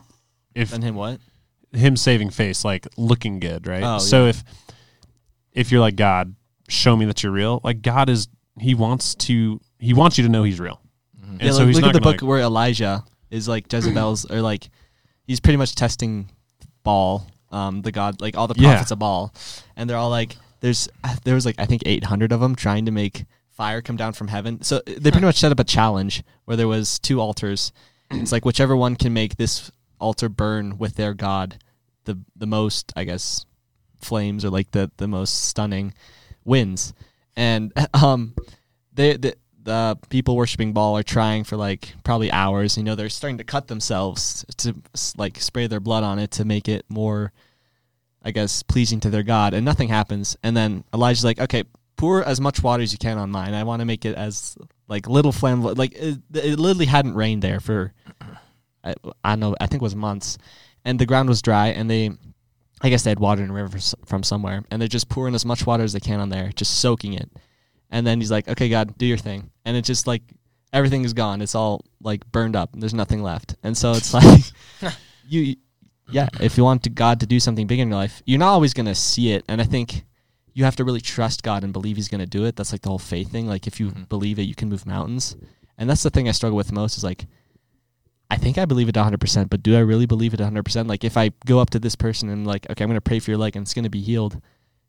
if 0.55 0.73
And 0.73 0.83
him 0.83 0.95
what? 0.95 1.19
Him 1.71 1.97
saving 1.97 2.31
face, 2.31 2.65
like 2.65 2.87
looking 2.97 3.39
good, 3.39 3.67
right? 3.67 3.83
Oh, 3.83 3.99
so 3.99 4.23
yeah. 4.23 4.29
if 4.29 4.43
if 5.51 5.71
you're 5.71 5.81
like 5.81 5.95
God, 5.95 6.33
show 6.67 6.95
me 6.95 7.05
that 7.05 7.21
you're 7.21 7.31
real. 7.31 7.61
Like 7.63 7.83
God 7.83 8.09
is, 8.09 8.27
He 8.59 8.73
wants 8.75 9.15
to, 9.15 9.59
He 9.79 9.93
wants 9.93 10.17
you 10.17 10.23
to 10.23 10.29
know 10.29 10.43
He's 10.43 10.59
real. 10.59 10.79
Mm-hmm. 11.19 11.31
And 11.33 11.41
yeah, 11.41 11.51
so 11.51 11.57
like, 11.59 11.67
He's 11.67 11.75
look 11.75 11.81
not 11.83 11.89
at 11.89 11.93
the 11.93 12.01
book 12.01 12.21
like- 12.21 12.27
where 12.27 12.39
Elijah 12.39 13.03
is 13.31 13.47
like 13.47 13.71
Jezebel's, 13.71 14.29
or 14.31 14.41
like 14.41 14.69
he's 15.27 15.39
pretty 15.39 15.57
much 15.57 15.75
testing 15.75 16.29
Baal, 16.83 17.27
um, 17.51 17.81
the 17.81 17.91
god, 17.91 18.21
like 18.21 18.37
all 18.37 18.47
the 18.47 18.55
Yeah. 18.57 18.69
prophets 18.71 18.91
of 18.91 18.99
Baal, 18.99 19.33
and 19.75 19.89
they're 19.89 19.97
all 19.97 20.09
like, 20.11 20.37
there's 20.61 20.87
uh, 21.03 21.15
there 21.23 21.35
was 21.35 21.45
like 21.45 21.55
I 21.57 21.65
think 21.65 21.81
800 21.85 22.31
of 22.31 22.39
them 22.39 22.55
trying 22.55 22.85
to 22.85 22.91
make 22.91 23.25
fire 23.49 23.81
come 23.81 23.97
down 23.97 24.13
from 24.13 24.27
heaven. 24.29 24.61
So 24.61 24.77
uh, 24.77 24.81
they 24.97 25.11
pretty 25.11 25.25
much 25.25 25.37
set 25.39 25.51
up 25.51 25.59
a 25.59 25.63
challenge 25.63 26.23
where 26.45 26.55
there 26.55 26.67
was 26.67 26.99
two 26.99 27.19
altars. 27.19 27.71
It's 28.11 28.31
like 28.31 28.45
whichever 28.45 28.75
one 28.75 28.95
can 28.95 29.13
make 29.13 29.35
this 29.37 29.71
altar 29.99 30.29
burn 30.29 30.77
with 30.77 30.95
their 30.95 31.13
god, 31.13 31.57
the 32.05 32.19
the 32.35 32.45
most 32.47 32.93
I 32.95 33.03
guess 33.03 33.45
flames 33.99 34.45
or 34.45 34.49
like 34.51 34.71
the 34.71 34.91
the 34.97 35.07
most 35.07 35.45
stunning 35.45 35.93
wins. 36.45 36.93
And 37.35 37.73
um 37.93 38.35
they 38.93 39.17
the 39.17 39.35
the 39.65 39.97
people 40.09 40.35
worshiping 40.35 40.73
Baal 40.73 40.95
are 40.95 41.03
trying 41.03 41.43
for 41.43 41.57
like 41.57 41.93
probably 42.03 42.31
hours. 42.31 42.77
You 42.77 42.83
know, 42.83 42.95
they're 42.95 43.09
starting 43.09 43.39
to 43.39 43.43
cut 43.43 43.67
themselves 43.67 44.45
to 44.57 44.75
like 45.17 45.39
spray 45.41 45.67
their 45.67 45.79
blood 45.79 46.03
on 46.03 46.19
it 46.19 46.31
to 46.31 46.45
make 46.45 46.69
it 46.69 46.85
more, 46.87 47.33
I 48.23 48.31
guess, 48.31 48.63
pleasing 48.63 48.99
to 49.01 49.09
their 49.09 49.23
god. 49.23 49.53
And 49.53 49.65
nothing 49.65 49.89
happens. 49.89 50.37
And 50.43 50.55
then 50.55 50.83
Elijah's 50.93 51.25
like, 51.25 51.39
okay, 51.39 51.63
pour 51.97 52.23
as 52.23 52.39
much 52.39 52.61
water 52.61 52.83
as 52.83 52.91
you 52.91 52.99
can 52.99 53.17
on 53.17 53.31
mine. 53.31 53.53
I 53.53 53.63
want 53.63 53.79
to 53.81 53.85
make 53.85 54.05
it 54.05 54.15
as 54.15 54.55
like 54.87 55.07
little 55.07 55.31
flame. 55.31 55.61
Like 55.61 55.93
it, 55.95 56.19
it 56.33 56.59
literally 56.59 56.85
hadn't 56.85 57.15
rained 57.15 57.41
there 57.41 57.59
for, 57.59 57.91
I, 58.83 58.93
I 59.23 59.31
don't 59.31 59.39
know, 59.39 59.55
I 59.59 59.65
think 59.67 59.81
it 59.81 59.83
was 59.83 59.95
months, 59.95 60.37
and 60.83 60.99
the 60.99 61.07
ground 61.07 61.27
was 61.27 61.41
dry. 61.41 61.67
And 61.69 61.89
they, 61.89 62.11
I 62.81 62.89
guess 62.89 63.03
they 63.03 63.11
had 63.11 63.19
water 63.19 63.43
in 63.43 63.49
a 63.49 63.53
river 63.53 63.77
from 64.05 64.23
somewhere, 64.23 64.63
and 64.69 64.81
they're 64.81 64.87
just 64.87 65.09
pouring 65.09 65.35
as 65.35 65.45
much 65.45 65.65
water 65.65 65.83
as 65.83 65.93
they 65.93 65.99
can 65.99 66.19
on 66.19 66.29
there, 66.29 66.51
just 66.55 66.79
soaking 66.79 67.13
it. 67.13 67.29
And 67.89 68.05
then 68.05 68.19
he's 68.19 68.31
like, 68.31 68.47
"Okay, 68.47 68.69
God, 68.69 68.97
do 68.97 69.05
your 69.05 69.17
thing." 69.17 69.51
And 69.63 69.77
it's 69.77 69.87
just 69.87 70.07
like 70.07 70.23
everything 70.73 71.05
is 71.05 71.13
gone. 71.13 71.41
It's 71.41 71.55
all 71.55 71.85
like 72.01 72.29
burned 72.31 72.55
up. 72.55 72.71
There's 72.73 72.93
nothing 72.93 73.23
left. 73.23 73.55
And 73.63 73.77
so 73.77 73.93
it's 73.93 74.13
like 74.13 74.43
you 75.27 75.55
yeah, 76.09 76.29
if 76.39 76.57
you 76.57 76.63
want 76.63 76.83
to 76.83 76.89
God 76.89 77.19
to 77.21 77.25
do 77.25 77.39
something 77.39 77.65
big 77.65 77.79
in 77.79 77.89
your 77.89 77.97
life, 77.97 78.21
you're 78.25 78.39
not 78.39 78.53
always 78.53 78.73
going 78.73 78.85
to 78.85 78.95
see 78.95 79.31
it. 79.31 79.43
And 79.47 79.59
I 79.59 79.63
think 79.63 80.03
you 80.53 80.63
have 80.63 80.75
to 80.75 80.83
really 80.83 81.01
trust 81.01 81.43
God 81.43 81.63
and 81.63 81.73
believe 81.73 81.95
he's 81.95 82.09
going 82.09 82.19
to 82.19 82.27
do 82.27 82.45
it. 82.45 82.55
That's 82.55 82.71
like 82.71 82.81
the 82.81 82.89
whole 82.89 82.99
faith 82.99 83.31
thing. 83.31 83.47
Like 83.47 83.65
if 83.65 83.79
you 83.79 83.87
mm-hmm. 83.87 84.03
believe 84.03 84.37
it, 84.37 84.43
you 84.43 84.55
can 84.55 84.69
move 84.69 84.85
mountains. 84.85 85.35
And 85.77 85.89
that's 85.89 86.03
the 86.03 86.09
thing 86.09 86.29
I 86.29 86.31
struggle 86.31 86.57
with 86.57 86.71
most 86.71 86.97
is 86.97 87.03
like 87.03 87.25
I 88.31 88.37
think 88.37 88.57
I 88.57 88.65
believe 88.65 88.89
it 88.89 88.95
100%, 88.95 89.49
but 89.49 89.61
do 89.61 89.75
I 89.75 89.79
really 89.79 90.05
believe 90.07 90.33
it 90.33 90.39
100%? 90.39 90.87
Like 90.87 91.03
if 91.03 91.15
I 91.17 91.31
go 91.45 91.59
up 91.59 91.69
to 91.71 91.79
this 91.79 91.95
person 91.95 92.29
and 92.29 92.45
like, 92.47 92.69
okay, 92.69 92.83
I'm 92.83 92.89
going 92.89 92.97
to 92.97 93.01
pray 93.01 93.19
for 93.19 93.29
your 93.31 93.37
leg 93.37 93.55
and 93.55 93.63
it's 93.63 93.73
going 93.73 93.83
to 93.83 93.89
be 93.89 94.01
healed. 94.01 94.41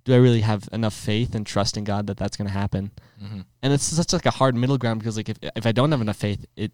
Do 0.05 0.15
I 0.15 0.19
really 0.19 0.41
have 0.41 0.69
enough 0.73 0.95
faith 0.95 1.35
and 1.35 1.45
trust 1.47 1.77
in 1.77 1.85
God 1.85 2.07
that 2.07 2.17
that's 2.17 2.37
going 2.37 2.47
to 2.49 2.53
happen? 2.55 2.93
hmm 3.21 3.41
and 3.63 3.73
it's 3.73 3.83
such 3.85 4.13
like 4.13 4.27
a 4.27 4.31
hard 4.31 4.55
middle 4.55 4.79
ground 4.79 5.01
because 5.01 5.17
like 5.17 5.29
if 5.29 5.37
if 5.57 5.67
I 5.67 5.73
don't 5.73 5.91
have 5.91 6.01
enough 6.01 6.17
faith, 6.17 6.45
it 6.55 6.73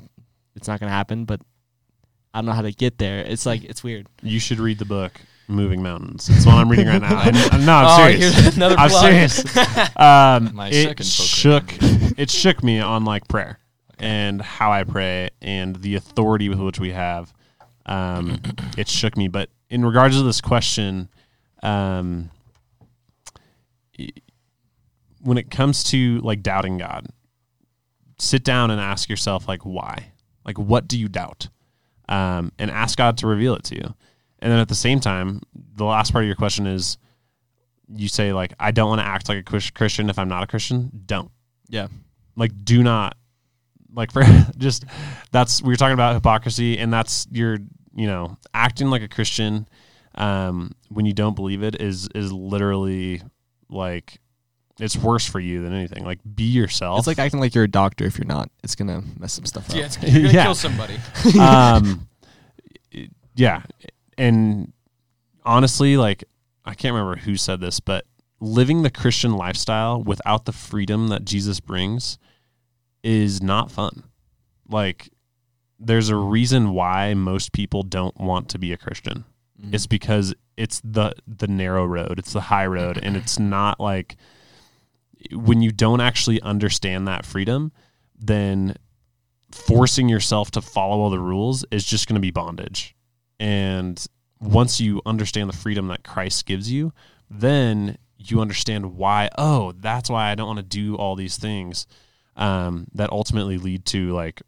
it's 0.54 0.68
not 0.68 0.78
gonna 0.80 0.92
happen. 0.92 1.24
But 1.24 1.40
I 2.34 2.38
don't 2.38 2.44
know 2.46 2.52
how 2.52 2.60
to 2.62 2.72
get 2.72 2.98
there. 2.98 3.20
It's 3.20 3.46
like 3.46 3.64
it's 3.64 3.82
weird. 3.82 4.06
you 4.22 4.38
should 4.38 4.58
read 4.60 4.78
the 4.78 4.84
book 4.84 5.18
Moving 5.48 5.82
Mountains. 5.82 6.28
It's 6.28 6.44
what 6.44 6.56
I'm 6.56 6.68
reading 6.68 6.86
right 6.88 7.00
now. 7.00 7.22
And, 7.22 7.36
uh, 7.36 7.56
no, 7.58 7.72
I'm 7.74 7.86
Oh, 7.88 7.96
serious. 8.12 8.34
here's 8.38 8.56
another 8.56 8.76
I'm 8.78 8.90
plug. 8.90 9.02
serious. 9.02 9.56
Um, 9.96 10.54
My 10.54 10.68
it 10.68 10.82
second 10.82 10.96
book 10.96 11.04
shook. 11.06 11.72
recommendation. 11.72 12.14
it 12.18 12.30
shook 12.30 12.62
me 12.62 12.80
on 12.80 13.04
like 13.06 13.26
prayer 13.28 13.58
and 14.02 14.42
how 14.42 14.72
I 14.72 14.84
pray 14.84 15.30
and 15.40 15.76
the 15.76 15.94
authority 15.94 16.48
with 16.48 16.58
which 16.58 16.80
we 16.80 16.90
have. 16.92 17.32
Um, 17.86 18.40
it 18.76 18.88
shook 18.88 19.16
me. 19.16 19.28
But 19.28 19.48
in 19.70 19.84
regards 19.84 20.16
to 20.16 20.22
this 20.22 20.40
question, 20.40 21.08
um, 21.62 22.30
when 25.20 25.38
it 25.38 25.50
comes 25.50 25.84
to 25.84 26.18
like 26.20 26.42
doubting 26.42 26.78
God, 26.78 27.06
sit 28.18 28.44
down 28.44 28.70
and 28.70 28.80
ask 28.80 29.08
yourself 29.08 29.46
like 29.48 29.62
why, 29.62 30.12
like 30.44 30.58
what 30.58 30.88
do 30.88 30.98
you 30.98 31.08
doubt? 31.08 31.48
um, 32.08 32.52
and 32.58 32.70
ask 32.70 32.98
God 32.98 33.16
to 33.18 33.26
reveal 33.26 33.54
it 33.54 33.62
to 33.64 33.76
you. 33.76 33.94
And 34.40 34.52
then 34.52 34.58
at 34.58 34.68
the 34.68 34.74
same 34.74 34.98
time, 35.00 35.40
the 35.54 35.84
last 35.84 36.12
part 36.12 36.24
of 36.24 36.26
your 36.26 36.34
question 36.36 36.66
is, 36.66 36.98
you 37.88 38.08
say 38.08 38.32
like, 38.34 38.52
I 38.58 38.70
don't 38.70 38.88
want 38.88 39.00
to 39.00 39.06
act 39.06 39.28
like 39.30 39.38
a 39.38 39.70
Christian 39.72 40.10
if 40.10 40.18
I'm 40.18 40.28
not 40.28 40.42
a 40.42 40.46
Christian. 40.46 40.90
Don't 41.06 41.30
Yeah. 41.68 41.86
like 42.36 42.50
do 42.64 42.82
not 42.82 43.16
like 43.94 44.12
for 44.12 44.22
just 44.58 44.84
that's 45.30 45.62
we 45.62 45.68
were 45.68 45.76
talking 45.76 45.94
about 45.94 46.14
hypocrisy 46.14 46.78
and 46.78 46.92
that's 46.92 47.26
your 47.30 47.58
you 47.94 48.06
know 48.06 48.36
acting 48.54 48.88
like 48.88 49.02
a 49.02 49.08
christian 49.08 49.68
um 50.14 50.72
when 50.88 51.04
you 51.06 51.12
don't 51.12 51.36
believe 51.36 51.62
it 51.62 51.80
is 51.80 52.08
is 52.14 52.32
literally 52.32 53.22
like 53.68 54.18
it's 54.80 54.96
worse 54.96 55.26
for 55.26 55.38
you 55.40 55.62
than 55.62 55.72
anything 55.74 56.04
like 56.04 56.18
be 56.34 56.44
yourself 56.44 56.98
It's 56.98 57.06
like 57.06 57.18
acting 57.18 57.38
like 57.40 57.54
you're 57.54 57.64
a 57.64 57.68
doctor 57.70 58.04
if 58.04 58.18
you're 58.18 58.26
not. 58.26 58.50
It's 58.64 58.74
gonna 58.74 59.02
mess 59.18 59.34
some 59.34 59.44
stuff 59.44 59.68
up. 59.70 59.76
Yeah, 59.76 59.84
it's, 59.84 60.02
you're 60.02 60.22
gonna 60.22 60.32
Yeah. 60.34 60.42
kill 60.44 60.54
somebody. 60.54 60.98
um 61.40 62.08
yeah 63.34 63.62
and 64.18 64.72
honestly 65.44 65.96
like 65.96 66.24
i 66.64 66.74
can't 66.74 66.94
remember 66.94 67.16
who 67.16 67.36
said 67.36 67.60
this 67.60 67.80
but 67.80 68.04
living 68.40 68.82
the 68.82 68.90
christian 68.90 69.32
lifestyle 69.36 70.02
without 70.02 70.44
the 70.44 70.52
freedom 70.52 71.08
that 71.08 71.24
jesus 71.24 71.60
brings 71.60 72.18
is 73.02 73.42
not 73.42 73.70
fun. 73.70 74.04
Like 74.68 75.10
there's 75.78 76.08
a 76.08 76.16
reason 76.16 76.70
why 76.70 77.14
most 77.14 77.52
people 77.52 77.82
don't 77.82 78.18
want 78.18 78.48
to 78.50 78.58
be 78.58 78.72
a 78.72 78.76
christian. 78.76 79.24
Mhm. 79.60 79.74
it's 79.74 79.86
because 79.86 80.34
it's 80.56 80.80
the 80.84 81.14
the 81.26 81.48
narrow 81.48 81.84
road. 81.84 82.18
It's 82.18 82.32
the 82.32 82.40
high 82.42 82.66
road. 82.66 82.98
And 83.02 83.16
it's 83.16 83.38
not 83.38 83.80
like 83.80 84.16
when 85.32 85.62
you 85.62 85.70
don't 85.72 86.00
actually 86.00 86.40
understand 86.42 87.06
that 87.08 87.24
freedom 87.26 87.72
then 88.18 88.76
forcing 89.50 90.08
yourself 90.08 90.50
to 90.52 90.60
follow 90.62 91.00
all 91.00 91.10
the 91.10 91.18
rules 91.18 91.64
is 91.70 91.84
just 91.84 92.06
going 92.08 92.14
to 92.14 92.20
be 92.20 92.30
bondage. 92.30 92.94
And 93.40 94.04
once 94.40 94.80
you 94.80 95.02
understand 95.04 95.48
the 95.48 95.56
freedom 95.56 95.88
that 95.88 96.04
Christ 96.04 96.46
gives 96.46 96.70
you 96.70 96.92
then 97.30 97.98
you 98.16 98.40
understand 98.40 98.96
why 98.96 99.28
oh 99.36 99.72
that's 99.72 100.08
why 100.10 100.30
I 100.30 100.34
don't 100.36 100.46
want 100.46 100.58
to 100.58 100.62
do 100.62 100.94
all 100.96 101.16
these 101.16 101.36
things 101.38 101.86
um, 102.36 102.86
that 102.94 103.10
ultimately 103.10 103.58
lead 103.58 103.84
to 103.86 104.12
like 104.12 104.42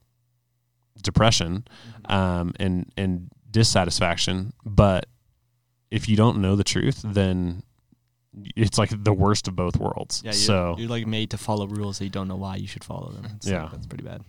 depression 1.02 1.64
um, 2.06 2.52
and 2.58 2.90
and 2.96 3.30
dissatisfaction. 3.50 4.52
But 4.64 5.06
if 5.90 6.08
you 6.08 6.16
don't 6.16 6.38
know 6.38 6.56
the 6.56 6.64
truth, 6.64 7.02
then 7.04 7.62
it's 8.56 8.78
like 8.78 8.90
the 9.04 9.12
worst 9.12 9.46
of 9.48 9.54
both 9.56 9.76
worlds. 9.76 10.22
Yeah, 10.24 10.30
you're, 10.30 10.34
so 10.34 10.74
you're 10.78 10.88
like 10.88 11.06
made 11.06 11.30
to 11.30 11.38
follow 11.38 11.66
rules 11.66 11.98
that 11.98 12.04
you 12.04 12.10
don't 12.10 12.28
know 12.28 12.36
why 12.36 12.56
you 12.56 12.66
should 12.66 12.84
follow 12.84 13.10
them. 13.10 13.26
It's 13.36 13.46
Yeah. 13.46 13.62
like, 13.64 13.72
that's 13.72 13.86
pretty 13.86 14.04
bad. 14.04 14.22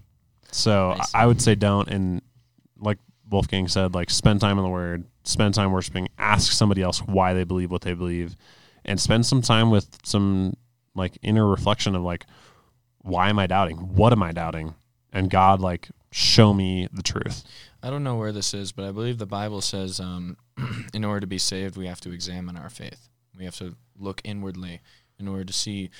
so 0.51 0.93
Nice. 0.97 1.13
I 1.15 1.23
I 1.23 1.25
would 1.25 1.41
say 1.41 1.55
don't 1.55 1.87
and 1.89 2.21
like 2.77 2.99
Wolfgang 3.29 3.67
said, 3.67 3.95
like 3.95 4.09
spend 4.11 4.41
time 4.41 4.57
in 4.59 4.63
the 4.63 4.69
Word, 4.69 5.05
spend 5.23 5.55
time 5.55 5.71
worshiping, 5.71 6.07
ask 6.19 6.51
somebody 6.51 6.81
else 6.83 6.99
why 6.99 7.33
they 7.33 7.43
believe 7.43 7.71
what 7.71 7.81
they 7.81 7.93
believe, 7.95 8.35
and 8.83 8.99
spend 8.99 9.25
some 9.25 9.41
time 9.41 9.71
with 9.71 9.97
some 10.03 10.53
like 10.93 11.17
inner 11.23 11.47
reflection 11.47 11.95
of 11.95 12.03
like 12.03 12.25
why 13.05 13.29
am 13.29 13.39
I 13.39 13.47
doubting? 13.47 13.77
What 13.77 14.11
am 14.11 14.23
I 14.23 14.31
doubting? 14.31 14.75
And 15.13 15.29
God 15.29 15.61
like 15.61 15.89
show 16.11 16.53
me 16.53 16.87
the 16.91 17.03
truth. 17.03 17.43
I 17.83 17.89
don't 17.89 18.03
know 18.03 18.15
where 18.15 18.31
this 18.31 18.53
is, 18.53 18.71
but 18.71 18.83
I 18.83 18.91
believe 18.91 19.19
the 19.19 19.27
Bible 19.27 19.61
says 19.61 19.99
um, 19.99 20.37
in 20.93 21.05
order 21.05 21.19
to 21.19 21.27
be 21.27 21.37
saved, 21.37 21.77
we 21.77 21.87
have 21.87 22.01
to 22.01 22.11
examine 22.11 22.57
our 22.57 22.69
faith. 22.69 23.09
We 23.37 23.45
have 23.45 23.55
to 23.57 23.75
look 23.97 24.21
inwardly 24.23 24.81
in 25.19 25.27
order 25.27 25.45
to 25.45 25.53
see 25.53 25.91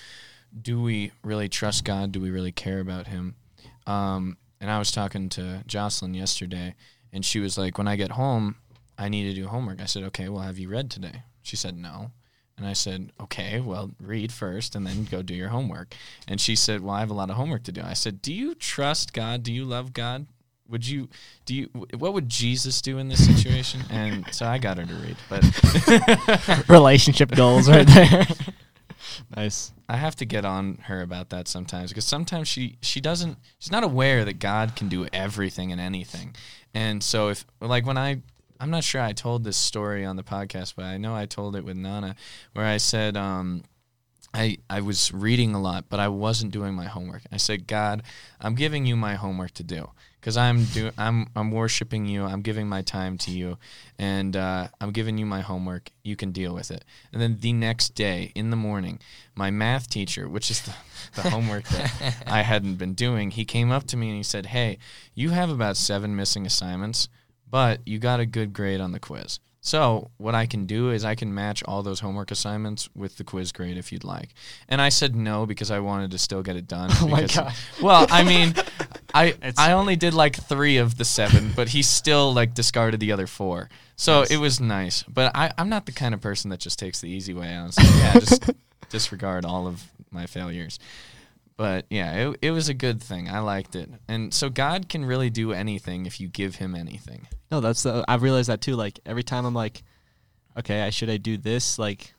do 0.60 0.82
we 0.82 1.12
really 1.24 1.50
trust 1.50 1.84
God? 1.84 2.12
Do 2.12 2.22
we 2.22 2.32
really 2.32 2.52
care 2.52 2.80
about 2.80 3.08
Him? 3.08 3.36
Um, 3.86 4.38
and 4.62 4.72
I 4.72 4.80
was 4.80 4.91
talking 4.91 5.30
to 5.30 5.63
Jocelyn 5.68 6.13
yesterday, 6.13 6.76
and 7.12 7.26
she 7.26 7.39
was 7.39 7.58
like, 7.58 7.78
When 7.78 7.88
I 7.88 7.98
get 7.98 8.12
home, 8.12 8.56
I 8.98 9.10
need 9.10 9.24
to 9.24 9.34
do 9.34 9.48
homework. 9.48 9.82
I 9.82 9.86
said, 9.86 10.04
Okay, 10.04 10.30
well, 10.30 10.44
have 10.44 10.58
you 10.58 10.70
read 10.70 10.89
today? 10.89 11.24
She 11.44 11.56
said, 11.56 11.78
No. 11.78 12.12
And 12.58 12.65
I 12.65 12.74
said, 12.74 13.12
Okay, 13.20 13.60
well, 13.60 13.91
read 14.00 14.32
first 14.32 14.76
and 14.76 14.86
then 14.88 15.06
go 15.06 15.22
do 15.22 15.34
your 15.34 15.50
homework. 15.50 15.96
And 16.28 16.39
she 16.39 16.56
said, 16.56 16.82
Well, 16.82 16.96
I 16.96 17.00
have 17.02 17.10
a 17.10 17.15
lot 17.15 17.30
of 17.30 17.36
homework 17.36 17.63
to 17.63 17.72
do. 17.72 17.82
I 17.84 17.94
said, 17.94 18.22
Do 18.22 18.34
you 18.34 18.56
trust 18.56 19.13
God? 19.13 19.44
Do 19.44 19.52
you 19.52 19.65
love 19.65 19.94
God? 19.94 20.28
Would 20.68 20.88
you 20.88 21.10
do 21.46 21.54
you 21.54 21.70
what 21.98 22.13
would 22.13 22.28
Jesus 22.28 22.82
do 22.82 22.98
in 22.98 23.08
this 23.08 23.24
situation? 23.26 23.82
And 23.89 24.26
so 24.34 24.48
I 24.48 24.58
got 24.58 24.78
her 24.78 24.86
to 24.86 24.94
read, 24.96 25.18
but 25.30 26.70
Relationship 26.70 27.32
goals 27.32 27.70
right 27.70 27.86
there. 27.86 28.26
nice. 29.36 29.72
I 29.88 29.98
have 29.98 30.15
to 30.18 30.26
get 30.26 30.44
on 30.44 30.80
her 30.86 31.02
about 31.02 31.30
that 31.30 31.48
sometimes 31.48 31.91
because 31.91 32.06
sometimes 32.06 32.48
she 32.48 32.78
she 32.82 33.00
doesn't 33.00 33.38
she's 33.60 33.72
not 33.72 33.84
aware 33.84 34.26
that 34.26 34.39
God 34.39 34.76
can 34.76 34.89
do 34.89 35.06
everything 35.13 35.72
and 35.72 35.80
anything. 35.80 36.36
And 36.74 37.04
so 37.04 37.30
if 37.30 37.46
like 37.62 37.86
when 37.86 37.98
I 37.98 38.22
I'm 38.60 38.70
not 38.70 38.84
sure 38.84 39.02
I 39.02 39.13
told 39.13 39.44
this 39.44 39.58
story 39.58 40.06
on 40.06 40.15
the 40.15 40.24
podcast, 40.24 40.76
but 40.76 40.86
I 40.86 40.98
know 40.98 41.15
I 41.15 41.26
told 41.26 41.56
it 41.56 41.65
with 41.65 41.78
Nana 41.78 42.15
where 42.54 42.65
I 42.65 42.78
said 42.78 43.18
um 43.18 43.63
I, 44.36 44.58
I 44.70 44.82
was 44.82 45.13
reading 45.13 45.56
a 45.56 45.62
lot, 45.62 45.86
but 45.88 46.02
I 46.02 46.10
wasn't 46.10 46.52
doing 46.52 46.74
my 46.74 46.88
homework. 46.88 47.22
I 47.32 47.38
said, 47.38 47.68
God, 47.68 48.04
I'm 48.41 48.54
giving 48.54 48.86
you 48.86 48.98
my 48.98 49.15
homework 49.15 49.52
to 49.52 49.63
do 49.63 49.91
because 50.20 50.36
I'm 50.36 50.65
do 50.65 50.91
I'm 50.98 51.28
I'm 51.36 51.52
worshiping 51.52 52.06
you. 52.06 52.26
I'm 52.26 52.41
giving 52.41 52.68
my 52.68 52.82
time 52.82 53.18
to 53.20 53.32
you, 53.32 53.58
and 53.98 54.36
uh, 54.36 54.68
I'm 54.82 54.91
giving 54.91 55.18
you 55.18 55.26
my 55.26 55.39
homework. 55.39 55.91
You 56.04 56.18
can 56.18 56.32
deal 56.32 56.54
with 56.54 56.70
it. 56.70 56.84
And 57.13 57.22
then 57.22 57.38
the 57.39 57.54
next 57.54 57.96
day 57.96 58.34
in 58.36 58.50
the 58.50 58.58
morning, 58.58 59.00
my 59.36 59.52
math 59.52 59.89
teacher, 59.89 60.28
which 60.28 60.52
is 60.52 60.62
the, 60.63 60.74
the 61.15 61.30
homework 61.30 61.65
that 61.70 62.24
I 62.28 62.41
hadn't 62.41 62.76
been 62.76 62.94
doing, 62.94 63.32
he 63.32 63.46
came 63.46 63.72
up 63.72 63.86
to 63.88 63.98
me 63.98 64.10
and 64.10 64.18
he 64.18 64.24
said, 64.24 64.48
Hey, 64.48 64.80
you 65.13 65.30
have 65.30 65.50
about 65.50 65.78
seven 65.78 66.15
missing 66.15 66.46
assignments, 66.46 67.08
but 67.56 67.80
you 67.88 68.00
got 68.00 68.20
a 68.20 68.26
good 68.26 68.52
grade 68.52 68.82
on 68.82 68.91
the 68.91 69.00
quiz. 69.00 69.39
So 69.62 70.12
what 70.18 70.36
I 70.36 70.46
can 70.46 70.65
do 70.65 70.91
is 70.91 71.06
I 71.06 71.15
can 71.15 71.34
match 71.34 71.63
all 71.63 71.84
those 71.84 72.02
homework 72.02 72.30
assignments 72.30 72.89
with 72.94 73.15
the 73.15 73.24
quiz 73.24 73.54
grade 73.54 73.78
if 73.78 73.94
you'd 73.94 74.04
like. 74.04 74.34
And 74.68 74.82
I 74.82 74.89
said 74.89 75.15
no 75.15 75.46
because 75.46 75.72
I 75.72 75.80
wanted 75.80 76.12
to 76.12 76.18
still 76.18 76.44
get 76.44 76.58
it 76.58 76.68
done. 76.68 76.89
Oh 77.02 77.08
my 77.08 77.26
God. 77.28 77.54
Well, 77.82 78.08
I 78.10 78.24
mean, 78.26 78.56
I 79.13 79.28
It's- 79.28 79.56
I 79.58 79.72
only 79.72 79.96
did 79.96 80.13
like 80.13 80.36
three 80.36 80.76
of 80.76 80.98
the 80.98 81.06
seven, 81.06 81.54
but 81.56 81.70
he 81.70 81.82
still 81.82 82.34
like 82.34 82.54
discarded 82.54 83.00
the 83.00 83.13
other 83.13 83.26
four. 83.26 83.70
So 83.96 84.24
it 84.30 84.36
was 84.38 84.60
nice. 84.60 85.04
But 85.04 85.32
I, 85.34 85.54
I'm 85.58 85.70
not 85.70 85.86
the 85.86 85.94
kind 85.94 86.13
of 86.13 86.20
person 86.20 86.50
that 86.50 86.60
just 86.60 86.78
takes 86.78 87.00
the 87.00 87.08
easy 87.08 87.34
way 87.34 87.54
out. 87.54 87.78
and 87.78 87.88
yeah, 87.96 88.13
just 88.20 88.52
disregard 88.89 89.46
all 89.46 89.65
of 89.65 89.82
my 90.12 90.26
failures. 90.26 90.78
But 91.56 91.86
yeah, 91.89 92.12
it, 92.32 92.38
it 92.41 92.52
was 92.52 92.68
a 92.68 92.74
good 92.74 93.02
thing. 93.02 93.30
I 93.30 93.39
liked 93.39 93.78
it. 93.78 93.89
And 94.10 94.34
so 94.34 94.50
God 94.50 94.89
can 94.89 95.06
really 95.06 95.30
do 95.30 95.54
anything 95.54 96.06
if 96.06 96.20
you 96.20 96.28
give 96.28 96.56
him 96.56 96.76
anything. 96.76 97.28
No, 97.51 97.60
that's 97.62 97.84
the, 97.84 98.03
I've 98.08 98.23
realized 98.23 98.49
that 98.49 98.62
too. 98.62 98.75
Like 98.75 98.99
every 99.05 99.23
time 99.23 99.45
I'm 99.45 99.53
like, 99.53 99.84
okay, 100.58 100.81
I 100.81 100.89
should 100.89 101.10
I 101.10 101.17
do 101.17 101.38
this 101.38 101.77
like 101.79 102.13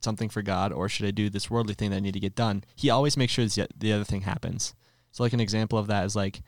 something 0.00 0.28
for 0.28 0.42
God, 0.42 0.72
or 0.72 0.88
should 0.88 1.06
I 1.06 1.10
do 1.10 1.30
this 1.30 1.50
worldly 1.50 1.74
thing 1.74 1.90
that 1.90 1.96
I 1.96 2.00
need 2.00 2.14
to 2.14 2.20
get 2.20 2.34
done? 2.34 2.64
He 2.76 2.90
always 2.90 3.16
makes 3.16 3.32
sure 3.32 3.44
the 3.44 3.66
the 3.76 3.92
other 3.92 4.04
thing 4.04 4.22
happens. 4.22 4.74
So 5.12 5.22
like 5.22 5.32
an 5.32 5.40
example 5.40 5.78
of 5.78 5.86
that 5.88 6.04
is 6.04 6.14
like, 6.16 6.42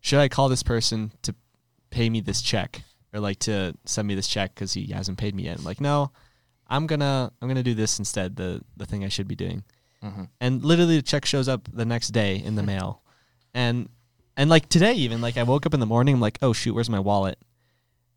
should 0.00 0.18
I 0.18 0.28
call 0.28 0.48
this 0.48 0.62
person 0.62 1.12
to 1.22 1.34
pay 1.90 2.10
me 2.10 2.20
this 2.20 2.42
check, 2.42 2.82
or 3.12 3.20
like 3.20 3.38
to 3.40 3.74
send 3.84 4.08
me 4.08 4.14
this 4.14 4.28
check 4.28 4.54
because 4.54 4.72
he 4.72 4.86
hasn't 4.92 5.18
paid 5.18 5.34
me 5.34 5.44
yet? 5.44 5.58
I'm 5.58 5.64
like, 5.64 5.80
no, 5.80 6.10
I'm 6.68 6.86
gonna 6.86 7.32
I'm 7.40 7.48
gonna 7.48 7.62
do 7.62 7.74
this 7.74 7.98
instead. 7.98 8.36
The 8.36 8.60
the 8.76 8.86
thing 8.86 9.04
I 9.04 9.08
should 9.08 9.28
be 9.28 9.36
doing. 9.36 9.64
hmm 10.02 10.24
and 10.40 10.64
literally 10.64 10.96
the 10.96 11.02
check 11.02 11.24
shows 11.24 11.48
up 11.48 11.68
the 11.72 11.84
next 11.84 12.08
day 12.08 12.36
in 12.36 12.54
the 12.56 12.62
mail 12.62 13.02
and 13.54 13.88
and 14.36 14.50
like 14.50 14.68
today 14.68 14.92
even 14.92 15.20
like 15.20 15.36
i 15.36 15.42
woke 15.42 15.66
up 15.66 15.74
in 15.74 15.80
the 15.80 15.86
morning 15.86 16.14
i'm 16.14 16.20
like 16.20 16.38
oh 16.42 16.52
shoot 16.52 16.74
where's 16.74 16.90
my 16.90 17.00
wallet? 17.00 17.38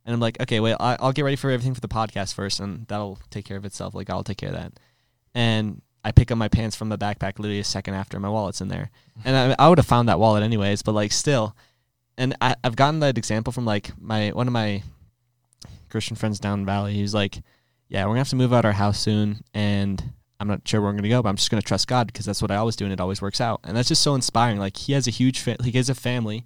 And 0.05 0.13
i'm 0.13 0.19
like 0.19 0.39
okay 0.41 0.60
wait 0.60 0.75
I, 0.79 0.97
i'll 0.99 1.12
get 1.12 1.23
ready 1.23 1.36
for 1.36 1.49
everything 1.51 1.73
for 1.73 1.82
the 1.82 1.88
podcast 1.88 2.34
first 2.34 2.60
and 2.60 2.88
that'll 2.88 3.19
take 3.29 3.45
care 3.45 3.58
of 3.58 3.65
itself. 3.65 3.93
Like 3.93 4.10
i'll 4.10 4.23
take 4.23 4.38
care 4.38 4.49
of 4.49 4.55
that. 4.55 4.73
And 5.34 5.82
i 6.03 6.12
pick 6.12 6.32
up 6.32 6.38
my 6.38 6.47
pants 6.47 6.75
from 6.75 6.89
the 6.89 6.97
backpack 6.97 7.39
literally 7.39 7.60
a 7.60 7.63
second 7.63 7.93
after 7.93 8.19
my 8.19 8.29
wallet's 8.29 8.62
in 8.62 8.67
there. 8.67 8.91
And 9.25 9.36
i, 9.36 9.63
I 9.63 9.69
would 9.69 9.77
have 9.77 9.88
found 9.88 10.10
that 10.10 10.19
wallet 10.19 10.43
anyways 10.43 10.82
but 10.82 10.93
like 10.93 11.12
still. 11.12 11.55
And 12.17 12.36
I, 12.41 12.55
i've 12.63 12.75
gotten 12.75 12.99
that 13.01 13.17
example 13.17 13.53
from 13.53 13.65
like 13.65 13.91
my 13.99 14.29
one 14.29 14.47
of 14.47 14.53
my 14.53 14.84
christian 15.89 16.15
friends 16.15 16.39
down 16.39 16.65
valley. 16.65 16.93
He's 16.93 17.13
like 17.13 17.41
yeah 17.88 18.04
we're 18.04 18.12
gonna 18.12 18.19
have 18.19 18.29
to 18.29 18.35
move 18.35 18.54
out 18.54 18.65
our 18.65 18.73
house 18.73 19.00
soon 19.00 19.44
and 19.54 20.13
I'm 20.40 20.48
not 20.48 20.65
sure 20.67 20.79
where 20.81 20.90
I'm 20.90 20.96
going 20.96 21.04
to 21.04 21.10
go, 21.10 21.21
but 21.21 21.29
I'm 21.29 21.35
just 21.35 21.52
going 21.52 21.62
to 21.62 21.67
trust 21.67 21.87
God 21.87 22.08
because 22.08 22.25
that's 22.25 22.42
what 22.42 22.50
I 22.52 22.56
always 22.56 22.75
do 22.77 22.85
and 22.85 22.94
it 22.94 23.02
always 23.02 23.21
works 23.21 23.42
out. 23.42 23.60
And 23.65 23.75
that's 23.75 23.90
just 23.90 24.02
so 24.02 24.15
inspiring. 24.15 24.58
Like 24.58 24.77
he 24.77 24.94
has 24.94 25.06
a 25.08 25.12
huge, 25.12 25.40
fa- 25.42 25.58
he 25.63 25.71
has 25.73 25.90
a 25.90 25.96
family 25.96 26.46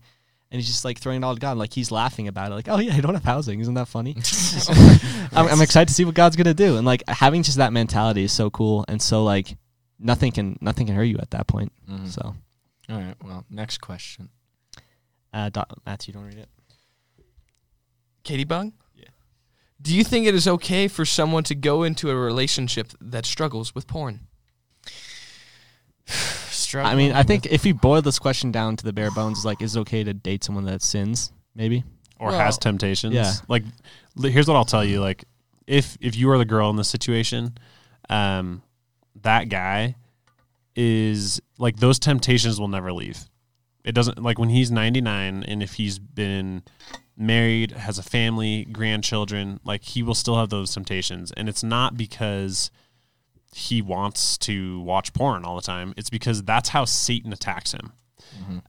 and 0.51 0.59
he's 0.59 0.67
just 0.67 0.83
like 0.83 0.97
throwing 0.99 1.21
it 1.21 1.25
all 1.25 1.35
to 1.35 1.39
God. 1.39 1.57
Like 1.57 1.73
he's 1.73 1.91
laughing 1.91 2.27
about 2.27 2.51
it. 2.51 2.55
Like, 2.55 2.67
oh 2.69 2.79
yeah, 2.79 2.95
I 2.95 3.01
don't 3.01 3.13
have 3.13 3.23
housing. 3.23 3.59
Isn't 3.59 3.75
that 3.75 3.87
funny? 3.87 4.15
I'm, 5.31 5.47
I'm 5.47 5.61
excited 5.61 5.89
to 5.89 5.93
see 5.93 6.05
what 6.05 6.15
God's 6.15 6.35
going 6.35 6.45
to 6.45 6.53
do. 6.55 6.77
And 6.77 6.85
like 6.87 7.03
having 7.07 7.43
just 7.43 7.57
that 7.57 7.71
mentality 7.73 8.23
is 8.23 8.31
so 8.31 8.49
cool. 8.49 8.83
And 8.87 8.99
so 9.01 9.23
like 9.23 9.57
nothing 9.99 10.31
can, 10.31 10.57
nothing 10.59 10.87
can 10.87 10.95
hurt 10.95 11.03
you 11.03 11.17
at 11.19 11.29
that 11.31 11.45
point. 11.47 11.71
Mhm. 11.89 12.07
So, 12.07 12.35
All 12.89 12.97
right. 12.99 13.15
Well, 13.23 13.45
next 13.51 13.77
question. 13.79 14.29
uh, 15.33 15.51
Matthew, 15.85 16.13
don't 16.15 16.25
read 16.25 16.37
it. 16.39 16.49
Katie 18.23 18.43
Bung? 18.45 18.73
Yeah. 19.83 19.89
Do 19.91 19.97
you 19.97 20.03
think 20.03 20.27
it 20.27 20.33
is 20.35 20.47
okay 20.47 20.87
for 20.87 21.05
someone 21.05 21.43
to 21.43 21.55
go 21.55 21.83
into 21.83 22.09
a 22.09 22.15
relationship 22.15 22.91
that 23.01 23.25
struggles 23.25 23.75
with 23.75 23.87
porn? 23.87 24.21
I 26.75 26.95
mean, 26.95 27.11
I 27.11 27.23
think 27.23 27.45
if 27.45 27.65
you 27.65 27.73
boil 27.73 28.01
this 28.01 28.17
question 28.19 28.51
down 28.51 28.75
to 28.77 28.83
the 28.83 28.93
bare 28.93 29.11
bones, 29.11 29.45
like, 29.45 29.61
is 29.61 29.75
it 29.75 29.79
okay 29.81 30.03
to 30.03 30.13
date 30.13 30.43
someone 30.43 30.65
that 30.65 30.81
sins? 30.81 31.31
Maybe. 31.55 31.83
or 32.19 32.29
Well, 32.29 32.39
has 32.39 32.57
temptations. 32.57 33.13
yeah. 33.13 33.33
Like, 33.47 33.63
here's 34.19 34.47
what 34.47 34.55
I'll 34.55 34.65
tell 34.65 34.83
you. 34.83 34.99
Like, 34.99 35.25
if 35.67 35.97
if 36.01 36.15
you 36.15 36.29
are 36.31 36.37
the 36.37 36.45
girl 36.45 36.69
in 36.69 36.75
this 36.75 36.89
situation, 36.89 37.57
um, 38.09 38.63
that 39.21 39.49
guy 39.49 39.95
is 40.75 41.41
like 41.57 41.77
those 41.77 41.99
temptations 41.99 42.59
will 42.59 42.67
never 42.67 42.91
leave. 42.91 43.19
It 43.83 43.93
doesn't 43.93 44.21
like 44.21 44.39
when 44.39 44.49
he's 44.49 44.71
99 44.71 45.43
and 45.43 45.63
if 45.63 45.73
he's 45.73 45.99
been 45.99 46.63
married, 47.17 47.71
has 47.71 47.97
a 47.97 48.03
family, 48.03 48.65
grandchildren, 48.65 49.59
like 49.63 49.83
he 49.83 50.01
will 50.01 50.15
still 50.15 50.37
have 50.37 50.49
those 50.49 50.73
temptations. 50.73 51.31
And 51.33 51.49
it's 51.49 51.63
not 51.63 51.97
because 51.97 52.71
he 53.53 53.81
wants 53.81 54.37
to 54.39 54.81
watch 54.81 55.13
porn 55.13 55.45
all 55.45 55.55
the 55.55 55.61
time. 55.61 55.93
It's 55.97 56.09
because 56.09 56.43
that's 56.43 56.69
how 56.69 56.85
Satan 56.85 57.33
attacks 57.33 57.73
him. 57.73 57.93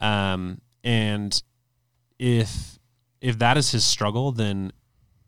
Um, 0.00 0.60
and 0.82 1.42
if 2.18 2.78
if 3.20 3.38
that 3.38 3.56
is 3.56 3.70
his 3.70 3.84
struggle, 3.84 4.32
then 4.32 4.72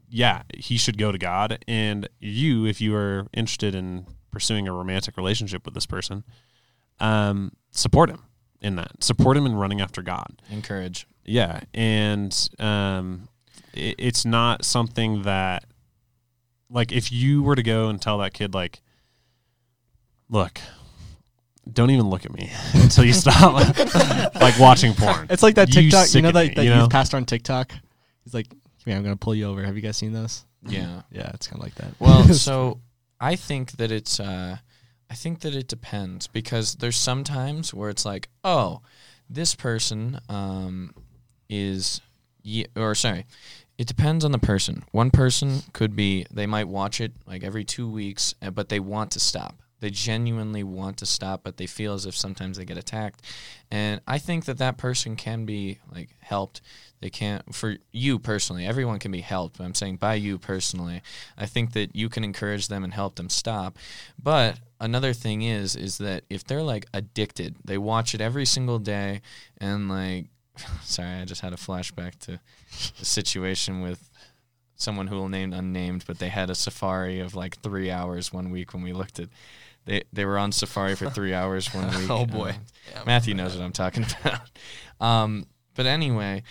yeah, 0.09 0.43
he 0.57 0.77
should 0.77 0.99
go 0.99 1.11
to 1.11 1.19
God. 1.19 1.65
And 1.67 2.09
you, 2.21 2.67
if 2.67 2.81
you 2.81 2.95
are 2.95 3.27
interested 3.33 3.75
in 3.75 4.07
pursuing 4.31 4.69
a 4.69 4.73
romantic 4.73 5.17
relationship 5.17 5.65
with 5.65 5.75
this 5.75 5.87
person, 5.87 6.25
um, 7.01 7.53
support 7.71 8.11
him 8.11 8.23
in 8.67 8.77
that. 8.77 9.03
Support 9.03 9.37
him 9.37 9.47
in 9.47 9.55
running 9.55 9.81
after 9.81 10.03
God. 10.03 10.43
Encourage. 10.51 11.07
Yeah, 11.25 11.61
and 11.73 12.37
um, 12.59 13.29
it, 13.73 13.95
it's 13.99 14.25
not 14.25 14.65
something 14.65 15.23
that, 15.23 15.65
like, 16.69 16.93
if 16.93 17.13
you 17.13 17.43
were 17.43 17.55
to 17.55 17.63
go 17.63 17.89
and 17.89 18.03
tell 18.03 18.19
that 18.19 18.35
kid, 18.35 18.55
like, 18.55 18.81
look, 20.29 20.61
don't 21.73 21.91
even 21.91 22.11
look 22.11 22.25
at 22.25 22.33
me 22.33 22.51
until 22.75 23.05
you 23.05 23.13
stop, 23.13 23.55
like, 24.35 24.59
watching 24.59 24.93
porn. 24.95 25.29
It's 25.31 25.43
like 25.43 25.55
that 25.55 25.69
TikTok. 25.71 26.03
You, 26.03 26.07
sicken 26.07 26.23
know 26.25 26.41
me, 26.41 26.49
that, 26.49 26.57
that 26.57 26.65
you 26.65 26.71
youth 26.71 26.81
know? 26.81 26.89
pastor 26.89 27.17
on 27.17 27.25
TikTok. 27.25 27.73
He's 28.25 28.35
like, 28.35 28.49
"Come 28.49 28.59
here, 28.85 28.97
I'm 28.97 29.03
gonna 29.05 29.17
pull 29.17 29.35
you 29.35 29.47
over." 29.47 29.63
Have 29.65 29.77
you 29.77 29.83
guys 29.83 29.97
seen 29.97 30.13
those? 30.13 30.45
Yeah. 30.67 31.03
Yeah, 31.13 31.31
it's 31.35 31.47
kind 31.47 31.61
of 31.61 31.65
like 31.65 31.77
that. 31.77 31.93
Well, 32.01 32.25
so 32.35 32.81
I 33.21 33.37
think 33.37 33.73
that 33.73 33.93
it's 33.93 34.19
uh 34.19 34.57
I 35.11 35.15
think 35.15 35.41
that 35.41 35.55
it 35.55 35.69
depends 35.69 36.27
because 36.27 36.77
there's 36.77 36.97
some 36.97 37.25
times 37.25 37.73
where 37.73 37.91
it's 37.91 38.05
like, 38.05 38.29
oh, 38.45 38.83
this 39.29 39.55
person 39.55 40.21
um 40.29 40.95
is 41.49 42.01
or 42.77 42.95
sorry, 42.95 43.27
it 43.79 43.87
depends 43.87 44.25
on 44.25 44.33
the 44.33 44.39
person. 44.39 44.85
One 44.93 45.11
person 45.11 45.63
could 45.73 45.97
be 45.97 46.27
they 46.31 46.47
might 46.47 46.69
watch 46.69 47.01
it 47.01 47.13
like 47.27 47.45
every 47.45 47.65
2 47.65 47.89
weeks, 47.89 48.35
uh, 48.43 48.51
but 48.51 48.69
they 48.69 48.81
want 48.81 49.11
to 49.13 49.21
stop. 49.21 49.57
They 49.81 49.91
genuinely 49.91 50.63
want 50.63 50.97
to 50.99 51.07
stop, 51.07 51.43
but 51.45 51.59
they 51.59 51.67
feel 51.67 51.93
as 51.93 52.07
if 52.07 52.17
sometimes 52.17 52.57
they 52.57 52.65
get 52.65 52.79
attacked. 52.79 53.23
And 53.71 54.01
I 54.07 54.19
think 54.19 54.47
that 54.47 54.59
that 54.59 54.79
person 54.79 55.17
can 55.17 55.45
be 55.45 55.81
like 55.93 56.11
helped. 56.21 56.63
They 57.01 57.11
can't 57.11 57.55
for 57.55 57.77
you 57.93 58.19
personally. 58.19 58.67
Everyone 58.67 58.99
can 58.99 59.13
be 59.13 59.21
helped. 59.21 59.59
But 59.59 59.65
I'm 59.65 59.75
saying 59.75 59.97
by 59.97 60.15
you 60.15 60.39
personally. 60.39 61.03
I 61.37 61.47
think 61.47 61.73
that 61.75 61.95
you 61.95 62.09
can 62.09 62.25
encourage 62.25 62.69
them 62.69 62.85
and 62.85 62.93
help 62.95 63.17
them 63.17 63.29
stop. 63.29 63.77
But 64.23 64.59
another 64.81 65.13
thing 65.13 65.43
is 65.43 65.77
is 65.77 65.99
that 65.99 66.25
if 66.31 66.45
they're 66.45 66.63
like 66.63 66.87
addicted, 66.95 67.57
they 67.65 67.79
watch 67.79 68.15
it 68.15 68.21
every 68.21 68.47
single 68.47 68.79
day 68.79 69.21
and 69.59 69.89
like 69.89 70.27
sorry, 70.83 71.21
I 71.21 71.25
just 71.27 71.43
had 71.43 71.53
a 71.53 71.57
flashback 71.57 72.19
to 72.21 72.41
a 73.01 73.05
situation 73.05 73.83
with 73.83 74.11
someone 74.77 75.07
who 75.07 75.17
will 75.17 75.29
name 75.29 75.53
unnamed, 75.53 76.05
but 76.07 76.19
they 76.19 76.29
had 76.29 76.51
a 76.51 76.55
safari 76.55 77.21
of 77.21 77.35
like 77.35 77.61
three 77.61 77.91
hours 77.91 78.33
one 78.33 78.51
week 78.51 78.73
when 78.75 78.83
we 78.83 78.93
looked 78.93 79.19
at 79.19 79.29
they 79.85 80.03
they 80.13 80.25
were 80.25 80.39
on 80.39 80.51
safari 80.53 80.95
for 80.95 81.09
three 81.11 81.35
hours 81.41 81.73
one 81.75 81.89
week. 81.99 82.11
Oh, 82.11 82.27
boy. 82.27 82.51
Uh, 82.51 82.55
Yeah, 82.95 83.03
Matthew 83.07 83.35
knows 83.35 83.55
what 83.57 83.65
I'm 83.65 83.73
talking 83.73 84.05
about. 84.21 84.41
Um, 85.01 85.47
but 85.75 85.87
anyway, 85.87 86.43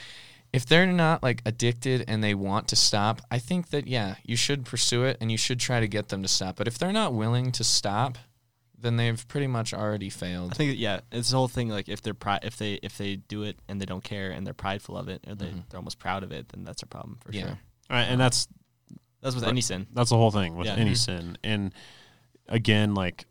if 0.56 0.66
they're 0.66 0.86
not 0.88 1.22
like 1.22 1.42
addicted 1.46 2.06
and 2.08 2.24
they 2.24 2.34
want 2.34 2.68
to 2.70 2.76
stop, 2.76 3.22
I 3.30 3.40
think 3.40 3.70
that 3.70 3.88
yeah, 3.88 4.16
you 4.24 4.36
should 4.36 4.66
pursue 4.66 5.04
it 5.04 5.18
and 5.22 5.32
you 5.32 5.38
should 5.38 5.60
try 5.60 5.80
to 5.80 5.88
get 5.88 6.10
them 6.10 6.22
to 6.24 6.28
stop. 6.28 6.56
But 6.56 6.68
if 6.68 6.78
they're 6.78 6.94
not 6.94 7.14
willing 7.14 7.52
to 7.54 7.64
stop, 7.64 8.18
then 8.78 8.98
they've 8.98 9.28
pretty 9.28 9.48
much 9.48 9.74
already 9.74 10.10
failed. 10.10 10.52
I 10.54 10.56
think 10.56 10.78
yeah, 10.78 11.00
it's 11.12 11.32
the 11.32 11.38
whole 11.38 11.48
thing. 11.48 11.70
Like 11.70 11.90
if 11.90 12.02
they're 12.02 12.14
pri- 12.14 12.40
if 12.44 12.58
they 12.58 12.74
if 12.84 12.98
they 12.98 13.16
do 13.18 13.44
it 13.44 13.58
and 13.68 13.80
they 13.82 13.86
don't 13.86 14.04
care 14.04 14.32
and 14.32 14.46
they're 14.46 14.54
prideful 14.54 14.98
of 14.98 15.10
it 15.10 15.24
or 15.28 15.36
they 15.36 15.46
they're 15.70 15.78
almost 15.78 16.00
proud 16.00 16.24
of 16.24 16.32
it, 16.32 16.50
then 16.50 16.64
that's 16.64 16.84
a 16.84 16.88
problem 16.88 17.18
for 17.22 17.30
Mm-hmm. 17.30 17.40
Yeah. 17.40 17.46
sure. 17.48 17.60
All 17.90 17.98
right, 17.98 18.04
and 18.06 18.20
that's 18.20 18.48
That's 19.22 19.36
with 19.36 19.44
any 19.46 19.62
sin. 19.62 19.88
That's 19.94 20.10
the 20.12 20.18
whole 20.18 20.32
thing 20.32 20.56
with 20.56 20.68
Yeah. 20.68 20.76
any 20.76 20.92
Mhm. 20.92 20.98
sin. 20.98 21.38
And 21.44 21.74
again, 22.48 22.94
like 22.94 23.26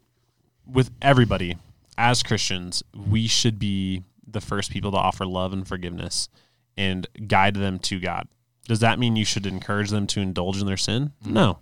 with 0.66 0.90
everybody, 1.00 1.56
as 1.96 2.22
Christians, 2.22 2.82
we 2.94 3.26
should 3.28 3.58
be 3.58 4.02
the 4.26 4.40
first 4.40 4.70
people 4.72 4.90
to 4.90 4.96
offer 4.96 5.24
love 5.26 5.52
and 5.52 5.66
forgiveness 5.68 6.28
and 6.76 7.06
guide 7.26 7.54
them 7.54 7.78
to 7.80 8.00
God. 8.00 8.28
Does 8.66 8.80
that 8.80 8.98
mean 8.98 9.16
you 9.16 9.24
should 9.24 9.46
encourage 9.46 9.90
them 9.90 10.06
to 10.08 10.20
indulge 10.20 10.60
in 10.60 10.66
their 10.66 10.76
sin? 10.76 11.12
No. 11.24 11.58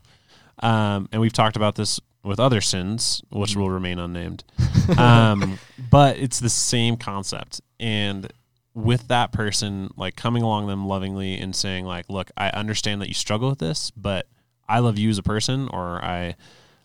Um, 0.61 1.09
and 1.11 1.21
we've 1.21 1.33
talked 1.33 1.57
about 1.57 1.75
this 1.75 2.01
with 2.23 2.39
other 2.39 2.61
sins, 2.61 3.23
which 3.31 3.57
will 3.57 3.71
remain 3.71 3.99
unnamed. 3.99 4.45
Um, 4.99 5.61
but 5.91 6.19
it's 6.19 6.41
the 6.41 6.51
same 6.51 6.97
concept. 6.97 7.61
And 7.79 8.33
with 8.75 9.07
that 9.09 9.31
person, 9.31 9.91
like 9.97 10.17
coming 10.17 10.43
along 10.43 10.67
them 10.67 10.89
lovingly 10.89 11.39
and 11.39 11.55
saying, 11.55 11.85
like, 11.85 12.07
look, 12.09 12.33
I 12.37 12.51
understand 12.51 13.01
that 13.01 13.07
you 13.07 13.15
struggle 13.15 13.49
with 13.51 13.61
this, 13.61 13.93
but 13.93 14.27
I 14.69 14.81
love 14.81 14.99
you 14.99 15.09
as 15.09 15.19
a 15.19 15.23
person, 15.23 15.69
or 15.69 16.05
I 16.05 16.35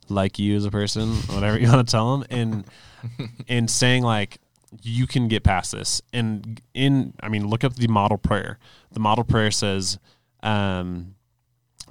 like 0.10 0.38
you 0.38 0.56
as 0.56 0.66
a 0.66 0.70
person, 0.70 1.10
whatever 1.34 1.58
you 1.58 1.68
want 1.70 1.88
to 1.88 1.92
tell 1.92 2.18
them, 2.18 2.28
and 2.30 3.30
and 3.48 3.70
saying 3.70 4.04
like 4.04 4.40
you 4.84 5.08
can 5.08 5.28
get 5.28 5.44
past 5.44 5.72
this. 5.72 6.02
And 6.14 6.62
in, 6.74 7.14
I 7.22 7.30
mean, 7.30 7.48
look 7.48 7.64
up 7.64 7.76
the 7.76 7.88
model 7.88 8.18
prayer. 8.18 8.60
The 8.92 9.00
model 9.00 9.24
prayer 9.24 9.52
says, 9.52 10.00
um, 10.44 11.16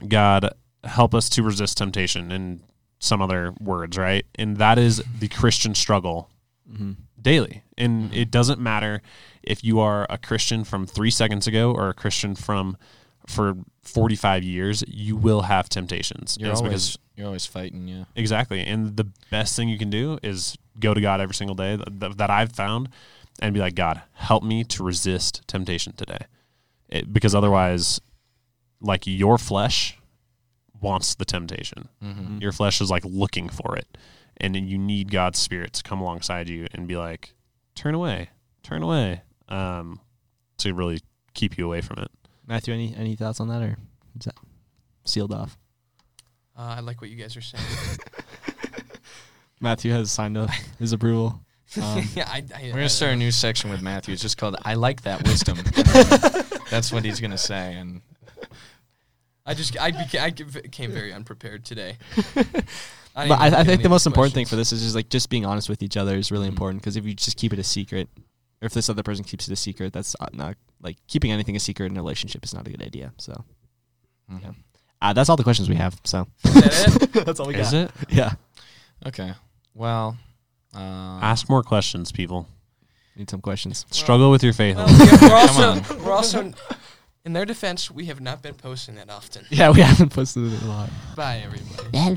"God 0.07 0.51
help 0.85 1.15
us 1.15 1.29
to 1.31 1.43
resist 1.43 1.79
temptation," 1.79 2.31
and 2.33 2.61
some 2.99 3.21
other 3.21 3.55
words, 3.61 3.99
right? 3.99 4.25
And 4.37 4.57
that 4.57 4.79
is 4.79 5.03
the 5.19 5.29
Christian 5.29 5.75
struggle 5.75 6.31
daily. 7.21 7.63
And 7.77 8.13
it 8.15 8.31
doesn't 8.31 8.61
matter 8.61 9.03
if 9.43 9.63
you 9.63 9.81
are 9.81 10.07
a 10.09 10.19
Christian 10.19 10.65
from 10.65 10.87
three 10.87 11.11
seconds 11.11 11.47
ago 11.47 11.73
or 11.73 11.89
a 11.89 11.95
Christian 11.95 12.35
from 12.35 12.77
for 13.27 13.55
45 13.83 14.45
years, 14.45 14.85
you 14.87 15.17
will 15.17 15.43
have 15.43 15.69
temptations. 15.69 16.37
You're 16.41 16.51
it's 16.51 16.61
always 16.61 16.99
you're 17.17 17.27
always 17.27 17.47
fighting, 17.47 17.89
yeah. 17.89 18.05
Exactly. 18.15 18.61
And 18.61 18.97
the 18.97 19.09
best 19.31 19.57
thing 19.57 19.69
you 19.69 19.79
can 19.79 19.91
do 19.91 20.19
is 20.23 20.57
go 20.79 20.93
to 20.93 21.01
God 21.01 21.21
every 21.21 21.35
single 21.35 21.57
day 21.57 21.77
that, 21.77 22.19
that 22.19 22.31
I've 22.31 22.53
found 22.53 22.91
and 23.41 23.55
be 23.55 23.61
like, 23.61 23.75
God, 23.75 24.03
help 24.13 24.43
me 24.43 24.65
to 24.65 24.83
resist 24.83 25.43
temptation 25.47 25.95
today. 25.95 26.27
It, 26.89 27.13
because 27.13 27.35
otherwise, 27.35 28.01
like 28.81 29.07
your 29.07 29.39
flesh 29.39 29.99
wants 30.81 31.15
the 31.15 31.25
temptation. 31.25 31.89
Mm-hmm. 32.03 32.39
Your 32.39 32.53
flesh 32.53 32.81
is 32.81 32.91
like 32.91 33.05
looking 33.05 33.49
for 33.49 33.77
it. 33.77 33.99
And 34.39 34.55
then 34.55 34.69
you 34.69 34.77
need 34.77 35.11
God's 35.11 35.39
spirit 35.39 35.73
to 35.75 35.83
come 35.83 36.01
alongside 36.01 36.49
you 36.49 36.67
and 36.73 36.87
be 36.87 36.97
like, 36.97 37.35
turn 37.75 37.95
away, 37.95 38.31
turn 38.63 38.83
away, 38.83 39.23
um, 39.49 40.01
to 40.59 40.75
really 40.75 41.01
keep 41.33 41.57
you 41.57 41.65
away 41.65 41.81
from 41.81 42.03
it. 42.03 42.11
Matthew, 42.47 42.75
any 42.75 42.95
any 42.97 43.17
thoughts 43.17 43.41
on 43.41 43.49
that, 43.49 43.63
or 43.63 43.77
is 44.19 44.27
that 44.27 44.37
sealed 45.05 45.33
off? 45.33 45.59
Uh, 46.57 46.77
I 46.77 46.81
like 46.81 47.01
what 47.01 47.11
you 47.11 47.17
guys 47.17 47.37
are 47.37 47.43
saying. 47.43 47.65
Matthew 49.61 49.93
has 49.93 50.11
signed 50.11 50.37
up 50.37 50.51
his 50.79 50.93
approval. 50.93 51.41
Um, 51.83 52.03
yeah, 52.15 52.27
I, 52.29 52.45
I, 52.55 52.63
We're 52.67 52.75
gonna 52.75 52.89
start 52.89 53.13
a 53.13 53.17
new 53.17 53.33
section 53.33 53.69
with 53.69 53.83
Matthew. 53.83 54.15
It's 54.15 54.23
just 54.23 54.39
called 54.39 54.57
"I 54.65 54.75
like 54.75 55.03
that 55.03 55.27
wisdom." 55.27 55.59
That's 56.71 56.91
what 56.93 57.05
he's 57.05 57.21
gonna 57.21 57.37
say, 57.37 57.75
and 57.75 58.01
I 59.45 59.53
just 59.53 59.79
I 59.79 59.91
became, 59.91 60.23
I 60.23 60.31
became 60.31 60.93
very 60.93 61.13
unprepared 61.13 61.65
today. 61.65 61.99
I 63.17 63.29
but 63.29 63.39
I, 63.41 63.61
I 63.61 63.65
think 63.65 63.83
the 63.83 63.89
most 63.89 64.07
important 64.07 64.33
thing 64.33 64.47
for 64.47 64.57
this 64.57 64.73
is 64.73 64.83
just 64.83 64.95
like 64.95 65.09
just 65.09 65.29
being 65.29 65.45
honest 65.45 65.69
with 65.69 65.83
each 65.83 65.97
other 65.97 66.17
is 66.17 66.31
really 66.31 66.47
important 66.47 66.81
because 66.81 66.97
if 66.97 67.05
you 67.05 67.15
just 67.15 67.37
keep 67.37 67.53
it 67.53 67.59
a 67.59 67.65
secret, 67.65 68.09
or 68.63 68.67
if 68.67 68.73
this 68.73 68.89
other 68.89 69.03
person 69.03 69.25
keeps 69.25 69.49
it 69.49 69.53
a 69.53 69.57
secret, 69.57 69.93
that's 69.93 70.15
not 70.33 70.57
like 70.83 70.97
keeping 71.09 71.31
anything 71.33 71.57
a 71.57 71.61
secret 71.61 71.91
in 71.91 71.97
a 71.97 72.01
relationship 72.01 72.45
is 72.45 72.55
not 72.55 72.67
a 72.67 72.71
good 72.71 72.83
idea. 72.83 73.13
So, 73.19 73.45
Mhm. 74.31 74.55
uh, 75.03 75.13
that's 75.13 75.29
all 75.29 75.37
the 75.37 75.45
questions 75.45 75.69
we 75.69 75.77
have. 75.77 76.01
So 76.05 76.27
That 76.43 77.23
that's 77.27 77.41
all 77.41 77.47
we 77.47 77.55
got. 77.55 77.63
Is 77.67 77.73
it? 77.73 77.91
Yeah, 78.09 78.33
okay. 79.07 79.33
Well, 79.75 80.17
uh, 80.75 80.79
Ask 81.23 81.49
more 81.49 81.63
questions, 81.63 82.13
people. 82.13 82.49
need 83.17 83.31
some 83.31 83.41
questions. 83.41 83.85
Struggle 83.91 84.31
with 84.31 84.43
your 84.43 84.53
faith. 84.53 84.77
Well, 84.77 84.89
yeah, 84.91 85.13
we're 85.13 85.19
Come 85.19 85.33
also 85.33 85.95
we're 86.05 86.13
also 86.13 86.53
in 87.25 87.33
their 87.33 87.45
defense. 87.47 87.91
We 87.91 88.07
have 88.07 88.21
not 88.21 88.43
been 88.43 88.55
posting 88.55 88.95
that 88.97 89.09
often. 89.11 89.45
Yeah, 89.51 89.71
we 89.71 89.81
haven't 89.81 90.11
posted 90.11 90.53
it 90.53 90.63
a 90.63 90.67
lot. 90.67 90.91
Bye, 91.17 91.43
everybody. 91.45 91.97
all 91.97 92.15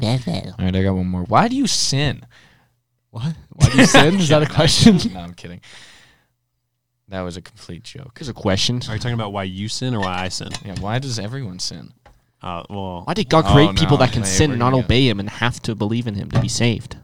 right, 0.65 0.75
I 0.75 0.83
got 0.83 0.93
one 0.95 1.07
more. 1.07 1.23
Why 1.23 1.47
do 1.47 1.55
you 1.55 1.67
sin? 1.67 2.25
What? 3.11 3.33
Why 3.49 3.69
do 3.69 3.77
you 3.77 3.85
sin? 3.85 4.15
Is 4.19 4.29
that 4.29 4.43
a 4.43 4.45
question? 4.45 4.99
No, 5.13 5.19
I'm 5.21 5.33
kidding. 5.33 5.61
That 7.09 7.21
was 7.21 7.37
a 7.37 7.41
complete 7.41 7.83
joke. 7.83 8.19
There's 8.19 8.29
a 8.29 8.33
question. 8.33 8.81
Are 8.87 8.93
you 8.93 8.99
talking 8.99 9.13
about 9.15 9.33
why 9.33 9.43
you 9.43 9.67
sin 9.67 9.95
or 9.95 10.01
why 10.01 10.21
I 10.23 10.29
sin? 10.29 10.49
Yeah, 10.63 10.75
why 10.79 10.99
does 10.99 11.17
everyone 11.19 11.59
sin? 11.59 11.91
Uh, 12.41 12.63
well, 12.69 13.01
Why 13.03 13.13
did 13.15 13.29
God 13.29 13.45
Oh, 13.47 13.51
create 13.53 13.75
people 13.75 13.97
no. 13.97 14.05
that 14.05 14.13
can 14.13 14.21
Wait, 14.21 14.27
sin 14.29 14.51
and 14.51 14.59
not 14.59 14.71
gonna 14.71 14.85
obey 14.85 15.07
Him 15.09 15.19
and 15.19 15.29
have 15.29 15.59
to 15.63 15.75
believe 15.75 16.07
in 16.07 16.13
Him 16.15 16.29
to 16.31 16.39
be 16.39 16.47
saved? 16.47 16.97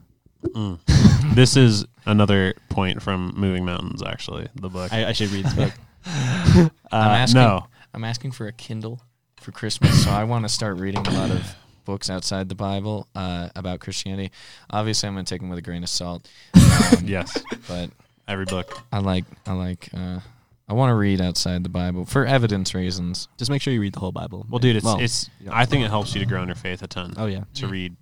mm. 0.46 0.80
this 1.36 1.58
is 1.58 1.86
another 2.06 2.54
point 2.70 3.02
from 3.02 3.34
Moving 3.36 3.66
Mountains. 3.66 4.02
Actually, 4.04 4.48
the 4.56 4.70
book. 4.70 4.94
I, 4.94 5.08
I 5.08 5.12
should 5.12 5.32
read 5.32 5.46
this 5.46 5.54
book. 5.54 5.74
Uh, 6.06 6.70
I'm 6.92 7.12
asking. 7.12 7.42
no, 7.42 7.66
I'm 7.94 8.04
asking 8.04 8.32
for 8.32 8.48
a 8.48 8.52
Kindle 8.54 9.02
for 9.42 9.52
Christmas, 9.52 10.04
so 10.04 10.12
I 10.12 10.24
want 10.24 10.46
to 10.46 10.50
start 10.50 10.78
reading 10.78 11.06
a 11.06 11.12
lot 11.12 11.32
of 11.32 11.56
books 11.84 12.10
outside 12.12 12.48
the 12.48 12.56
Bible 12.56 13.08
uh, 13.16 13.50
about 13.56 13.80
Christianity. 13.80 14.32
Obviously, 14.70 15.08
I'm 15.08 15.16
going 15.16 15.26
to 15.26 15.30
take 15.30 15.42
them 15.42 15.50
with 15.50 15.58
a 15.60 15.64
grain 15.64 15.82
of 15.84 15.90
salt. 15.90 16.30
Um, 16.56 17.06
Yes, 17.08 17.36
but 17.68 17.90
every 18.28 18.46
book. 18.46 18.82
I 18.92 19.00
like 19.00 19.26
I 19.46 19.54
like 19.54 19.90
uh, 19.94 20.20
I 20.68 20.74
want 20.74 20.90
to 20.90 20.96
read 20.96 21.22
outside 21.22 21.64
the 21.64 21.70
Bible 21.70 22.06
for 22.06 22.26
evidence 22.26 22.74
reasons. 22.74 23.28
Just 23.38 23.52
make 23.52 23.62
sure 23.62 23.74
you 23.74 23.82
read 23.82 23.94
the 23.94 24.00
whole 24.00 24.12
Bible. 24.12 24.46
Well, 24.50 24.60
dude, 24.60 24.76
it's 24.78 24.86
Well, 24.86 25.00
it's. 25.00 25.30
yeah. 25.40 25.52
I 25.54 25.66
think 25.66 25.84
it 25.86 25.90
helps 25.90 26.14
you 26.16 26.20
to 26.22 26.26
grow 26.26 26.42
in 26.42 26.48
your 26.48 26.56
faith 26.56 26.82
a 26.82 26.88
ton. 26.88 27.14
Oh 27.18 27.26
yeah. 27.28 27.44
to 27.56 27.68
read 27.68 27.96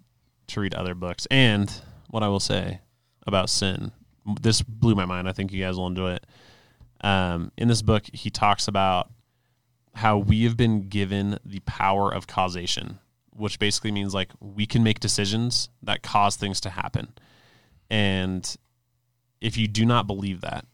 to 0.48 0.60
read 0.62 0.74
other 0.74 0.96
books. 0.96 1.26
And 1.32 1.72
what 2.10 2.24
I 2.24 2.28
will 2.28 2.40
say 2.40 2.80
about 3.28 3.50
sin, 3.50 3.92
this 4.42 4.62
blew 4.62 4.96
my 4.96 5.06
mind. 5.06 5.28
I 5.28 5.32
think 5.32 5.52
you 5.52 5.62
guys 5.64 5.78
will 5.78 5.88
enjoy 5.88 6.14
it. 6.14 6.26
Um, 7.02 7.52
in 7.58 7.68
this 7.68 7.82
book, 7.82 8.04
he 8.14 8.30
talks 8.30 8.68
about 8.68 9.10
how 9.96 10.18
we 10.18 10.44
have 10.46 10.56
been 10.58 10.88
given 10.90 11.38
the 11.46 11.60
power 11.62 12.12
of 12.14 12.28
causation, 12.28 13.00
which 13.32 13.60
basically 13.60 13.92
means 13.92 14.14
like 14.14 14.30
we 14.40 14.66
can 14.66 14.84
make 14.84 15.00
decisions 15.00 15.70
that 15.84 16.02
cause 16.02 16.36
things 16.38 16.62
to 16.62 16.70
happen. 16.70 17.14
And 17.90 18.56
if 19.44 19.58
you 19.58 19.68
do 19.68 19.86
not 19.86 20.08
believe 20.08 20.42
that, 20.42 20.66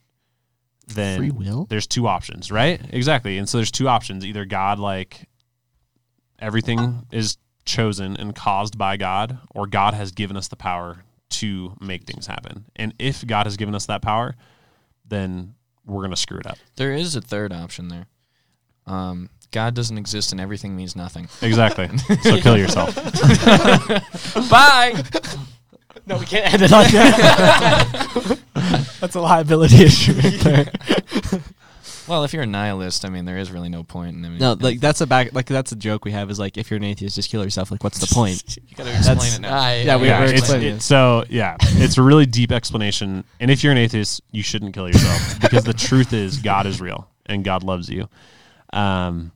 then 0.88 1.18
Free 1.18 1.32
will? 1.32 1.66
there's 1.70 1.88
two 1.88 2.08
options, 2.08 2.52
right? 2.52 2.80
Exactly. 2.92 3.38
And 3.38 3.50
so 3.50 3.58
there's 3.58 3.72
two 3.72 3.90
options. 3.90 4.24
Either 4.24 4.46
God 4.46 4.80
like 4.80 5.28
everything 6.38 7.06
is 7.12 7.38
chosen 7.66 8.16
and 8.16 8.34
caused 8.36 8.78
by 8.78 8.96
God, 8.96 9.40
or 9.54 9.68
God 9.68 9.96
has 9.96 10.12
given 10.12 10.38
us 10.38 10.48
the 10.48 10.56
power 10.56 11.04
to 11.30 11.76
make 11.82 12.04
things 12.06 12.28
happen. 12.28 12.66
And 12.76 12.94
if 13.00 13.26
God 13.26 13.46
has 13.48 13.58
given 13.58 13.76
us 13.76 13.88
that 13.88 14.02
power, 14.02 14.36
then 15.06 15.56
we're 15.86 16.04
gonna 16.04 16.16
screw 16.16 16.40
it 16.40 16.48
up. 16.48 16.58
There 16.76 16.94
is 16.94 17.16
a 17.16 17.22
third 17.22 17.52
option 17.52 17.88
there. 17.88 18.06
Um, 18.86 19.30
God 19.52 19.74
doesn't 19.74 19.98
exist 19.98 20.32
and 20.32 20.40
everything 20.40 20.76
means 20.76 20.96
nothing. 20.96 21.28
Exactly. 21.42 21.90
so 22.22 22.40
kill 22.40 22.58
yourself. 22.58 22.96
Bye. 24.50 25.04
No, 26.06 26.18
we 26.18 26.26
can't 26.26 26.54
end 26.54 26.64
it 26.64 26.72
like 26.72 26.92
that. 26.92 28.08
That's 29.00 29.16
a 29.16 29.22
liability 29.22 29.76
issue 29.84 30.14
right 30.14 30.40
there. 30.42 30.72
Well, 32.08 32.24
if 32.24 32.34
you're 32.34 32.42
a 32.42 32.48
nihilist, 32.48 33.06
I 33.06 33.10
mean, 33.10 33.26
there 33.26 33.38
is 33.38 33.52
really 33.52 33.70
no 33.70 33.84
point 33.84 34.16
in 34.16 34.24
them. 34.24 34.40
No, 34.40 34.54
like 34.60 34.80
that's 34.80 35.00
a 35.02 35.06
back. 35.06 35.32
Like 35.34 35.46
that's 35.46 35.72
a 35.72 35.76
joke 35.76 36.06
we 36.06 36.12
have. 36.12 36.32
Is 36.32 36.40
like 36.40 36.58
if 36.58 36.72
you're 36.72 36.78
an 36.78 36.84
atheist, 36.84 37.16
just 37.16 37.30
kill 37.30 37.44
yourself. 37.44 37.70
Like 37.70 37.84
what's 37.84 38.00
the 38.00 38.14
point? 38.14 38.58
you 38.68 38.76
got 38.76 38.86
to 38.86 38.90
explain 38.96 39.18
That's- 39.18 39.38
it 39.38 39.42
now. 39.42 39.56
I, 39.60 39.76
Yeah, 39.82 39.98
we- 39.98 40.08
yeah, 40.08 40.20
we're 40.20 40.26
it's, 40.26 40.40
explaining 40.40 40.68
it- 40.68 40.76
it. 40.78 40.82
so 40.82 41.24
yeah, 41.30 41.56
it's 41.62 41.98
a 42.00 42.02
really 42.02 42.26
deep 42.26 42.52
explanation. 42.52 43.24
And 43.40 43.52
if 43.52 43.64
you're 43.64 43.72
an 43.72 43.78
atheist, 43.78 44.22
you 44.32 44.42
shouldn't 44.42 44.74
kill 44.74 44.88
yourself 44.88 45.40
because 45.42 45.64
the 45.66 45.74
truth 45.74 46.12
is 46.14 46.38
God 46.38 46.66
is 46.66 46.82
real 46.82 47.08
and 47.28 47.44
God 47.44 47.64
loves 47.64 47.90
you. 47.90 48.10
Um, 48.74 49.32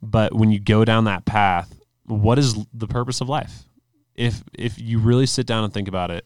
but 0.00 0.34
when 0.34 0.52
you 0.52 0.60
go 0.60 0.84
down 0.84 1.04
that 1.04 1.24
path, 1.24 1.74
what 2.06 2.38
is 2.38 2.54
the 2.72 2.86
purpose 2.86 3.20
of 3.22 3.28
life? 3.28 3.64
If 4.14 4.40
if 4.52 4.78
you 4.80 5.00
really 5.00 5.26
sit 5.26 5.46
down 5.48 5.64
and 5.64 5.74
think 5.74 5.88
about 5.88 6.12
it, 6.12 6.24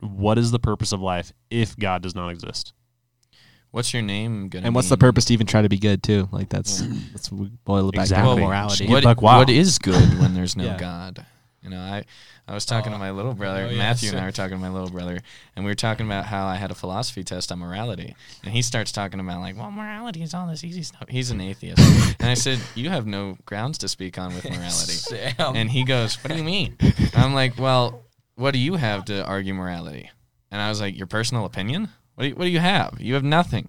what 0.00 0.38
is 0.38 0.50
the 0.50 0.58
purpose 0.58 0.92
of 0.92 1.00
life 1.00 1.32
if 1.50 1.76
God 1.76 2.02
does 2.02 2.14
not 2.14 2.30
exist? 2.30 2.72
What's 3.70 3.92
your 3.92 4.02
name 4.02 4.48
gonna? 4.48 4.66
And 4.66 4.74
what's 4.74 4.88
the 4.88 4.96
purpose 4.96 5.26
to 5.26 5.32
even 5.32 5.46
try 5.46 5.62
to 5.62 5.68
be 5.68 5.78
good 5.78 6.02
too? 6.02 6.28
Like 6.32 6.48
that's 6.48 6.80
that's 7.12 7.30
we 7.30 7.50
boil 7.64 7.88
it 7.88 7.92
back 7.92 8.08
down 8.08 8.20
Exactly. 8.20 8.42
to 8.42 8.46
morality. 8.48 8.86
What, 8.88 9.04
buck 9.04 9.22
wild. 9.22 9.48
what 9.48 9.50
is 9.50 9.78
good 9.78 10.18
when 10.18 10.34
there's 10.34 10.56
no 10.56 10.64
Yeah. 10.70 10.76
God? 10.76 11.24
You 11.62 11.70
know, 11.70 11.78
I 11.78 12.04
I 12.48 12.54
was 12.54 12.64
talking 12.64 12.90
to 12.90 12.96
oh. 12.96 13.00
my 13.00 13.10
little 13.12 13.34
brother, 13.34 13.66
oh, 13.66 13.70
yeah, 13.70 13.78
Matthew, 13.78 14.10
and 14.10 14.18
I 14.18 14.24
were 14.24 14.32
talking 14.32 14.56
to 14.56 14.60
my 14.60 14.70
little 14.70 14.90
brother, 14.90 15.20
and 15.54 15.64
we 15.64 15.70
were 15.70 15.76
talking 15.76 16.06
about 16.06 16.24
how 16.24 16.46
I 16.46 16.56
had 16.56 16.70
a 16.70 16.74
philosophy 16.74 17.22
test 17.22 17.52
on 17.52 17.60
morality, 17.60 18.16
and 18.42 18.52
he 18.52 18.62
starts 18.62 18.90
talking 18.90 19.20
about 19.20 19.40
like, 19.40 19.56
well, 19.56 19.70
morality 19.70 20.22
is 20.22 20.34
all 20.34 20.48
this 20.48 20.64
easy 20.64 20.82
stuff. 20.82 21.04
He's 21.08 21.30
an 21.30 21.40
atheist, 21.40 21.78
and 22.18 22.28
I 22.28 22.34
said, 22.34 22.58
you 22.74 22.88
have 22.88 23.06
no 23.06 23.36
grounds 23.44 23.78
to 23.78 23.88
speak 23.88 24.18
on 24.18 24.34
with 24.34 24.44
morality. 24.50 25.34
And 25.38 25.70
he 25.70 25.84
goes, 25.84 26.16
What 26.24 26.32
do 26.32 26.38
you 26.38 26.44
mean? 26.44 26.76
I'm 27.14 27.34
like, 27.34 27.58
Well, 27.58 28.02
what 28.40 28.54
do 28.54 28.58
you 28.58 28.76
have 28.76 29.04
to 29.04 29.24
argue 29.24 29.52
morality? 29.52 30.10
And 30.50 30.60
I 30.60 30.68
was 30.68 30.80
like, 30.80 30.96
Your 30.96 31.06
personal 31.06 31.44
opinion? 31.44 31.90
What 32.14 32.24
do 32.24 32.28
you, 32.28 32.34
what 32.34 32.44
do 32.44 32.50
you 32.50 32.60
have? 32.60 32.96
You 32.98 33.14
have 33.14 33.24
nothing. 33.24 33.68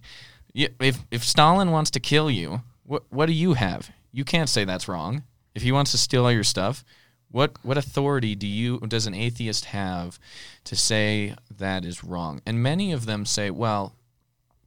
You, 0.54 0.70
if 0.80 1.00
if 1.12 1.24
Stalin 1.24 1.72
wants 1.72 1.92
to 1.92 2.00
kill 2.00 2.32
you, 2.32 2.62
what 2.84 3.04
what 3.10 3.26
do 3.28 3.34
you 3.34 3.54
have? 3.54 3.92
You 4.12 4.24
can't 4.24 4.50
say 4.50 4.64
that's 4.66 4.88
wrong. 4.88 5.24
If 5.54 5.64
he 5.64 5.72
wants 5.72 5.92
to 5.92 5.98
steal 5.98 6.24
all 6.24 6.32
your 6.32 6.44
stuff, 6.44 6.84
what 7.30 7.58
what 7.64 7.78
authority 7.78 8.36
do 8.36 8.48
you 8.48 8.80
does 8.80 9.08
an 9.08 9.14
atheist 9.14 9.66
have 9.66 10.20
to 10.64 10.76
say 10.76 11.36
that 11.58 11.86
is 11.86 12.04
wrong? 12.04 12.42
And 12.46 12.64
many 12.64 12.92
of 12.92 13.06
them 13.06 13.26
say, 13.26 13.52
well, 13.52 13.96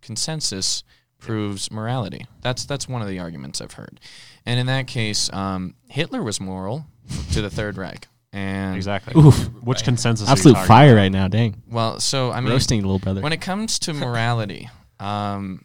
consensus 0.01 0.85
proves 1.19 1.71
morality. 1.71 2.27
That's 2.43 2.67
that's 2.67 2.89
one 2.89 3.03
of 3.03 3.09
the 3.09 3.19
arguments 3.19 3.61
I've 3.61 3.73
heard. 3.73 4.01
And 4.45 4.61
in 4.61 4.67
that 4.67 4.87
case, 4.87 5.33
um, 5.33 5.75
Hitler 5.89 6.23
was 6.23 6.41
moral 6.41 6.87
to 7.33 7.41
the 7.41 7.51
Third 7.51 7.79
Reich. 7.79 8.07
And 8.35 8.75
Exactly. 8.75 9.15
Oof. 9.17 9.37
Which 9.63 9.85
consensus? 9.85 10.27
are 10.27 10.31
you 10.31 10.33
Absolute 10.33 10.55
talking 10.55 10.67
fire 10.69 10.97
right 10.97 11.13
now. 11.13 11.29
Dang, 11.29 11.63
well, 11.71 12.01
so 12.01 12.33
I 12.33 12.41
mean, 12.41 12.51
roasting 12.53 12.81
little 12.83 12.99
brother. 12.99 13.21
when 13.21 13.33
it 13.33 13.41
comes 13.41 13.79
to 13.81 13.95
morality, 13.95 14.69
um, 14.99 15.65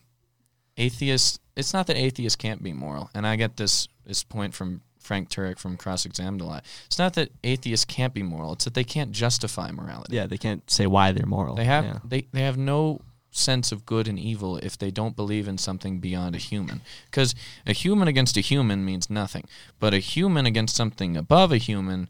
atheists. 0.77 1.39
It's 1.55 1.73
not 1.73 1.87
that 1.87 1.97
atheists 1.97 2.35
can't 2.37 2.63
be 2.63 2.71
moral, 2.71 3.09
and 3.13 3.27
I 3.27 3.35
get 3.35 3.57
this 3.57 3.87
this 4.05 4.23
point 4.23 4.53
from 4.53 4.81
Frank 4.99 5.29
Turek 5.29 5.57
from 5.59 5.75
Cross 5.77 6.05
Examined 6.05 6.41
a 6.41 6.45
lot. 6.45 6.65
It's 6.85 6.99
not 6.99 7.13
that 7.15 7.31
atheists 7.43 7.85
can't 7.85 8.13
be 8.13 8.23
moral; 8.23 8.53
it's 8.53 8.65
that 8.65 8.75
they 8.75 8.83
can't 8.85 9.11
justify 9.11 9.71
morality. 9.71 10.15
yeah, 10.15 10.25
they 10.27 10.37
can't 10.37 10.69
say 10.69 10.85
why 10.87 11.11
they're 11.11 11.25
moral. 11.25 11.55
They 11.55 11.65
have 11.65 11.83
Yeah. 11.85 11.99
they, 12.05 12.27
they 12.31 12.41
have 12.43 12.57
no 12.57 13.01
sense 13.31 13.71
of 13.71 13.85
good 13.85 14.07
and 14.07 14.17
evil 14.17 14.57
if 14.57 14.77
they 14.77 14.89
don't 14.89 15.15
believe 15.15 15.47
in 15.47 15.57
something 15.57 15.99
beyond 15.99 16.33
a 16.35 16.39
human. 16.39 16.81
Because 17.05 17.35
a 17.67 17.73
human 17.73 18.07
against 18.07 18.37
a 18.37 18.41
human 18.41 18.83
means 18.85 19.09
nothing, 19.09 19.45
but 19.79 19.93
a 19.93 19.99
human 19.99 20.45
against 20.45 20.75
something 20.75 21.15
above 21.17 21.51
a 21.51 21.57
human, 21.57 22.09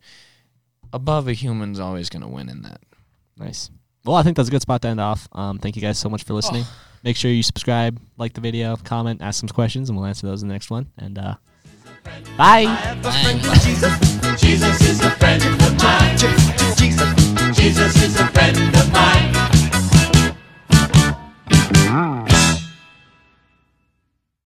above 0.93 1.27
a 1.27 1.33
human's 1.33 1.79
always 1.79 2.09
going 2.09 2.21
to 2.21 2.27
win 2.27 2.49
in 2.49 2.61
that. 2.63 2.81
Nice. 3.37 3.69
Well, 4.05 4.15
I 4.15 4.23
think 4.23 4.37
that's 4.37 4.49
a 4.49 4.51
good 4.51 4.61
spot 4.61 4.81
to 4.83 4.87
end 4.87 4.99
off. 4.99 5.27
Um, 5.31 5.59
thank 5.59 5.75
you 5.75 5.81
guys 5.81 5.97
so 5.97 6.09
much 6.09 6.23
for 6.23 6.33
oh. 6.33 6.37
listening. 6.37 6.63
Oh. 6.65 6.75
Make 7.03 7.15
sure 7.15 7.31
you 7.31 7.43
subscribe, 7.43 7.99
like 8.17 8.33
the 8.33 8.41
video, 8.41 8.75
comment, 8.75 9.21
ask 9.21 9.39
some 9.39 9.49
questions, 9.49 9.89
and 9.89 9.97
we'll 9.97 10.05
answer 10.05 10.27
those 10.27 10.41
in 10.41 10.49
the 10.49 10.53
next 10.53 10.69
one. 10.69 10.91
And 10.97 11.17
uh, 11.17 11.35
bye. 12.37 12.65
Jesus. 14.37 14.81
Is 14.81 15.01
a 15.01 15.11
friend 15.11 15.41
of 15.43 15.83
mine. 15.83 16.17
Jesus. 16.77 17.57
Jesus 17.57 18.03
is 18.03 18.19
a 18.19 18.27
friend 18.27 18.57
of 18.75 18.91
mine. 18.91 19.31
Ah. 21.91 22.25